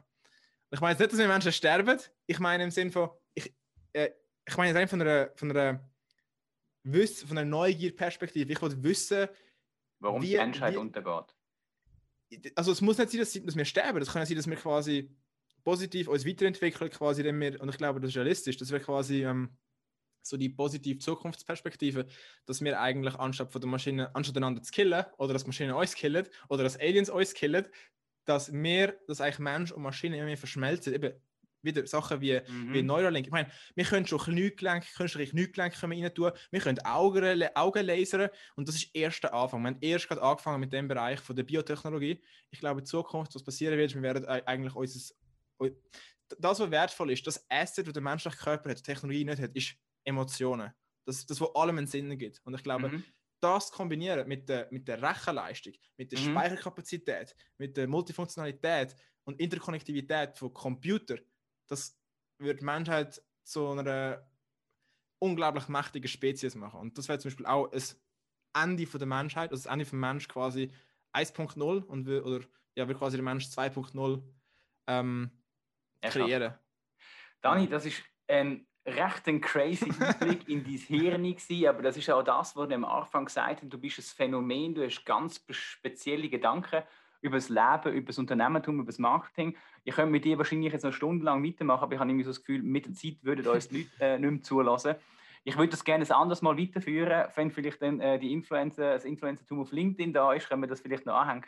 Ich 0.76 0.82
meine 0.82 0.92
jetzt 0.92 1.00
nicht, 1.00 1.14
dass 1.14 1.20
wir 1.20 1.28
Menschen 1.30 1.54
sterben, 1.54 1.98
ich 2.28 2.40
meine 2.40 2.66
im 2.66 2.72
Sinne 2.72 2.92
von, 2.92 3.10
ich, 3.34 3.56
äh, 3.94 4.10
ich 4.46 4.58
meine 4.58 4.78
jetzt 4.78 4.90
von 4.90 5.02
einer, 5.02 5.32
von 5.36 5.52
einer 5.52 5.90
von 6.84 7.38
einer 7.38 7.46
Neugier-Perspektive. 7.46 8.52
Ich 8.52 8.62
wollte 8.62 8.84
wissen, 8.84 9.28
warum 10.00 10.22
wie, 10.22 10.32
die 10.32 10.36
Menschheit 10.36 10.74
wie, 10.74 10.78
untergeht. 10.78 11.34
Also 12.56 12.74
es 12.74 12.82
muss 12.82 12.98
nicht 12.98 13.10
sein, 13.10 13.20
dass, 13.22 13.34
dass 13.34 13.56
wir 13.56 13.66
sterben. 13.66 14.00
Das 14.00 14.12
kann 14.12 14.26
sein, 14.26 14.36
dass 14.36 14.48
wir 14.48 14.58
quasi 14.58 15.10
positiv 15.64 16.10
uns 16.10 16.26
weiterentwickeln, 16.26 16.92
quasi, 16.92 17.24
wir, 17.24 17.62
und 17.62 17.70
ich 17.70 17.78
glaube, 17.78 18.02
das 18.02 18.10
ist 18.10 18.18
realistisch, 18.18 18.58
das 18.58 18.70
wäre 18.70 18.84
quasi 18.84 19.24
ähm, 19.24 19.58
so 20.22 20.36
die 20.36 20.50
positive 20.50 21.00
Zukunftsperspektive, 21.00 22.06
dass 22.46 22.62
wir 22.62 22.80
eigentlich 22.80 23.16
anstatt 23.16 23.52
von 23.52 23.62
der 23.62 23.70
Maschine, 23.70 24.14
anstatt 24.14 24.38
einander 24.38 24.62
zu 24.62 24.74
killen, 24.74 25.06
oder 25.18 25.32
dass 25.34 25.48
Maschinen 25.48 25.74
uns 25.74 25.96
killen, 25.96 26.28
oder 26.50 26.64
dass 26.64 26.78
Aliens 26.78 27.10
uns 27.10 27.34
killen, 27.34 27.66
dass 28.26 28.52
wir, 28.52 29.00
dass 29.08 29.22
eigentlich 29.22 29.40
Mensch 29.40 29.72
und 29.72 29.84
Maschine 29.84 30.18
immer 30.18 30.26
mehr 30.26 30.38
verschmelzen. 30.38 30.94
Eben, 30.94 31.14
wieder 31.66 31.86
Sachen 31.88 32.22
wie, 32.22 32.40
mhm. 32.48 32.74
wie 32.74 32.84
Neuralink. 32.84 33.26
Ich 33.26 33.32
meine, 33.32 33.50
wir 33.74 33.84
können 33.84 34.06
schon 34.06 34.20
Kniegelenke, 34.20 34.88
künstliche 34.96 35.32
Kniegelenke 35.32 35.82
rein 35.82 36.14
tun, 36.14 36.32
wir 36.52 36.60
können 36.62 36.80
Augen, 36.86 37.44
Augen 37.56 37.86
lasern 37.86 38.30
und 38.56 38.68
das 38.68 38.76
ist 38.76 38.96
erst 38.96 39.24
der 39.24 39.34
Anfang. 39.34 39.64
Wir 39.64 39.70
haben 39.70 39.78
erst 39.82 40.08
gerade 40.08 40.22
angefangen 40.22 40.60
mit 40.60 40.72
dem 40.72 40.88
Bereich 40.88 41.20
von 41.20 41.36
der 41.36 41.44
Biotechnologie. 41.44 42.22
Ich 42.52 42.60
glaube, 42.60 42.82
in 42.82 42.86
Zukunft, 42.86 43.36
was 43.36 43.44
passieren 43.44 43.78
wird, 43.78 43.94
wir 43.96 44.02
werden 44.02 44.26
eigentlich 44.26 44.76
unser, 44.76 45.14
das, 46.40 46.60
was 46.60 46.72
wertvoll 46.72 47.12
ist, 47.12 47.26
das 47.28 47.46
Asset, 47.50 47.88
das 47.88 47.94
der 47.94 48.04
menschliche 48.04 48.38
Körper 48.38 48.70
hat, 48.70 48.80
die 48.80 48.84
Technologie 48.84 49.26
nicht 49.26 49.42
hat, 49.42 49.56
ist 49.56 49.76
Emotionen. 50.04 50.72
Das, 51.06 51.26
das 51.26 51.40
was 51.40 51.56
allem 51.56 51.78
einen 51.78 51.88
Sinn 51.88 52.18
gibt. 52.18 52.42
Und 52.46 52.56
ich 52.56 52.64
glaube, 52.64 52.90
mhm. 52.90 53.04
Das 53.46 53.72
kombinieren 53.72 54.28
mit 54.28 54.50
der, 54.50 54.68
mit 54.72 54.88
der 54.88 55.02
Rechenleistung, 55.02 55.74
mit 55.98 56.12
der 56.12 56.20
mhm. 56.20 56.32
Speicherkapazität, 56.32 57.36
mit 57.58 57.78
der 57.78 57.88
Multifunktionalität 57.88 58.96
und 59.24 59.40
Interkonnektivität 59.40 60.38
von 60.38 60.54
Computern, 60.54 61.20
das 61.68 61.98
wird 62.40 62.62
die 62.62 62.66
Menschheit 62.66 63.22
zu 63.44 63.68
einer 63.70 64.28
unglaublich 65.20 65.68
mächtigen 65.68 66.08
Spezies 66.08 66.56
machen. 66.56 66.80
Und 66.80 66.98
das 66.98 67.08
wäre 67.08 67.20
zum 67.20 67.30
Beispiel 67.30 67.46
auch 67.46 67.68
das 67.68 68.02
Ende 68.54 68.88
von 68.88 69.00
der 69.00 69.08
Menschheit, 69.08 69.52
also 69.52 69.64
das 69.64 69.72
Ende 69.72 69.86
vom 69.86 70.00
Mensch 70.00 70.28
quasi 70.28 70.72
1.0 71.14 71.84
und 71.84 72.08
wir, 72.08 72.26
oder 72.26 72.46
ja, 72.76 72.88
wir 72.88 72.96
quasi 72.96 73.18
den 73.18 73.26
Mensch 73.26 73.46
2.0 73.46 74.24
ähm, 74.88 75.32
kreieren. 76.02 76.56
Dani, 77.42 77.70
das 77.70 77.86
ist 77.86 78.04
ein 78.28 78.68
recht 78.86 79.28
ein 79.28 79.42
crazy 79.42 79.92
Einblick 80.00 80.48
in 80.48 80.64
dein 80.64 80.74
Hirn 80.74 81.24
gewesen, 81.36 81.68
aber 81.68 81.82
das 81.82 81.98
ist 81.98 82.10
auch 82.10 82.24
das, 82.24 82.56
was 82.56 82.70
du 82.70 82.76
am 82.76 82.86
Anfang 82.86 83.26
gesagt 83.26 83.62
hast, 83.62 83.74
du 83.74 83.78
bist 83.78 84.00
ein 84.00 84.04
Phänomen, 84.04 84.76
du 84.76 84.86
hast 84.86 85.06
ganz 85.06 85.44
spezielle 85.50 86.30
Gedanken 86.30 86.84
über 87.22 87.38
das 87.38 87.50
Leben, 87.50 87.94
über 87.94 88.08
das 88.08 88.20
Unternehmertum, 88.20 88.80
über 88.80 88.88
das 88.88 89.00
Marketing. 89.00 89.56
Ich 89.84 89.96
könnte 89.96 90.12
mit 90.12 90.26
dir 90.26 90.38
wahrscheinlich 90.38 90.72
jetzt 90.72 90.84
noch 90.84 90.94
stundenlang 90.94 91.44
weitermachen, 91.44 91.84
aber 91.84 91.94
ich 91.94 92.00
habe 92.00 92.10
irgendwie 92.10 92.24
so 92.24 92.30
das 92.30 92.42
Gefühl, 92.42 92.62
mit 92.62 92.86
der 92.86 92.94
Zeit 92.94 93.18
würden 93.24 93.48
uns 93.48 93.68
die 93.70 93.78
Leute 93.78 93.90
äh, 94.00 94.20
nicht 94.20 94.32
mehr 94.32 94.42
zulassen. 94.44 94.96
Ich 95.44 95.58
würde 95.58 95.70
das 95.70 95.84
gerne 95.84 96.04
ein 96.04 96.12
anderes 96.12 96.42
Mal 96.42 96.58
weiterführen, 96.58 97.28
wenn 97.36 97.52
vielleicht 97.52 97.82
dann 97.82 98.00
äh, 98.00 98.20
die 98.20 98.34
Influencer, 98.34 98.94
das 98.94 99.06
Influencertum 99.06 99.62
auf 99.62 99.72
LinkedIn 99.72 100.14
da 100.14 100.34
ist, 100.34 100.50
können 100.50 100.62
wir 100.62 100.68
das 100.68 100.82
vielleicht 100.82 101.06
noch 101.06 101.16
anhängen. 101.16 101.46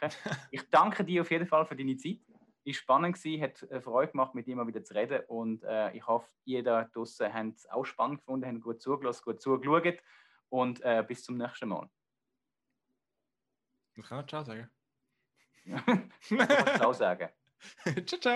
Ich 0.52 0.70
danke 0.70 1.04
dir 1.04 1.22
auf 1.22 1.32
jeden 1.32 1.48
Fall 1.48 1.66
für 1.66 1.76
deine 1.76 1.98
Zeit. 1.98 2.18
War 2.68 2.74
spannend, 2.74 3.16
gewesen, 3.16 3.42
hat 3.42 3.64
äh, 3.64 3.80
Freude 3.80 4.12
gemacht, 4.12 4.36
mit 4.36 4.46
dir 4.46 4.56
mal 4.56 4.68
wieder 4.68 4.84
zu 4.84 4.94
reden 4.94 5.24
und 5.28 5.64
äh, 5.64 5.92
ich 5.96 6.06
hoffe, 6.06 6.30
ihr 6.44 6.64
da 6.64 6.84
draußen 6.84 7.34
habt 7.34 7.56
es 7.56 7.70
auch 7.70 7.86
spannend 7.86 8.20
gefunden, 8.20 8.46
habt 8.46 8.62
gut 8.62 8.82
zugelassen, 8.82 9.24
gut 9.24 9.42
zugeschaut 9.42 10.00
und 10.50 10.82
äh, 10.82 11.04
bis 11.08 11.24
zum 11.24 11.38
nächsten 11.38 11.70
Mal. 11.70 11.90
Ich 13.96 14.06
kann 14.06 14.28
Ciao 14.28 14.44
sagen. 14.44 14.70
Ja. 15.66 15.84
Ciao 16.78 16.94
sagen. 16.94 17.30
ciao, 18.06 18.20
ciao. 18.20 18.36